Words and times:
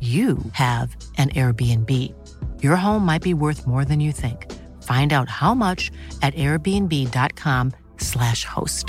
you 0.00 0.38
have 0.52 0.96
an 1.18 1.28
Airbnb. 1.30 1.90
Your 2.62 2.76
home 2.76 3.04
might 3.04 3.22
be 3.22 3.34
worth 3.34 3.66
more 3.66 3.84
than 3.84 4.00
you 4.00 4.12
think. 4.12 4.46
Find 4.84 5.12
out 5.12 5.28
how 5.28 5.54
much 5.54 5.90
at 6.22 6.34
airbnb.com/slash 6.34 8.44
host. 8.44 8.86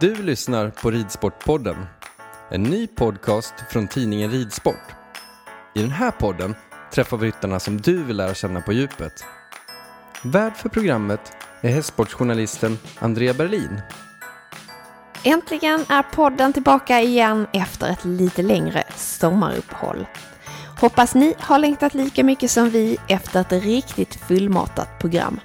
Du 0.00 0.22
lyssnar 0.22 0.70
på 0.70 0.90
Ridsportpodden, 0.90 1.76
en 2.50 2.62
ny 2.62 2.86
podcast 2.86 3.54
från 3.70 3.88
tidningen 3.88 4.30
Ridsport. 4.30 4.94
I 5.74 5.82
den 5.82 5.90
här 5.90 6.10
podden 6.10 6.54
träffar 6.92 7.16
vi 7.16 7.26
ryttarna 7.26 7.60
som 7.60 7.80
du 7.80 8.02
vill 8.02 8.16
lära 8.16 8.34
känna 8.34 8.60
på 8.60 8.72
djupet. 8.72 9.24
Värd 10.24 10.56
för 10.56 10.68
programmet 10.68 11.32
är 11.60 11.70
hästsportsjournalisten 11.70 12.78
Andrea 12.98 13.34
Berlin. 13.34 13.80
Äntligen 15.26 15.84
är 15.88 16.02
podden 16.02 16.52
tillbaka 16.52 17.00
igen 17.00 17.46
efter 17.52 17.88
ett 17.88 18.04
lite 18.04 18.42
längre 18.42 18.84
sommaruppehåll. 18.96 20.06
Hoppas 20.80 21.14
ni 21.14 21.34
har 21.38 21.58
längtat 21.58 21.94
lika 21.94 22.24
mycket 22.24 22.50
som 22.50 22.70
vi 22.70 22.96
efter 23.08 23.40
ett 23.40 23.52
riktigt 23.52 24.14
fullmatat 24.14 24.98
program. 24.98 25.40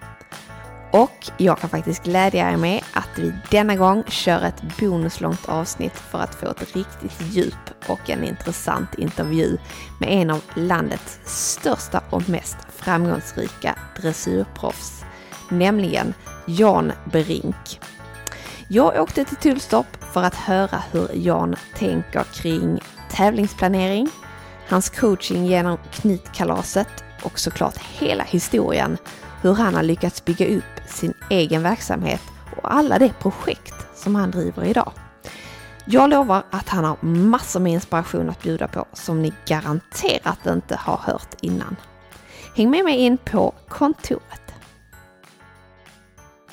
Och 0.92 1.32
jag 1.38 1.60
kan 1.60 1.70
faktiskt 1.70 2.04
glädja 2.04 2.52
er 2.52 2.58
med 2.58 2.84
att 2.94 3.10
vi 3.16 3.34
denna 3.52 3.76
gång 3.76 4.04
kör 4.08 4.42
ett 4.42 4.80
bonuslångt 4.80 5.50
avsnitt 5.50 5.98
för 5.98 6.20
att 6.20 6.36
få 6.36 6.48
ett 6.48 6.76
riktigt 6.76 7.22
djup 7.32 7.88
och 7.88 8.10
en 8.10 8.24
intressant 8.24 8.96
intervju 8.96 9.58
med 10.00 10.10
en 10.10 10.30
av 10.30 10.42
landets 10.54 11.20
största 11.26 12.02
och 12.10 12.30
mest 12.30 12.58
framgångsrika 12.76 13.76
dressyrproffs, 14.02 15.04
nämligen 15.50 16.14
Jan 16.46 16.92
Brink. 17.12 17.80
Jag 18.72 19.02
åkte 19.02 19.26
till 19.26 19.38
Tullstorp 19.38 20.04
för 20.14 20.24
att 20.24 20.36
höra 20.36 20.84
hur 20.92 21.10
Jan 21.14 21.56
tänker 21.76 22.24
kring 22.24 22.80
tävlingsplanering, 23.12 24.10
hans 24.68 24.90
coaching 24.90 25.46
genom 25.46 25.78
knytkalaset 25.92 27.04
och 27.24 27.40
såklart 27.40 27.78
hela 27.78 28.24
historien 28.24 28.98
hur 29.42 29.54
han 29.54 29.76
har 29.76 29.84
lyckats 29.84 30.26
bygga 30.26 30.58
upp 30.58 30.88
sin 30.88 31.14
egen 31.30 31.64
verksamhet 31.64 32.22
och 32.56 32.74
alla 32.74 33.00
de 33.00 33.10
projekt 33.10 33.76
som 33.96 34.16
han 34.16 34.32
driver 34.32 34.64
idag. 34.64 34.92
Jag 35.86 36.10
lovar 36.10 36.44
att 36.52 36.70
han 36.70 36.86
har 36.86 36.98
massor 37.06 37.60
med 37.60 37.74
inspiration 37.74 38.30
att 38.30 38.42
bjuda 38.42 38.68
på 38.68 38.86
som 38.94 39.22
ni 39.22 39.34
garanterat 39.46 40.46
inte 40.48 40.76
har 40.76 40.98
hört 40.98 41.36
innan. 41.42 41.76
Häng 42.56 42.70
med 42.70 42.84
mig 42.84 42.98
in 42.98 43.18
på 43.18 43.54
kontoret. 43.68 44.49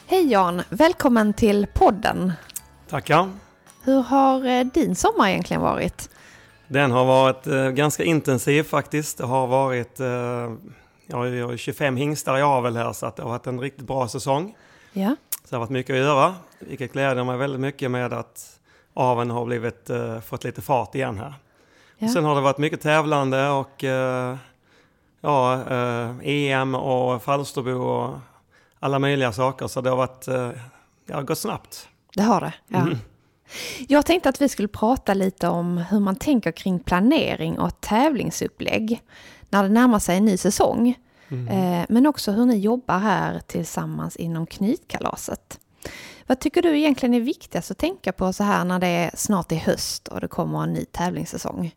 Hej 0.09 0.33
Jan! 0.33 0.63
Välkommen 0.69 1.33
till 1.33 1.67
podden. 1.75 2.33
Tackar. 2.89 3.31
Hur 3.83 4.03
har 4.03 4.47
eh, 4.47 4.65
din 4.65 4.97
sommar 4.97 5.29
egentligen 5.29 5.63
varit? 5.63 6.11
Den 6.69 6.91
har 6.91 7.05
varit 7.05 7.47
eh, 7.47 7.69
ganska 7.69 8.05
intensiv 8.05 8.63
faktiskt. 8.63 9.19
Det 9.19 9.25
har 9.25 9.47
varit, 9.47 10.01
eh, 10.01 10.07
ja, 11.07 11.29
jag 11.29 11.47
har 11.49 11.57
25 11.57 11.97
hingstar 11.97 12.39
i 12.39 12.43
avel 12.43 12.77
här 12.77 12.93
så 12.93 13.07
att 13.07 13.17
det 13.17 13.23
har 13.23 13.31
varit 13.31 13.47
en 13.47 13.61
riktigt 13.61 13.87
bra 13.87 14.09
säsong. 14.09 14.57
Ja. 14.93 15.17
Så 15.31 15.49
det 15.49 15.57
har 15.57 15.61
varit 15.61 15.71
mycket 15.71 15.95
att 15.95 16.01
göra, 16.01 16.35
vilket 16.59 16.93
gläder 16.93 17.25
mig 17.25 17.37
väldigt 17.37 17.61
mycket 17.61 17.91
med 17.91 18.13
att 18.13 18.61
aveln 18.95 19.31
har 19.31 19.45
blivit, 19.45 19.91
eh, 19.91 20.21
fått 20.21 20.45
lite 20.45 20.63
fart 20.63 20.95
igen 20.95 21.19
här. 21.19 21.35
Ja. 21.99 22.09
Sen 22.09 22.25
har 22.25 22.35
det 22.35 22.41
varit 22.41 22.59
mycket 22.59 22.81
tävlande 22.81 23.49
och 23.49 23.85
ja, 25.21 25.63
EM 26.23 26.75
och 26.75 27.23
Falsterbo 27.23 27.73
och 27.73 28.19
alla 28.87 28.99
möjliga 28.99 29.33
saker. 29.33 29.67
Så 29.67 29.81
det 29.81 29.91
har 29.91 29.97
varit, 29.97 30.29
eh, 30.29 30.51
det 31.07 31.15
har 31.15 31.23
gått 31.23 31.39
snabbt. 31.39 31.89
Det 32.15 32.23
har 32.23 32.41
det? 32.41 32.55
Ja. 32.69 32.79
Mm. 32.79 32.99
Jag 33.89 34.07
tänkte 34.07 34.29
att 34.29 34.41
vi 34.41 34.49
skulle 34.49 34.69
prata 34.69 35.15
lite 35.15 35.49
om 35.49 35.79
hur 35.79 36.01
man 36.01 36.17
tänker 36.17 36.53
kring 36.53 36.79
planering 36.79 37.59
och 37.59 37.81
tävlingsupplägg 37.81 39.03
när 39.51 39.63
det 39.63 39.69
närmar 39.69 39.99
sig 39.99 40.17
en 40.17 40.25
ny 40.25 40.37
säsong. 40.37 40.89
Eh, 41.29 41.85
Men 41.89 42.07
också 42.07 42.33
hur 42.33 42.47
ni 42.47 42.57
jobbar 42.59 42.99
här 42.99 43.41
tillsammans 43.47 44.17
inom 44.17 44.47
knytkalaset. 44.47 45.61
Vad 46.27 46.41
tycker 46.41 46.63
du 46.63 46.79
egentligen 46.79 47.15
är 47.15 47.21
viktigast 47.21 47.71
att 47.71 47.79
tänka 47.79 48.13
på 48.13 48.33
så 48.33 48.45
här 48.45 48.65
när 48.65 48.79
det 48.79 48.87
är 48.87 49.11
snart 49.15 49.53
är 49.53 49.57
höst 49.57 50.09
och 50.09 50.21
det 50.21 50.29
kommer 50.29 50.63
en 50.63 50.73
ny 50.73 50.85
tävlingssäsong? 50.85 51.75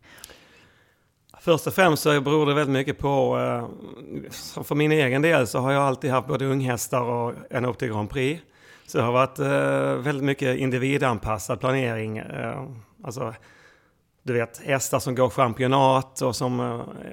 Först 1.42 1.68
och 1.68 1.74
främst 1.74 2.04
så 2.04 2.22
beror 2.22 2.46
det 2.46 2.54
väldigt 2.54 2.74
mycket 2.74 2.98
på, 2.98 3.40
eh, 3.40 4.64
för 4.64 4.76
min 4.76 4.92
egen 4.92 5.22
del 5.22 5.48
så 5.48 5.60
har 5.60 5.72
jag 5.72 5.84
alltid 5.84 6.12
haft 6.12 6.28
både 6.28 6.46
unghästar 6.46 7.02
och 7.02 7.34
en 7.50 7.66
upp 7.66 7.78
till 7.78 7.88
Grand 7.88 8.10
Prix. 8.10 8.42
Så 8.88 8.98
det 8.98 9.04
har 9.04 9.12
varit 9.12 9.40
eh, 9.40 10.04
väldigt 10.04 10.24
mycket 10.24 10.58
individanpassad 10.58 11.60
planering. 11.60 12.18
Eh, 12.18 12.64
alltså, 13.04 13.34
du 14.24 14.34
vet 14.34 14.62
hästar 14.66 15.00
som 15.00 15.16
går 15.16 15.30
championat 15.30 16.22
och 16.22 16.36
som 16.36 16.60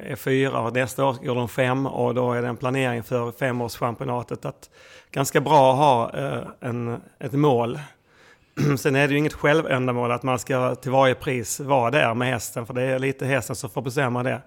är 0.03 0.17
fyra 0.17 0.61
och 0.61 0.75
nästa 0.75 1.05
år 1.05 1.17
går 1.25 1.35
de 1.35 1.49
fem 1.49 1.87
och 1.87 2.15
då 2.15 2.33
är 2.33 2.43
det 2.43 2.49
en 2.49 2.57
planering 2.57 3.03
för 3.03 3.33
femårschampionatet. 3.33 4.45
Att 4.45 4.71
ganska 5.11 5.41
bra 5.41 5.73
att 5.73 5.79
ha 5.79 6.11
en, 6.61 7.01
ett 7.19 7.33
mål. 7.33 7.79
Sen 8.78 8.97
är 8.97 9.09
det 9.09 9.12
ju 9.12 9.19
inget 9.19 9.34
självändamål 9.34 10.13
att 10.13 10.22
man 10.22 10.39
ska 10.39 10.75
till 10.75 10.91
varje 10.91 11.15
pris 11.15 11.60
vara 11.60 11.91
där 11.91 12.15
med 12.15 12.28
hästen, 12.28 12.66
för 12.66 12.75
det 12.75 12.83
är 12.83 12.98
lite 12.98 13.27
hästen 13.27 13.57
som 13.57 13.71
får 13.71 13.83
bestämma 13.83 14.22
det. 14.22 14.42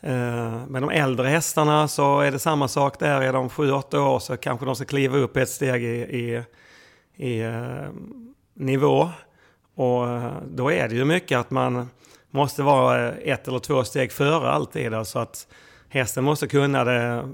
Eh, 0.00 0.66
med 0.66 0.82
de 0.82 0.90
äldre 0.90 1.28
hästarna 1.28 1.88
så 1.88 2.20
är 2.20 2.32
det 2.32 2.38
samma 2.38 2.68
sak 2.68 2.98
där. 2.98 3.20
Är 3.22 3.32
de 3.32 3.48
7-8 3.48 3.98
år 3.98 4.18
så 4.18 4.36
kanske 4.36 4.66
de 4.66 4.76
ska 4.76 4.84
kliva 4.84 5.18
upp 5.18 5.36
ett 5.36 5.48
steg 5.48 5.84
i, 5.84 5.96
i, 5.96 6.42
i 7.16 7.40
eh, 7.40 7.88
nivå. 8.54 9.10
Och 9.74 10.08
eh, 10.08 10.32
då 10.46 10.72
är 10.72 10.88
det 10.88 10.94
ju 10.94 11.04
mycket 11.04 11.38
att 11.38 11.50
man 11.50 11.90
måste 12.30 12.62
vara 12.62 13.12
ett 13.12 13.48
eller 13.48 13.58
två 13.58 13.84
steg 13.84 14.12
före 14.12 14.50
alltid. 14.50 14.92
Så 15.04 15.18
att 15.18 15.46
hästen 15.88 16.24
måste 16.24 16.46
kunna 16.46 16.84
det 16.84 17.28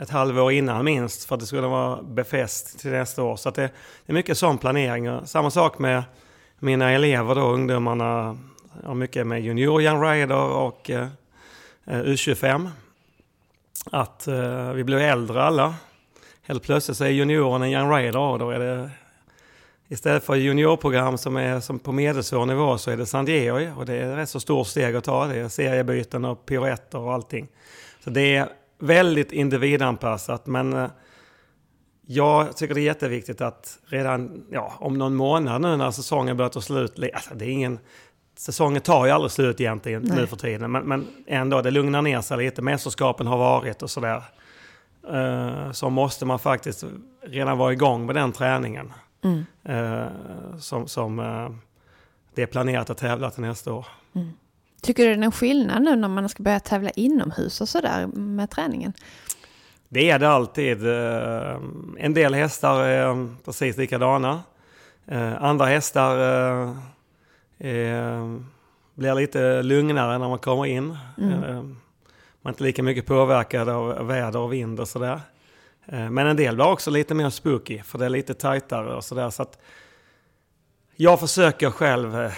ett 0.00 0.10
halvår 0.10 0.52
innan 0.52 0.84
minst 0.84 1.24
för 1.24 1.34
att 1.34 1.40
det 1.40 1.46
skulle 1.46 1.66
vara 1.66 2.02
befäst 2.02 2.78
till 2.78 2.90
nästa 2.90 3.22
år. 3.22 3.36
Så 3.36 3.48
att 3.48 3.54
det, 3.54 3.70
det 4.06 4.12
är 4.12 4.14
mycket 4.14 4.38
sån 4.38 4.58
planering. 4.58 5.26
Samma 5.26 5.50
sak 5.50 5.78
med 5.78 6.02
mina 6.58 6.90
elever 6.90 7.34
då, 7.34 7.40
ungdomarna. 7.40 8.38
Ja, 8.84 8.94
mycket 8.94 9.26
med 9.26 9.42
junior 9.42 9.82
young 9.82 10.02
rider 10.02 10.42
och 10.42 10.90
eh, 10.90 11.08
U25. 11.84 12.70
Att 13.90 14.28
eh, 14.28 14.72
vi 14.72 14.84
blir 14.84 14.98
äldre 14.98 15.42
alla. 15.42 15.74
Helt 16.42 16.62
plötsligt 16.62 16.96
så 16.96 17.04
är 17.04 17.08
junioren 17.08 17.62
en 17.62 17.70
young 17.70 17.92
rider 17.92 18.18
och 18.18 18.38
då 18.38 18.50
är 18.50 18.58
det 18.58 18.90
istället 19.88 20.24
för 20.24 20.34
juniorprogram 20.34 21.18
som 21.18 21.36
är 21.36 21.60
som 21.60 21.78
på 21.78 21.92
medelsvår 21.92 22.46
nivå 22.46 22.78
så 22.78 22.90
är 22.90 22.96
det 22.96 23.06
San 23.06 23.24
Diego 23.24 23.72
och 23.76 23.86
det 23.86 23.94
är 23.94 24.10
ett 24.10 24.18
rätt 24.18 24.28
så 24.28 24.40
stort 24.40 24.66
steg 24.66 24.96
att 24.96 25.04
ta. 25.04 25.26
Det 25.26 25.38
är 25.38 25.48
seriebyten 25.48 26.24
och 26.24 26.46
piruetter 26.46 26.98
och 26.98 27.12
allting. 27.12 27.48
Så 28.04 28.10
det 28.10 28.36
är 28.36 28.48
väldigt 28.78 29.32
individanpassat 29.32 30.46
men 30.46 30.72
eh, 30.72 30.90
jag 32.10 32.56
tycker 32.56 32.74
det 32.74 32.80
är 32.80 32.82
jätteviktigt 32.82 33.40
att 33.40 33.78
redan 33.86 34.44
ja, 34.50 34.72
om 34.80 34.98
någon 34.98 35.14
månad 35.14 35.62
nu 35.62 35.76
när 35.76 35.90
säsongen 35.90 36.36
börjar 36.36 36.50
ta 36.50 36.60
slut, 36.60 36.98
alltså 37.14 37.34
det 37.34 37.44
är 37.44 37.48
ingen, 37.48 37.78
säsongen 38.36 38.82
tar 38.82 39.06
ju 39.06 39.12
aldrig 39.12 39.30
slut 39.30 39.60
egentligen 39.60 40.02
Nej. 40.02 40.16
nu 40.16 40.26
för 40.26 40.36
tiden, 40.36 40.72
men, 40.72 40.84
men 40.84 41.06
ändå 41.26 41.62
det 41.62 41.70
lugnar 41.70 42.02
ner 42.02 42.20
sig 42.20 42.38
lite. 42.38 42.62
Mästerskapen 42.62 43.26
har 43.26 43.38
varit 43.38 43.82
och 43.82 43.90
sådär. 43.90 44.22
Uh, 45.12 45.72
så 45.72 45.90
måste 45.90 46.26
man 46.26 46.38
faktiskt 46.38 46.84
redan 47.22 47.58
vara 47.58 47.72
igång 47.72 48.06
med 48.06 48.14
den 48.14 48.32
träningen. 48.32 48.92
Mm. 49.24 49.44
Uh, 49.68 50.08
som 50.58 50.88
som 50.88 51.18
uh, 51.18 51.50
det 52.34 52.42
är 52.42 52.46
planerat 52.46 52.90
att 52.90 52.98
tävla 52.98 53.30
till 53.30 53.42
nästa 53.42 53.72
år. 53.72 53.86
Mm. 54.14 54.32
Tycker 54.82 55.02
du 55.04 55.14
det 55.14 55.20
är 55.20 55.24
en 55.24 55.32
skillnad 55.32 55.82
nu 55.82 55.96
när 55.96 56.08
man 56.08 56.28
ska 56.28 56.42
börja 56.42 56.60
tävla 56.60 56.90
inomhus 56.90 57.60
och 57.60 57.68
sådär 57.68 58.06
med 58.06 58.50
träningen? 58.50 58.92
Det 59.88 60.10
är 60.10 60.18
det 60.18 60.28
alltid. 60.28 60.86
En 61.98 62.14
del 62.14 62.34
hästar 62.34 62.80
är 62.80 63.34
precis 63.44 63.76
likadana. 63.76 64.42
Andra 65.38 65.66
hästar 65.66 66.16
blir 68.94 69.14
lite 69.14 69.62
lugnare 69.62 70.18
när 70.18 70.28
man 70.28 70.38
kommer 70.38 70.66
in. 70.66 70.96
Mm 71.18 71.76
man 72.42 72.50
är 72.50 72.54
inte 72.54 72.64
lika 72.64 72.82
mycket 72.82 73.06
påverkad 73.06 73.68
av 73.68 74.06
väder 74.06 74.38
och 74.38 74.52
vind 74.52 74.80
och 74.80 74.88
sådär. 74.88 75.20
Eh, 75.86 76.10
men 76.10 76.26
en 76.26 76.36
del 76.36 76.54
blir 76.54 76.66
också 76.66 76.90
lite 76.90 77.14
mer 77.14 77.30
spooky, 77.30 77.82
för 77.82 77.98
det 77.98 78.04
är 78.04 78.08
lite 78.08 78.34
tajtare 78.34 78.94
och 78.94 79.04
sådär. 79.04 79.30
Så 79.30 79.42
att 79.42 79.58
jag 80.96 81.20
försöker 81.20 81.70
själv 81.70 82.20
eh, 82.20 82.32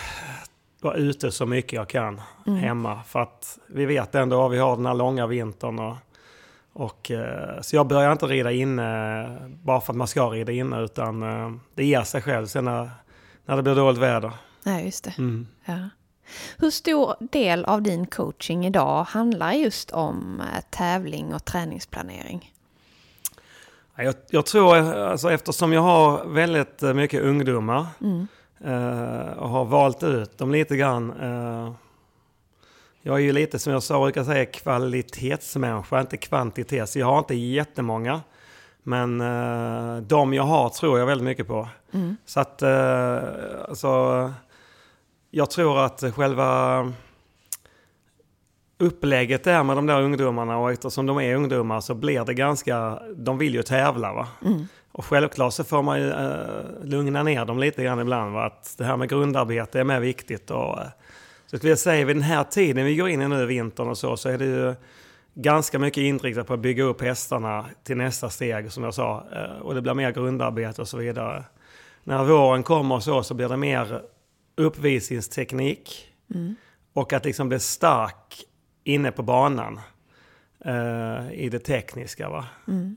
vara 0.83 0.95
ute 0.95 1.31
så 1.31 1.47
mycket 1.47 1.73
jag 1.73 1.89
kan 1.89 2.21
mm. 2.47 2.59
hemma. 2.59 3.03
För 3.03 3.21
att 3.21 3.59
vi 3.67 3.87
vet 3.87 4.15
ändå 4.15 4.47
att 4.47 4.53
vi 4.53 4.59
har 4.59 4.77
den 4.77 4.87
här 4.87 4.95
långa 4.95 5.27
vintern. 5.27 5.79
Och, 5.79 5.97
och, 6.73 7.11
eh, 7.11 7.61
så 7.61 7.77
jag 7.77 7.87
börjar 7.87 8.13
inte 8.13 8.27
rida 8.27 8.53
inne 8.53 9.39
bara 9.63 9.81
för 9.81 9.93
att 9.93 9.97
man 9.97 10.07
ska 10.07 10.27
rida 10.27 10.53
inne, 10.53 10.81
utan 10.81 11.21
det 11.75 11.85
ger 11.85 12.03
sig 12.03 12.23
själv 12.23 12.47
sen 12.47 12.65
när, 12.65 12.91
när 13.45 13.57
det 13.57 13.63
blir 13.63 13.75
dåligt 13.75 14.01
väder. 14.01 14.33
Ja, 14.63 14.81
just 14.81 15.05
det. 15.05 15.15
Mm. 15.19 15.47
Ja. 15.65 15.89
Hur 16.59 16.71
stor 16.71 17.15
del 17.21 17.65
av 17.65 17.83
din 17.83 18.07
coaching 18.07 18.67
idag 18.67 19.05
handlar 19.05 19.53
just 19.53 19.91
om 19.91 20.41
eh, 20.41 20.61
tävling 20.71 21.35
och 21.35 21.45
träningsplanering? 21.45 22.53
Jag, 23.97 24.15
jag 24.31 24.47
tror, 24.47 24.77
alltså 24.77 25.31
eftersom 25.31 25.73
jag 25.73 25.81
har 25.81 26.25
väldigt 26.25 26.83
eh, 26.83 26.95
mycket 26.95 27.23
ungdomar 27.23 27.87
mm. 28.01 28.27
Eh, 28.65 29.39
och 29.39 29.49
har 29.49 29.65
valt 29.65 30.03
ut 30.03 30.39
dem 30.39 30.53
lite 30.53 30.77
grann. 30.77 31.11
Eh, 31.21 31.73
jag 33.03 33.17
är 33.17 33.21
ju 33.21 33.33
lite 33.33 33.59
som 33.59 33.73
jag 33.73 33.83
sa, 33.83 34.03
brukar 34.03 34.25
säga 34.25 34.47
kvalitetsmänniska, 34.47 36.01
inte 36.01 36.17
kvantitet. 36.17 36.89
Så 36.89 36.99
jag 36.99 37.07
har 37.07 37.19
inte 37.19 37.35
jättemånga. 37.35 38.21
Men 38.83 39.21
eh, 39.21 40.03
de 40.03 40.35
jag 40.35 40.43
har 40.43 40.69
tror 40.69 40.99
jag 40.99 41.07
väldigt 41.07 41.25
mycket 41.25 41.47
på. 41.47 41.69
Mm. 41.93 42.17
Så 42.25 42.41
att, 42.41 42.63
eh, 42.63 43.19
alltså 43.69 44.33
jag 45.31 45.51
tror 45.51 45.85
att 45.85 46.05
själva 46.15 46.93
upplägget 48.79 49.45
där 49.45 49.63
med 49.63 49.77
de 49.77 49.87
där 49.87 50.03
ungdomarna 50.03 50.59
och 50.59 50.73
eftersom 50.73 51.07
de 51.07 51.21
är 51.21 51.35
ungdomar 51.35 51.81
så 51.81 51.95
blir 51.95 52.25
det 52.25 52.35
ganska, 52.35 53.03
de 53.17 53.39
vill 53.39 53.55
ju 53.55 53.63
tävla 53.63 54.13
va. 54.13 54.29
Mm. 54.45 54.67
Och 54.93 55.05
självklart 55.05 55.53
så 55.53 55.65
får 55.65 55.83
man 55.83 56.01
ju 56.01 56.07
uh, 56.07 56.85
lugna 56.85 57.23
ner 57.23 57.45
dem 57.45 57.59
lite 57.59 57.83
grann 57.83 58.01
ibland 58.01 58.35
va? 58.35 58.45
att 58.45 58.75
det 58.79 58.85
här 58.85 58.97
med 58.97 59.09
grundarbete 59.09 59.81
är 59.81 59.85
med 59.85 60.01
viktigt. 60.01 60.51
Och, 60.51 60.79
uh, 60.79 60.85
så 61.47 61.57
skulle 61.57 61.71
jag 61.71 61.79
säga 61.79 62.05
vid 62.05 62.17
den 62.17 62.23
här 62.23 62.45
tiden 62.45 62.85
vi 62.85 62.97
går 62.97 63.09
in 63.09 63.23
i 63.23 63.29
nu, 63.29 63.47
vintern 63.47 63.89
och 63.89 63.99
så, 63.99 64.17
så 64.17 64.29
är 64.29 64.39
det 64.39 64.45
ju 64.45 64.75
ganska 65.35 65.79
mycket 65.79 66.01
inriktat 66.01 66.47
på 66.47 66.55
att 66.55 66.61
bygga 66.61 66.85
upp 66.85 67.03
hästarna 67.03 67.67
till 67.85 67.97
nästa 67.97 68.31
steg 68.31 68.73
som 68.73 68.85
jag 68.85 68.95
sa. 68.95 69.25
Uh, 69.33 69.63
och 69.63 69.75
det 69.75 69.83
blir 69.83 69.95
mer 69.95 70.11
grundarbete 70.11 70.83
och 70.83 70.89
så 70.89 70.97
vidare. 70.97 71.45
När 72.05 72.25
våren 72.25 72.63
kommer 72.63 73.01
så, 73.01 73.23
så 73.23 73.35
blir 73.35 73.49
det 73.49 73.57
mer 73.57 74.03
uppvisningsteknik 74.57 76.09
mm. 76.35 76.55
och 76.93 77.13
att 77.13 77.25
liksom 77.25 77.49
bli 77.49 77.59
stark 77.59 78.45
inne 78.85 79.13
på 79.13 79.23
banan 79.23 79.81
uh, 80.67 81.33
i 81.33 81.49
det 81.49 81.59
tekniska. 81.59 82.29
Va? 82.29 82.47
Mm. 82.69 82.97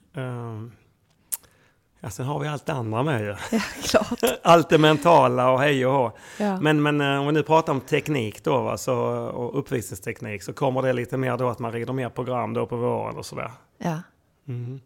Ja, 2.03 2.09
sen 2.09 2.25
har 2.25 2.39
vi 2.39 2.47
allt 2.47 2.65
det 2.65 2.73
andra 2.73 3.03
med 3.03 3.21
ju. 3.21 3.27
Ja, 3.51 3.61
klart. 3.83 4.19
allt 4.43 4.69
det 4.69 4.77
mentala 4.77 5.51
och 5.51 5.59
hej 5.59 5.85
och 5.85 5.93
hå. 5.93 6.11
Ja. 6.39 6.59
Men, 6.59 6.81
men 6.81 7.01
uh, 7.01 7.19
om 7.19 7.25
vi 7.25 7.31
nu 7.31 7.43
pratar 7.43 7.73
om 7.73 7.81
teknik 7.81 8.43
då, 8.43 8.61
va, 8.61 8.77
så, 8.77 8.95
och 9.27 9.59
uppvisningsteknik 9.59 10.43
så 10.43 10.53
kommer 10.53 10.81
det 10.81 10.93
lite 10.93 11.17
mer 11.17 11.37
då 11.37 11.49
att 11.49 11.59
man 11.59 11.71
rider 11.71 11.93
mer 11.93 12.09
program 12.09 12.53
då 12.53 12.65
på 12.65 12.75
våren 12.75 13.17
och 13.17 13.25
sådär. 13.25 13.51
Ja. 13.77 14.01
Mm. 14.47 14.81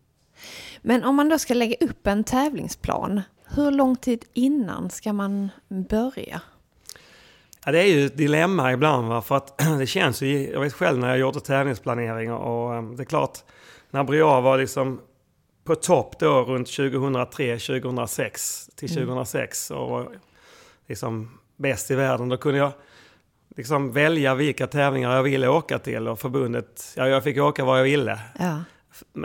Men 0.81 1.03
om 1.03 1.15
man 1.15 1.29
då 1.29 1.39
ska 1.39 1.53
lägga 1.53 1.75
upp 1.79 2.07
en 2.07 2.23
tävlingsplan, 2.23 3.21
hur 3.45 3.71
lång 3.71 3.95
tid 3.95 4.25
innan 4.33 4.89
ska 4.89 5.13
man 5.13 5.49
börja? 5.67 6.41
Ja, 7.65 7.71
det 7.71 7.79
är 7.79 7.87
ju 7.87 8.05
ett 8.05 8.17
dilemma 8.17 8.71
ibland 8.71 9.07
va? 9.07 9.21
för 9.21 9.37
att 9.37 9.57
det 9.79 9.87
känns 9.87 10.21
ju, 10.21 10.49
jag 10.51 10.61
vet 10.61 10.73
själv 10.73 10.99
när 10.99 11.09
jag 11.09 11.17
gjorde 11.17 11.39
tävlingsplanering 11.39 12.33
och, 12.33 12.75
ehm, 12.75 12.95
det 12.95 13.03
är 13.03 13.05
klart, 13.05 13.39
när 13.91 14.03
Briar 14.03 14.41
var 14.41 14.57
liksom 14.57 15.01
på 15.67 15.75
topp 15.75 16.19
då 16.19 16.41
runt 16.41 16.67
2003, 16.67 17.57
2006 17.59 18.69
till 18.75 18.89
2006 18.89 19.71
mm. 19.71 19.83
och 19.83 20.11
liksom 20.87 21.39
bäst 21.55 21.91
i 21.91 21.95
världen, 21.95 22.29
då 22.29 22.37
kunde 22.37 22.57
jag 22.57 22.71
liksom 23.55 23.91
välja 23.91 24.35
vilka 24.35 24.67
tävlingar 24.67 25.15
jag 25.15 25.23
ville 25.23 25.47
åka 25.47 25.79
till 25.79 26.07
och 26.07 26.19
förbundet, 26.19 26.93
ja 26.95 27.07
jag 27.07 27.23
fick 27.23 27.37
åka 27.37 27.65
var 27.65 27.77
jag 27.77 27.83
ville. 27.83 28.19
Ja. 28.39 28.63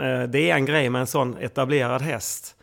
Eh, 0.03 0.23
det 0.29 0.51
är 0.51 0.55
en 0.55 0.65
grej 0.65 0.89
med 0.89 1.01
en 1.01 1.07
sån 1.07 1.37
etablerad 1.37 2.01
häst. 2.01 2.55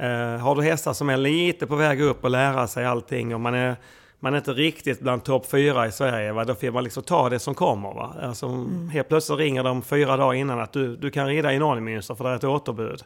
Uh, 0.00 0.36
har 0.36 0.54
du 0.54 0.62
hästar 0.62 0.92
som 0.92 1.10
är 1.10 1.16
lite 1.16 1.66
på 1.66 1.76
väg 1.76 2.00
upp 2.00 2.24
och 2.24 2.30
lära 2.30 2.66
sig 2.66 2.84
allting 2.86 3.34
och 3.34 3.40
man 3.40 3.54
är 3.54 3.76
man 4.24 4.34
är 4.34 4.38
inte 4.38 4.52
riktigt 4.52 5.00
bland 5.00 5.24
topp 5.24 5.46
fyra 5.46 5.86
i 5.86 5.92
Sverige, 5.92 6.32
va? 6.32 6.44
då 6.44 6.54
får 6.54 6.70
man 6.70 6.84
liksom 6.84 7.02
ta 7.02 7.28
det 7.28 7.38
som 7.38 7.54
kommer. 7.54 7.94
Va? 7.94 8.16
Alltså, 8.22 8.46
mm. 8.46 8.88
Helt 8.88 9.08
plötsligt 9.08 9.38
ringer 9.38 9.62
de 9.62 9.82
fyra 9.82 10.16
dagar 10.16 10.34
innan 10.34 10.60
att 10.60 10.72
du, 10.72 10.96
du 10.96 11.10
kan 11.10 11.26
rida 11.26 11.52
i 11.52 11.58
Norrmünster 11.58 12.14
för 12.14 12.24
det 12.24 12.30
är 12.30 12.34
ett 12.34 12.44
återbud. 12.44 13.02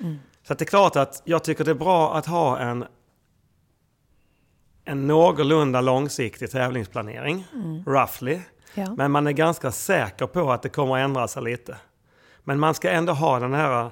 Mm. 0.00 0.18
Så 0.42 0.54
det 0.54 0.62
är 0.62 0.66
klart 0.66 0.96
att 0.96 1.22
jag 1.24 1.44
tycker 1.44 1.64
det 1.64 1.70
är 1.70 1.74
bra 1.74 2.14
att 2.14 2.26
ha 2.26 2.58
en, 2.58 2.84
en 4.84 5.06
någorlunda 5.06 5.80
långsiktig 5.80 6.50
tävlingsplanering, 6.50 7.46
mm. 7.54 7.84
roughly. 7.84 8.40
Ja. 8.74 8.94
Men 8.96 9.10
man 9.10 9.26
är 9.26 9.32
ganska 9.32 9.72
säker 9.72 10.26
på 10.26 10.52
att 10.52 10.62
det 10.62 10.68
kommer 10.68 10.94
att 10.94 11.04
ändra 11.04 11.28
sig 11.28 11.42
lite. 11.42 11.76
Men 12.44 12.60
man 12.60 12.74
ska 12.74 12.90
ändå 12.90 13.12
ha 13.12 13.38
den 13.38 13.54
här, 13.54 13.90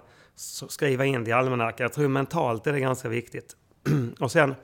skriva 0.68 1.04
in 1.04 1.24
det 1.24 1.30
i 1.30 1.32
almanackan. 1.32 1.84
Jag 1.84 1.92
tror 1.92 2.08
mentalt 2.08 2.66
är 2.66 2.72
det 2.72 2.80
ganska 2.80 3.08
viktigt. 3.08 3.56
och 4.20 4.32
sen 4.32 4.54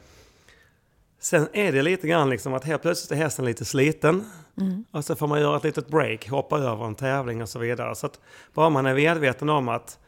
Sen 1.22 1.48
är 1.52 1.72
det 1.72 1.82
lite 1.82 2.08
grann 2.08 2.30
liksom 2.30 2.54
att 2.54 2.64
helt 2.64 2.82
plötsligt 2.82 3.12
är 3.12 3.16
hästen 3.16 3.44
lite 3.44 3.64
sliten. 3.64 4.30
Mm. 4.60 4.84
Och 4.90 5.04
så 5.04 5.16
får 5.16 5.26
man 5.26 5.40
göra 5.40 5.56
ett 5.56 5.64
litet 5.64 5.88
break, 5.88 6.28
hoppa 6.28 6.58
över 6.58 6.84
en 6.84 6.94
tävling 6.94 7.42
och 7.42 7.48
så 7.48 7.58
vidare. 7.58 7.94
Så 7.94 8.06
att 8.06 8.20
bara 8.54 8.70
man 8.70 8.86
är 8.86 8.94
medveten 8.94 9.48
om 9.48 9.68
att 9.68 9.98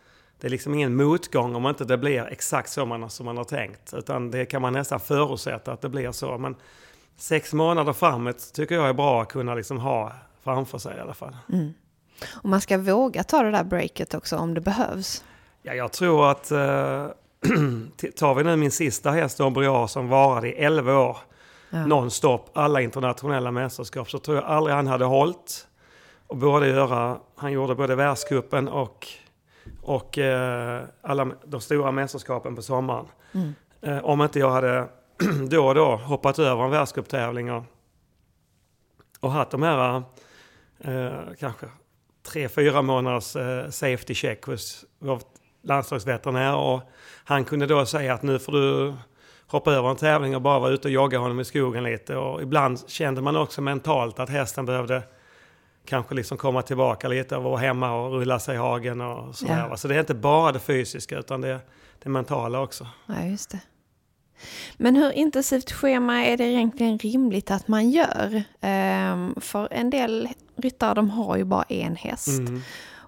det 0.40 0.46
är 0.46 0.50
liksom 0.50 0.74
ingen 0.74 0.96
motgång 0.96 1.54
om 1.54 1.66
inte 1.66 1.84
det 1.84 1.98
blir 1.98 2.26
exakt 2.26 2.70
så 2.70 2.86
man, 2.86 3.10
som 3.10 3.26
man 3.26 3.36
har 3.36 3.44
tänkt. 3.44 3.94
Utan 3.94 4.30
det 4.30 4.46
kan 4.46 4.62
man 4.62 4.72
nästan 4.72 5.00
förutsätta 5.00 5.72
att 5.72 5.80
det 5.80 5.88
blir 5.88 6.12
så. 6.12 6.38
Men 6.38 6.56
sex 7.16 7.52
månader 7.52 7.92
framåt 7.92 8.52
tycker 8.54 8.74
jag 8.74 8.88
är 8.88 8.94
bra 8.94 9.22
att 9.22 9.28
kunna 9.28 9.54
liksom 9.54 9.78
ha 9.78 10.12
framför 10.44 10.78
sig 10.78 10.96
i 10.96 11.00
alla 11.00 11.14
fall. 11.14 11.36
Mm. 11.52 11.74
Och 12.42 12.48
man 12.48 12.60
ska 12.60 12.78
våga 12.78 13.24
ta 13.24 13.42
det 13.42 13.50
där 13.50 13.64
breaket 13.64 14.14
också 14.14 14.36
om 14.36 14.54
det 14.54 14.60
behövs. 14.60 15.24
Ja, 15.62 15.74
jag 15.74 15.92
tror 15.92 16.30
att 16.30 16.50
eh, 16.50 17.06
tar 18.16 18.34
vi 18.34 18.44
nu 18.44 18.56
min 18.56 18.70
sista 18.70 19.10
häst, 19.10 19.40
Ombriar, 19.40 19.86
som 19.86 20.08
varade 20.08 20.48
i 20.48 20.52
11 20.52 20.98
år, 20.98 21.16
ja. 21.70 21.86
nonstop, 21.86 22.50
alla 22.52 22.80
internationella 22.80 23.50
mästerskap, 23.50 24.10
så 24.10 24.18
tror 24.18 24.36
jag 24.36 24.44
aldrig 24.44 24.76
han 24.76 24.86
hade 24.86 25.04
hållit. 25.04 25.66
Och 26.26 26.36
både 26.36 26.68
göra, 26.68 27.18
han 27.36 27.52
gjorde 27.52 27.74
både 27.74 27.94
världscupen 27.94 28.68
och, 28.68 29.06
och 29.82 30.18
eh, 30.18 30.82
alla 31.02 31.30
de 31.44 31.60
stora 31.60 31.92
mästerskapen 31.92 32.56
på 32.56 32.62
sommaren. 32.62 33.06
Mm. 33.32 33.54
Eh, 33.82 34.04
om 34.04 34.22
inte 34.22 34.38
jag 34.38 34.50
hade 34.50 34.88
då 35.48 35.66
och 35.66 35.74
då 35.74 35.96
hoppat 35.96 36.38
över 36.38 36.64
en 36.64 36.70
världscuptävling 36.70 37.52
och, 37.52 37.64
och 39.20 39.30
haft 39.30 39.50
de 39.50 39.62
här 39.62 40.02
eh, 40.78 41.12
kanske 41.38 41.66
tre, 42.22 42.48
fyra 42.48 42.82
månaders 42.82 43.36
eh, 43.36 43.70
safety 43.70 44.14
check 44.14 44.44
hos 44.44 44.84
vår 44.98 45.20
landslagsveterinär. 45.64 46.56
Och 46.56 46.80
han 47.24 47.44
kunde 47.44 47.66
då 47.66 47.86
säga 47.86 48.14
att 48.14 48.22
nu 48.22 48.38
får 48.38 48.52
du 48.52 48.94
hoppa 49.46 49.72
över 49.72 49.90
en 49.90 49.96
tävling 49.96 50.36
och 50.36 50.42
bara 50.42 50.58
vara 50.58 50.70
ute 50.70 50.88
och 50.88 50.92
jogga 50.92 51.18
honom 51.18 51.40
i 51.40 51.44
skogen 51.44 51.84
lite. 51.84 52.16
Och 52.16 52.42
ibland 52.42 52.88
kände 52.88 53.22
man 53.22 53.36
också 53.36 53.60
mentalt 53.60 54.18
att 54.18 54.28
hästen 54.28 54.66
behövde 54.66 55.02
kanske 55.86 56.14
liksom 56.14 56.38
komma 56.38 56.62
tillbaka 56.62 57.08
lite 57.08 57.36
och 57.36 57.42
vara 57.42 57.56
hemma 57.56 57.92
och 57.92 58.12
rulla 58.12 58.38
sig 58.38 58.54
i 58.54 58.58
hagen 58.58 59.00
och 59.00 59.34
sådär. 59.34 59.66
Ja. 59.70 59.76
Så 59.76 59.88
det 59.88 59.94
är 59.94 60.00
inte 60.00 60.14
bara 60.14 60.52
det 60.52 60.58
fysiska 60.60 61.18
utan 61.18 61.40
det, 61.40 61.60
det 62.02 62.08
mentala 62.08 62.60
också. 62.60 62.86
Ja, 63.06 63.24
just 63.24 63.50
det. 63.50 63.60
Men 64.76 64.96
hur 64.96 65.12
intensivt 65.12 65.72
schema 65.72 66.24
är 66.24 66.36
det 66.36 66.44
egentligen 66.44 66.98
rimligt 66.98 67.50
att 67.50 67.68
man 67.68 67.90
gör? 67.90 68.42
Ehm, 68.60 69.34
för 69.40 69.68
en 69.70 69.90
del 69.90 70.28
ryttare 70.56 70.94
de 70.94 71.10
har 71.10 71.36
ju 71.36 71.44
bara 71.44 71.62
en 71.62 71.96
häst. 71.96 72.28
Mm. 72.28 72.62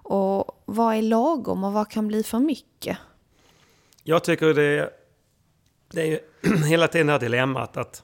Och 0.09 0.63
vad 0.65 0.95
är 0.95 1.01
lagom 1.01 1.63
och 1.63 1.73
vad 1.73 1.89
kan 1.89 2.07
bli 2.07 2.23
för 2.23 2.39
mycket? 2.39 2.97
Jag 4.03 4.23
tycker 4.23 4.53
det, 4.53 4.89
det 5.91 6.13
är 6.13 6.19
hela 6.65 6.87
tiden 6.87 7.07
det 7.07 7.13
här 7.13 7.19
dilemmat 7.19 7.77
att 7.77 8.03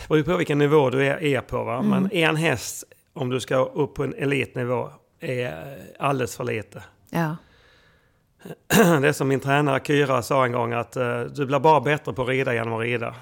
det 0.00 0.08
beror 0.08 0.22
på 0.22 0.36
vilken 0.36 0.58
nivå 0.58 0.90
du 0.90 1.06
är, 1.06 1.22
är 1.22 1.40
på. 1.40 1.64
Va? 1.64 1.82
Men 1.82 2.12
en 2.12 2.36
häst, 2.36 2.84
om 3.12 3.30
du 3.30 3.40
ska 3.40 3.56
upp 3.56 3.94
på 3.94 4.04
en 4.04 4.14
elitnivå, 4.14 4.90
är 5.20 5.78
alldeles 5.98 6.36
för 6.36 6.44
lite. 6.44 6.82
Ja, 7.10 7.36
Det 9.00 9.08
är 9.08 9.12
som 9.12 9.28
min 9.28 9.40
tränare 9.40 9.80
Kyra 9.84 10.22
sa 10.22 10.44
en 10.44 10.52
gång 10.52 10.72
att 10.72 10.96
eh, 10.96 11.20
du 11.20 11.46
blir 11.46 11.58
bara 11.58 11.80
bättre 11.80 12.12
på 12.12 12.22
att 12.22 12.28
rida 12.28 12.54
genom 12.54 12.74
att 12.74 12.80
rida. 12.80 13.14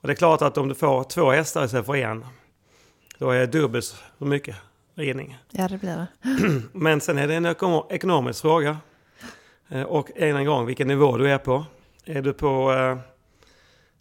Och 0.00 0.06
det 0.06 0.12
är 0.12 0.16
klart 0.16 0.42
att 0.42 0.58
om 0.58 0.68
du 0.68 0.74
får 0.74 1.04
två 1.04 1.30
hästar 1.30 1.64
istället 1.64 1.86
för 1.86 1.96
en, 1.96 2.24
då 3.18 3.30
är 3.30 3.38
det 3.38 3.46
dubbelt 3.46 3.84
så 4.18 4.24
mycket 4.24 4.56
ridning. 4.94 5.38
ja 5.50 5.68
det 5.68 5.78
blir 5.78 5.96
det. 5.96 6.06
Men 6.72 7.00
sen 7.00 7.18
är 7.18 7.28
det 7.28 7.34
en 7.34 7.46
ekonom- 7.46 7.86
ekonomisk 7.90 8.40
fråga. 8.40 8.78
Eh, 9.68 9.82
Och 9.82 10.10
än 10.16 10.36
en 10.36 10.44
gång, 10.46 10.66
vilken 10.66 10.88
nivå 10.88 11.16
du 11.16 11.30
är 11.30 11.38
på. 11.38 11.64
Är 12.04 12.22
du 12.22 12.32
på 12.32 12.72
eh, 12.72 12.98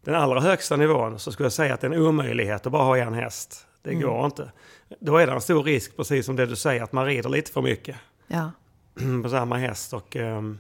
den 0.05 0.15
allra 0.15 0.39
högsta 0.41 0.75
nivån 0.75 1.19
så 1.19 1.31
skulle 1.31 1.45
jag 1.45 1.53
säga 1.53 1.73
att 1.73 1.81
det 1.81 1.88
är 1.88 1.91
en 1.91 2.01
omöjlighet 2.01 2.65
att 2.65 2.71
bara 2.71 2.83
ha 2.83 2.97
en 2.97 3.13
häst. 3.13 3.65
Det 3.81 3.95
går 3.95 4.25
inte. 4.25 4.51
Då 5.00 5.17
är 5.17 5.27
det 5.27 5.33
en 5.33 5.41
stor 5.41 5.63
risk, 5.63 5.95
precis 5.97 6.25
som 6.25 6.35
det 6.35 6.45
du 6.45 6.55
säger, 6.55 6.83
att 6.83 6.91
man 6.91 7.05
rider 7.05 7.29
lite 7.29 7.51
för 7.51 7.62
mycket 7.62 7.95
Ja. 8.27 8.51
på 9.23 9.29
samma 9.29 9.57
häst. 9.57 9.93
Och 9.93 10.15
ehm, 10.15 10.59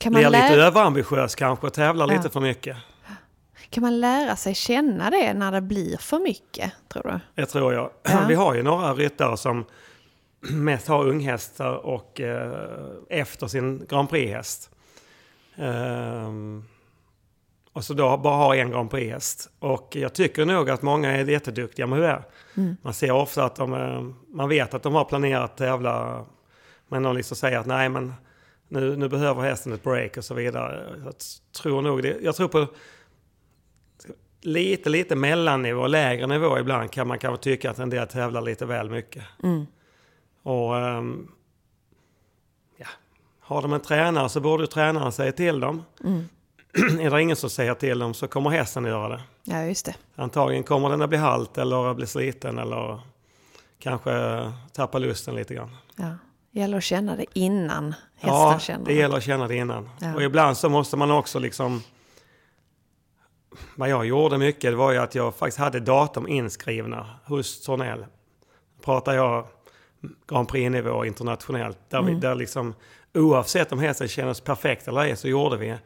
Kan, 0.00 0.12
blir 0.12 0.22
man 0.22 0.32
lite 0.32 0.56
lära, 0.56 0.66
överambitiös 0.66 1.34
kanske 1.34 1.66
och 1.66 1.72
tävlar 1.72 2.08
Ja. 2.08 2.16
lite 2.16 2.30
för 2.30 2.40
mycket. 2.40 2.76
Kan 3.70 3.82
man 3.82 4.00
lära 4.00 4.36
sig 4.36 4.54
känna 4.54 5.10
det 5.10 5.34
när 5.34 5.52
det 5.52 5.60
blir 5.60 5.96
för 5.96 6.18
mycket, 6.18 6.72
tror 6.88 7.02
du? 7.02 7.42
Det 7.42 7.46
tror 7.46 7.72
jag. 7.74 7.90
Ja. 8.02 8.24
Vi 8.28 8.34
har 8.34 8.54
ju 8.54 8.62
några 8.62 8.94
ryttare 8.94 9.36
som 9.36 9.64
mest 10.40 10.88
har 10.88 11.04
unghästar 11.04 11.74
och 11.74 12.20
eh, 12.20 12.52
efter 13.08 13.46
sin 13.46 13.86
Grand 13.88 14.10
Prix-häst. 14.10 14.70
Ehm, 15.56 16.64
och 17.72 17.84
så 17.84 17.94
då 17.94 18.16
bara 18.16 18.36
har 18.36 18.54
en 18.54 18.70
Grand 18.70 18.90
Prix-häst. 18.90 19.50
Och 19.58 19.96
jag 19.96 20.12
tycker 20.12 20.44
nog 20.44 20.70
att 20.70 20.82
många 20.82 21.16
är 21.16 21.24
jätteduktiga 21.24 21.86
med 21.86 21.98
det. 22.00 22.06
där. 22.06 22.22
Man 22.82 22.94
ser 22.94 23.10
ofta 23.10 23.44
att 23.44 23.56
de, 23.56 23.74
eh, 23.74 24.02
man 24.28 24.48
vet 24.48 24.74
att 24.74 24.82
de 24.82 24.94
har 24.94 25.04
planerat 25.04 25.44
att 25.50 25.56
tävla. 25.56 26.24
Men 26.88 27.02
de 27.02 27.16
liksom 27.16 27.36
säger 27.36 27.58
att 27.58 27.66
nej 27.66 27.88
men 27.88 28.14
nu, 28.68 28.96
nu 28.96 29.08
behöver 29.08 29.42
hästen 29.42 29.72
ett 29.72 29.82
break 29.82 30.16
och 30.16 30.24
så 30.24 30.34
vidare. 30.34 30.96
Jag 31.04 31.14
tror 31.62 31.82
nog 31.82 32.02
det. 32.02 32.16
Jag 32.22 32.36
tror 32.36 32.48
på 32.48 32.66
lite, 34.40 34.90
lite 34.90 35.16
mellannivå, 35.16 35.86
lägre 35.86 36.26
nivå 36.26 36.58
ibland 36.58 36.90
kan 36.90 37.08
man 37.08 37.18
kanske 37.18 37.42
tycka 37.44 37.70
att 37.70 37.78
en 37.78 37.90
del 37.90 38.06
tävlar 38.06 38.40
lite 38.42 38.66
väl 38.66 38.90
mycket. 38.90 39.24
Och 40.42 40.76
ehm, 40.76 41.28
ja, 42.76 42.86
har 43.40 43.62
de 43.62 43.72
en 43.72 43.80
tränare 43.80 44.28
så 44.28 44.40
borde 44.40 44.66
tränaren 44.66 45.12
säga 45.12 45.32
till 45.32 45.60
dem. 45.60 45.84
är 47.00 47.10
det 47.10 47.22
ingen 47.22 47.36
som 47.36 47.50
säger 47.50 47.74
till 47.74 47.98
dem 47.98 48.14
så 48.14 48.28
kommer 48.28 48.50
hästen 48.50 48.84
göra 48.84 49.08
det. 49.08 49.22
Ja, 49.44 49.64
just 49.64 49.86
det. 49.86 49.94
Antagligen 50.16 50.64
kommer 50.64 50.90
den 50.90 51.02
att 51.02 51.08
bli 51.08 51.18
halt 51.18 51.58
eller 51.58 51.94
bli 51.94 52.06
sliten 52.06 52.58
eller 52.58 53.00
kanske 53.78 54.12
tappa 54.72 54.98
lusten 54.98 55.34
lite 55.34 55.54
grann. 55.54 55.76
Ja. 55.96 56.14
gäller 56.50 56.76
att 56.78 56.84
känna 56.84 57.16
det 57.16 57.26
innan 57.32 57.94
hästen 58.14 58.34
Ja, 58.34 58.58
känner 58.60 58.86
det 58.86 58.94
gäller 58.94 59.16
att 59.16 59.24
känna 59.24 59.48
det 59.48 59.56
innan. 59.56 59.90
Ja. 60.00 60.14
Och 60.14 60.22
ibland 60.22 60.56
så 60.56 60.68
måste 60.68 60.96
man 60.96 61.10
också 61.10 61.38
liksom... 61.38 61.82
Vad 63.76 63.88
jag 63.88 64.06
gjorde 64.06 64.38
mycket 64.38 64.70
det 64.70 64.76
var 64.76 64.92
ju 64.92 64.98
att 64.98 65.14
jag 65.14 65.34
faktiskt 65.34 65.58
hade 65.58 65.80
datum 65.80 66.28
inskrivna 66.28 67.06
hos 67.24 67.64
Tornell. 67.64 68.06
Pratar 68.84 69.14
jag 69.14 69.46
Grand 70.26 70.48
Prix-nivå 70.48 71.04
internationellt. 71.04 71.78
Där, 71.88 72.02
vi, 72.02 72.14
där 72.14 72.34
liksom 72.34 72.74
oavsett 73.14 73.72
om 73.72 73.78
hästen 73.78 74.08
kändes 74.08 74.40
perfekt 74.40 74.88
eller 74.88 75.00
ej 75.00 75.16
så 75.16 75.28
gjorde 75.28 75.56
vi 75.56 75.68
en 75.68 75.78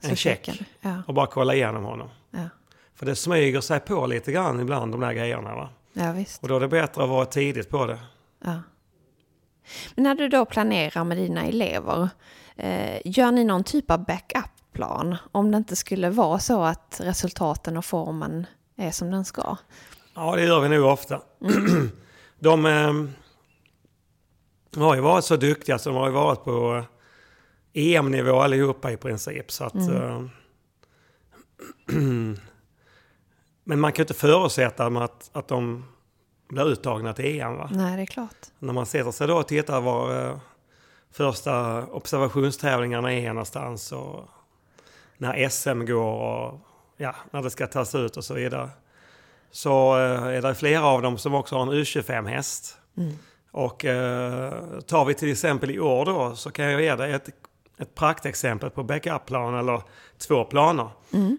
Så 0.00 0.14
check. 0.14 0.62
Ja. 0.80 1.02
Och 1.06 1.14
bara 1.14 1.26
kolla 1.26 1.54
igenom 1.54 1.84
honom. 1.84 2.08
Ja. 2.30 2.48
För 2.94 3.06
det 3.06 3.16
smyger 3.16 3.60
sig 3.60 3.80
på 3.80 4.06
lite 4.06 4.32
grann 4.32 4.60
ibland 4.60 4.92
de 4.92 5.00
där 5.00 5.12
grejerna 5.12 5.54
va. 5.54 5.68
ja. 5.92 6.14
Och 6.40 6.48
då 6.48 6.56
är 6.56 6.60
det 6.60 6.68
bättre 6.68 7.02
att 7.02 7.08
vara 7.08 7.26
tidigt 7.26 7.68
på 7.68 7.86
det. 7.86 7.98
Ja. 8.44 8.62
Men 9.94 10.02
när 10.02 10.14
du 10.14 10.28
då 10.28 10.44
planerar 10.44 11.04
med 11.04 11.16
dina 11.16 11.46
elever, 11.46 12.08
eh, 12.56 13.00
gör 13.04 13.32
ni 13.32 13.44
någon 13.44 13.64
typ 13.64 13.90
av 13.90 14.04
backup-plan 14.70 15.16
om 15.32 15.50
det 15.50 15.56
inte 15.56 15.76
skulle 15.76 16.10
vara 16.10 16.38
så 16.38 16.62
att 16.62 17.00
resultaten 17.00 17.76
och 17.76 17.84
formen 17.84 18.46
är 18.76 18.90
som 18.90 19.10
den 19.10 19.24
ska? 19.24 19.56
Ja, 20.14 20.36
det 20.36 20.44
gör 20.44 20.60
vi 20.60 20.68
nog 20.68 20.84
ofta. 20.84 21.22
de 22.38 22.66
eh, 22.66 22.92
har 24.82 24.94
ju 24.94 25.00
varit 25.00 25.24
så 25.24 25.36
duktiga 25.36 25.78
så 25.78 25.90
de 25.90 25.96
har 25.96 26.06
ju 26.06 26.12
varit 26.12 26.44
på 26.44 26.84
eh, 27.72 27.94
EM-nivå 27.96 28.40
allihopa 28.40 28.92
i 28.92 28.96
princip. 28.96 29.50
Så 29.50 29.64
att, 29.64 29.74
eh, 29.74 30.22
men 33.64 33.80
man 33.80 33.92
kan 33.92 34.02
ju 34.02 34.04
inte 34.04 34.14
förutsätta 34.14 34.86
att, 34.86 35.30
att 35.32 35.48
de 35.48 35.84
blir 36.48 36.68
uttagna 36.68 37.12
till 37.12 37.40
EM. 37.40 37.56
Va? 37.56 37.70
Nej, 37.72 37.96
det 37.96 38.02
är 38.02 38.06
klart. 38.06 38.46
När 38.58 38.72
man 38.72 38.86
sätter 38.86 39.10
sig 39.10 39.26
då 39.26 39.36
och 39.36 39.48
tittar 39.48 39.80
var 39.80 40.26
eh, 40.26 40.36
första 41.12 41.86
observationstävlingarna 41.86 43.12
är 43.12 43.28
någonstans 43.28 43.92
och 43.92 44.28
när 45.20 45.48
SM 45.48 45.84
går 45.86 46.12
och 46.12 46.60
ja, 46.96 47.14
när 47.30 47.42
det 47.42 47.50
ska 47.50 47.66
tas 47.66 47.94
ut 47.94 48.16
och 48.16 48.24
så 48.24 48.34
vidare. 48.34 48.68
Så 49.50 49.98
eh, 49.98 50.22
är 50.26 50.42
det 50.42 50.54
flera 50.54 50.84
av 50.86 51.02
dem 51.02 51.18
som 51.18 51.34
också 51.34 51.54
har 51.56 51.62
en 51.62 51.72
U25-häst. 51.72 52.76
Och 53.52 53.84
eh, 53.84 54.52
tar 54.86 55.04
vi 55.04 55.14
till 55.14 55.30
exempel 55.32 55.70
i 55.70 55.80
år 55.80 56.04
då 56.04 56.36
så 56.36 56.50
kan 56.50 56.64
jag 56.64 56.82
ge 56.82 56.94
dig 56.96 57.12
ett, 57.12 57.28
ett 57.78 57.94
praktexempel 57.94 58.70
på 58.70 58.82
backup-plan 58.82 59.54
eller 59.54 59.82
två 60.18 60.44
planer. 60.44 60.88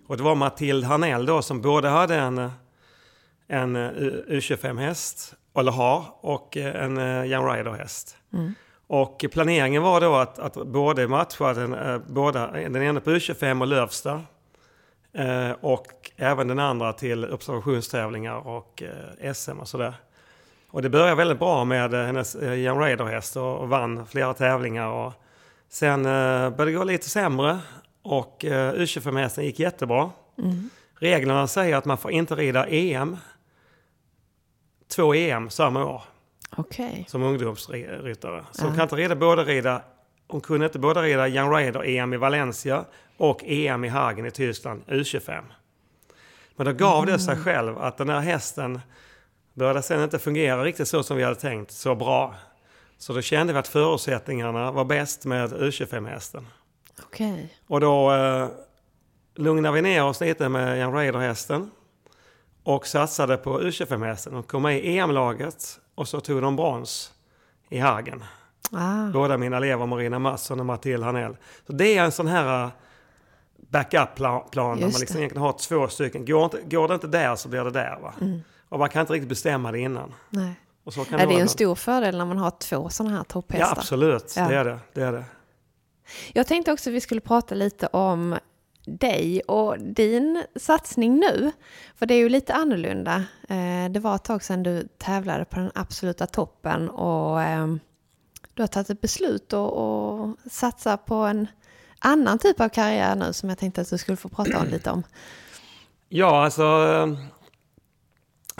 Och 0.07 0.17
det 0.17 0.23
var 0.23 0.35
Matilda 0.35 0.87
Harnell 0.87 1.25
då 1.25 1.41
som 1.41 1.61
både 1.61 1.89
hade 1.89 2.15
en 2.15 2.51
en 3.47 3.75
eh, 3.75 3.89
U- 3.95 4.25
U25-häst, 4.29 5.33
eller 5.57 5.71
har, 5.71 6.05
och 6.21 6.57
eh, 6.57 6.83
en 6.83 6.97
Young 7.25 7.47
Rider-häst. 7.47 8.17
Och 8.93 9.25
planeringen 9.31 9.83
var 9.83 10.01
då 10.01 10.15
att, 10.15 10.39
att 10.39 10.53
både 10.53 11.07
matcha 11.07 11.53
den, 11.53 11.73
eh, 11.73 11.97
båda, 12.07 12.51
den 12.51 12.83
ena 12.83 12.99
på 12.99 13.09
U25 13.09 13.61
och 13.61 13.67
Lövsta 13.67 14.21
eh, 15.13 15.51
och 15.61 15.87
även 16.17 16.47
den 16.47 16.59
andra 16.59 16.93
till 16.93 17.25
observationstävlingar 17.25 18.47
och 18.47 18.83
eh, 19.21 19.33
SM 19.33 19.59
och 19.59 19.67
sådär. 19.67 19.93
Och 20.69 20.81
det 20.81 20.89
började 20.89 21.15
väldigt 21.15 21.39
bra 21.39 21.65
med 21.65 21.93
hennes 21.93 22.35
Young 22.35 22.79
Rider-häst 22.79 23.37
och, 23.37 23.57
och 23.57 23.69
vann 23.69 24.07
flera 24.07 24.33
tävlingar. 24.33 24.87
Och 24.87 25.13
sen 25.69 26.03
började 26.03 26.65
det 26.65 26.71
gå 26.71 26.83
lite 26.83 27.09
sämre 27.09 27.59
och 28.01 28.45
eh, 28.45 28.73
U25-hästen 28.73 29.45
gick 29.45 29.59
jättebra. 29.59 30.09
Reglerna 30.99 31.47
säger 31.47 31.75
att 31.75 31.85
man 31.85 31.97
får 31.97 32.11
inte 32.11 32.35
rida 32.35 32.67
EM, 32.67 33.17
två 34.87 35.13
EM 35.13 35.49
samma 35.49 35.85
år 35.85 36.01
Okej. 36.57 37.05
som 37.07 37.23
ungdomsryttare. 37.23 38.45
Så 38.51 38.63
hon 38.63 38.75
kan 38.75 38.83
inte 38.83 38.95
rida, 38.95 39.15
både 39.15 39.43
rida, 39.43 39.81
hon 40.27 40.41
kunde 40.41 40.65
inte 40.65 40.79
både 40.79 41.01
rida 41.01 41.27
Young 41.27 41.51
Rider-EM 41.51 42.13
i 42.13 42.17
Valencia 42.17 42.85
och 43.17 43.43
EM 43.43 43.83
i 43.85 43.87
Hagen 43.87 44.25
i 44.25 44.31
Tyskland, 44.31 44.83
U25. 44.87 45.43
Men 46.55 46.65
då 46.65 46.73
gav 46.73 47.05
det 47.05 47.19
sig 47.19 47.37
själv 47.37 47.77
att 47.77 47.97
den 47.97 48.09
här 48.09 48.19
hästen 48.19 48.79
började 49.53 49.81
sen 49.81 50.03
inte 50.03 50.19
fungera 50.19 50.63
riktigt 50.63 50.87
så 50.87 51.03
som 51.03 51.17
vi 51.17 51.23
hade 51.23 51.35
tänkt, 51.35 51.71
så 51.71 51.95
bra. 51.95 52.35
Så 52.97 53.13
då 53.13 53.21
kände 53.21 53.53
vi 53.53 53.59
att 53.59 53.67
förutsättningarna 53.67 54.71
var 54.71 54.85
bäst 54.85 55.25
med 55.25 55.53
U25-hästen. 55.53 56.47
Okej. 57.03 57.53
Och 57.67 57.79
då 57.79 58.13
eh, 58.13 58.47
lugnade 59.35 59.75
vi 59.75 59.81
ner 59.81 60.03
oss 60.03 60.21
lite 60.21 60.49
med 60.49 60.79
Young 60.79 60.93
Raider-hästen. 60.93 61.71
Och 62.63 62.87
satsade 62.87 63.37
på 63.37 63.61
U25-hästen. 63.61 64.33
De 64.33 64.43
kom 64.43 64.61
med 64.61 64.77
i 64.77 64.97
EM-laget 64.97 65.79
och 66.01 66.07
så 66.07 66.19
tog 66.19 66.41
de 66.41 66.55
brons 66.55 67.11
i 67.69 67.79
Hagen. 67.79 68.23
Ah, 68.71 69.05
Båda 69.13 69.37
mina 69.37 69.57
elever, 69.57 69.85
Marina 69.85 70.19
Mattsson 70.19 70.59
och 70.59 70.65
Matilda 70.65 71.05
Hanell. 71.05 71.37
Så 71.67 71.73
det 71.73 71.97
är 71.97 72.03
en 72.03 72.11
sån 72.11 72.27
här 72.27 72.63
eh, 72.63 72.69
backup-plan 73.69 74.47
där 74.51 74.61
man 74.63 74.77
liksom 74.99 74.99
det. 75.15 75.19
egentligen 75.19 75.41
har 75.43 75.53
två 75.53 75.87
stycken. 75.87 76.25
Går, 76.25 76.43
inte, 76.43 76.61
går 76.61 76.87
det 76.87 76.93
inte 76.93 77.07
där 77.07 77.35
så 77.35 77.49
blir 77.49 77.63
det 77.63 77.71
där. 77.71 77.99
Va? 78.01 78.13
Och 78.69 78.79
man 78.79 78.89
kan 78.89 79.01
inte 79.01 79.13
riktigt 79.13 79.29
bestämma 79.29 79.71
det 79.71 79.79
innan. 79.79 80.13
nej. 80.29 80.53
Och 80.83 80.93
så 80.93 81.05
kan 81.05 81.11
Ja, 81.11 81.17
det 81.17 81.23
är 81.23 81.25
vara 81.27 81.35
ju 81.37 81.41
en 81.41 81.49
stor 81.49 81.75
fördel 81.75 82.17
när 82.17 82.25
man 82.25 82.37
har 82.37 82.51
två 82.51 82.89
sådana 82.89 83.11
här 83.11 83.19
Ja, 83.19 83.23
topphästar. 83.23 83.71
absolut. 83.77 84.33
Ja. 84.37 84.47
Det 84.47 84.55
är 84.55 84.65
det. 84.65 84.79
det, 84.93 85.01
är 85.01 85.11
det. 85.11 85.23
Jag 86.33 86.47
tänkte 86.47 86.71
också 86.71 86.89
att 86.89 86.93
vi 86.93 87.01
skulle 87.01 87.21
prata 87.21 87.55
lite 87.55 87.87
om 87.87 88.35
dig 88.85 89.41
och 89.41 89.79
din 89.79 90.43
satsning 90.55 91.19
nu. 91.19 91.51
För 91.95 92.05
det 92.05 92.13
är 92.13 92.19
ju 92.19 92.29
lite 92.29 92.53
annorlunda. 92.53 93.23
Eh, 93.49 93.91
det 93.91 93.99
var 93.99 94.15
ett 94.15 94.23
tag 94.23 94.43
sedan 94.43 94.63
du 94.63 94.87
tävlade 94.97 95.45
på 95.45 95.59
den 95.59 95.71
absoluta 95.75 96.27
toppen 96.27 96.89
och 96.89 97.41
ehm, 97.41 97.79
du 98.53 98.63
har 98.63 98.67
tagit 98.67 98.89
ett 98.89 99.01
beslut 99.01 99.53
och, 99.53 99.73
och 99.73 100.35
satsa 100.51 100.97
på 100.97 101.15
en 101.15 101.47
annan 101.99 102.39
typ 102.39 102.61
av 102.61 102.69
karriär 102.69 103.15
nu 103.15 103.33
som 103.33 103.49
jag 103.49 103.57
tänkte 103.57 103.81
att 103.81 103.89
du 103.89 103.97
skulle 103.97 104.17
få 104.17 104.29
prata 104.29 104.59
om 104.59 104.67
lite 104.67 104.91
om. 104.91 105.03
Ja, 106.09 106.43
alltså 106.43 106.63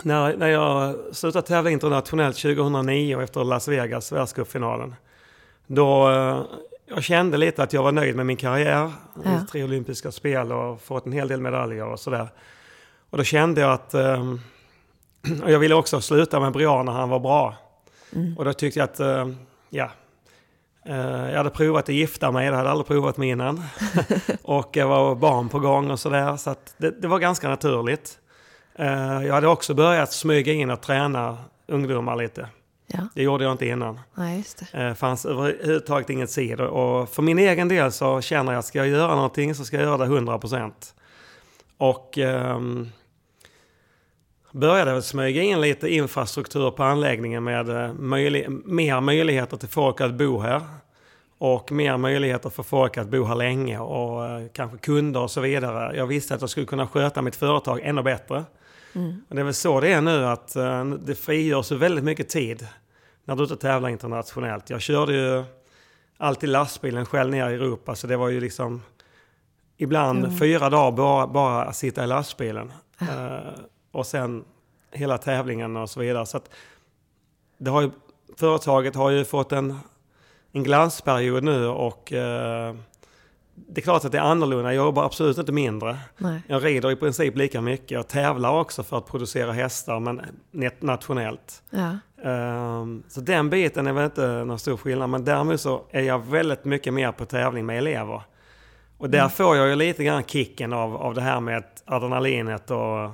när, 0.02 0.36
när 0.36 0.48
jag 0.48 0.96
slutade 1.12 1.46
tävla 1.46 1.70
internationellt 1.70 2.36
2009 2.36 3.20
efter 3.20 3.44
Las 3.44 3.68
Vegas 3.68 4.12
världscupfinalen. 4.12 4.94
Då 5.66 6.10
eh, 6.10 6.42
jag 6.94 7.04
kände 7.04 7.36
lite 7.38 7.62
att 7.62 7.72
jag 7.72 7.82
var 7.82 7.92
nöjd 7.92 8.16
med 8.16 8.26
min 8.26 8.36
karriär. 8.36 8.92
Ja. 9.24 9.46
Tre 9.50 9.64
olympiska 9.64 10.12
spel 10.12 10.52
och 10.52 10.80
fått 10.82 11.06
en 11.06 11.12
hel 11.12 11.28
del 11.28 11.40
medaljer 11.40 11.86
och 11.86 12.00
sådär. 12.00 12.28
Och 13.10 13.18
då 13.18 13.24
kände 13.24 13.60
jag 13.60 13.72
att... 13.72 13.94
eh, 13.94 14.22
och 15.42 15.50
jag 15.50 15.58
ville 15.58 15.74
också 15.74 16.00
sluta 16.00 16.40
med 16.40 16.52
Brian 16.52 16.86
när 16.86 16.92
han 16.92 17.08
var 17.08 17.20
bra. 17.20 17.54
Och 18.38 18.44
då 18.44 18.52
tyckte 18.52 18.78
jag 18.78 18.84
att, 18.84 19.00
eh, 19.00 19.28
ja. 19.70 19.90
eh, 20.86 21.30
Jag 21.30 21.36
hade 21.36 21.50
provat 21.50 21.88
att 21.88 21.94
gifta 21.94 22.30
mig, 22.32 22.50
det 22.50 22.56
hade 22.56 22.68
jag 22.68 22.70
aldrig 22.70 22.86
provat 22.86 23.16
med 23.16 23.28
innan. 23.28 23.62
och 24.42 24.76
jag 24.76 24.88
var 24.88 25.14
barn 25.14 25.48
på 25.48 25.58
gång 25.58 25.90
och 25.90 26.00
sådär. 26.00 26.36
Så 26.36 26.50
att 26.50 26.74
det, 26.78 27.02
det 27.02 27.08
var 27.08 27.18
ganska 27.18 27.48
naturligt. 27.48 28.18
Eh, 28.74 29.26
Jag 29.26 29.34
hade 29.34 29.48
också 29.48 29.74
börjat 29.74 30.12
smyga 30.12 30.52
in 30.52 30.70
och 30.70 30.80
träna 30.80 31.38
ungdomar 31.68 32.16
lite. 32.16 32.48
Ja, 32.92 33.08
Det 33.14 33.22
gjorde 33.22 33.44
jag 33.44 33.52
inte 33.52 33.66
innan. 33.66 34.00
nej 34.14 34.36
just 34.38 34.64
det. 34.72 34.78
Det 34.88 34.94
fanns 34.94 35.26
överhuvudtaget 35.26 36.10
inget 36.10 36.30
sid. 36.30 36.60
Och 36.60 37.08
för 37.08 37.22
min 37.22 37.38
egen 37.38 37.68
del 37.68 37.92
så 37.92 38.20
känner 38.20 38.52
jag 38.52 38.58
att 38.58 38.64
ska 38.64 38.78
jag 38.78 38.88
göra 38.88 39.14
någonting 39.14 39.54
så 39.54 39.64
ska 39.64 39.76
jag 39.76 39.84
göra 39.86 39.96
det 39.96 40.04
100%. 40.06 40.72
Och 41.78 42.18
ehm, 42.18 42.88
började 44.52 45.02
smyga 45.02 45.42
in 45.42 45.60
lite 45.60 45.88
infrastruktur 45.94 46.70
på 46.70 46.82
anläggningen 46.84 47.44
med 47.44 47.68
eh, 47.68 47.92
möjlig, 47.92 48.46
mer 48.64 49.00
möjligheter 49.00 49.56
till 49.56 49.68
folk 49.68 50.00
att 50.00 50.14
bo 50.14 50.38
här. 50.40 50.62
Och 51.38 51.72
mer 51.72 51.96
möjligheter 51.96 52.50
för 52.50 52.62
folk 52.62 52.98
att 52.98 53.08
bo 53.08 53.24
här 53.24 53.34
länge 53.34 53.78
och 53.78 54.26
eh, 54.26 54.46
kanske 54.52 54.78
kunder 54.78 55.20
och 55.20 55.30
så 55.30 55.40
vidare. 55.40 55.96
Jag 55.96 56.06
visste 56.06 56.34
att 56.34 56.40
jag 56.40 56.50
skulle 56.50 56.66
kunna 56.66 56.86
sköta 56.86 57.22
mitt 57.22 57.36
företag 57.36 57.80
ännu 57.82 58.02
bättre. 58.02 58.44
Och 59.28 59.34
det 59.34 59.40
är 59.40 59.44
väl 59.44 59.54
så 59.54 59.80
det 59.80 59.92
är 59.92 60.00
nu 60.00 60.26
att 60.26 60.56
eh, 60.56 60.84
det 60.84 61.14
frigörs 61.14 61.66
så 61.66 61.76
väldigt 61.76 62.04
mycket 62.04 62.28
tid 62.28 62.66
när 63.24 63.36
du 63.36 63.42
och 63.42 63.60
tävlar 63.60 63.88
internationellt. 63.88 64.70
Jag 64.70 64.80
körde 64.80 65.12
ju 65.12 65.44
alltid 66.16 66.48
lastbilen 66.48 67.06
själv 67.06 67.30
ner 67.30 67.50
i 67.50 67.54
Europa 67.54 67.94
så 67.94 68.06
det 68.06 68.16
var 68.16 68.28
ju 68.28 68.40
liksom 68.40 68.82
ibland 69.76 70.38
fyra 70.38 70.70
dagar 70.70 70.96
bara, 70.96 71.26
bara 71.26 71.64
att 71.64 71.76
sitta 71.76 72.04
i 72.04 72.06
lastbilen. 72.06 72.72
Eh, 73.00 73.60
och 73.92 74.06
sen 74.06 74.44
hela 74.90 75.18
tävlingen 75.18 75.76
och 75.76 75.90
så 75.90 76.00
vidare. 76.00 76.26
Så 76.26 76.36
att 76.36 76.50
det 77.58 77.70
har 77.70 77.82
ju, 77.82 77.90
företaget 78.36 78.94
har 78.94 79.10
ju 79.10 79.24
fått 79.24 79.52
en, 79.52 79.78
en 80.52 80.62
glansperiod 80.62 81.44
nu 81.44 81.66
och 81.66 82.12
eh, 82.12 82.74
det 83.54 83.80
är 83.80 83.82
klart 83.82 84.04
att 84.04 84.12
det 84.12 84.18
är 84.18 84.22
annorlunda. 84.22 84.74
Jag 84.74 84.84
jobbar 84.84 85.04
absolut 85.04 85.38
inte 85.38 85.52
mindre. 85.52 85.98
Nej. 86.18 86.42
Jag 86.46 86.64
rider 86.64 86.90
i 86.90 86.96
princip 86.96 87.36
lika 87.36 87.60
mycket. 87.60 87.90
Jag 87.90 88.08
tävlar 88.08 88.60
också 88.60 88.82
för 88.82 88.98
att 88.98 89.06
producera 89.06 89.52
hästar, 89.52 90.00
men 90.00 90.20
nationellt. 90.80 91.62
Ja, 91.70 91.96
Ehm, 92.24 93.02
så 93.08 93.20
den 93.20 93.50
biten 93.50 93.86
är 93.86 93.92
väl 93.92 94.04
inte 94.04 94.44
någon 94.44 94.58
stor 94.58 94.76
skillnad. 94.76 95.10
Men 95.10 95.24
däremot 95.24 95.60
så 95.60 95.82
är 95.90 96.02
jag 96.02 96.18
väldigt 96.18 96.64
mycket 96.64 96.94
mer 96.94 97.12
på 97.12 97.24
tävling 97.24 97.66
med 97.66 97.78
elever. 97.78 98.22
Och 98.98 99.10
där 99.10 99.28
får 99.28 99.56
jag 99.56 99.68
ju 99.68 99.76
lite 99.76 100.04
grann 100.04 100.24
kicken 100.24 100.72
av, 100.72 100.96
av 100.96 101.14
det 101.14 101.20
här 101.20 101.40
med 101.40 101.64
adrenalinet 101.84 102.70
och 102.70 103.10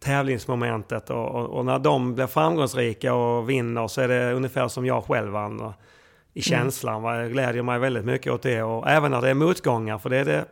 tävlingsmomentet. 0.00 1.10
Och, 1.10 1.28
och, 1.28 1.46
och 1.46 1.64
när 1.64 1.78
de 1.78 2.14
blir 2.14 2.26
framgångsrika 2.26 3.14
och 3.14 3.50
vinner 3.50 3.88
så 3.88 4.00
är 4.00 4.08
det 4.08 4.32
ungefär 4.32 4.68
som 4.68 4.86
jag 4.86 5.04
själv 5.04 5.32
vann. 5.32 5.72
I 6.34 6.42
känslan. 6.42 7.02
Va? 7.02 7.16
Jag 7.16 7.32
glädjer 7.32 7.62
mig 7.62 7.78
väldigt 7.78 8.04
mycket 8.04 8.32
åt 8.32 8.42
det. 8.42 8.62
Och 8.62 8.88
även 8.90 9.10
när 9.10 9.20
det 9.20 9.28
är 9.30 9.34
motgångar, 9.34 9.98
för 9.98 10.10
det 10.10 10.16
är 10.18 10.24
det, 10.24 10.44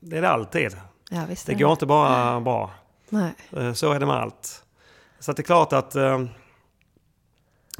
det, 0.00 0.16
är 0.18 0.22
det 0.22 0.28
alltid. 0.28 0.76
ja. 1.10 1.26
Det 1.46 1.54
går 1.54 1.72
inte 1.72 1.86
bara 1.86 2.40
bra. 2.40 2.70
Nej. 3.08 3.34
Eh, 3.56 3.72
Så 3.72 3.92
är 3.92 4.00
det 4.00 4.06
med 4.06 4.16
allt. 4.16 4.64
Så 5.18 5.32
det 5.32 5.40
är 5.40 5.44
klart 5.44 5.72
att 5.72 5.94
eh, 5.96 6.24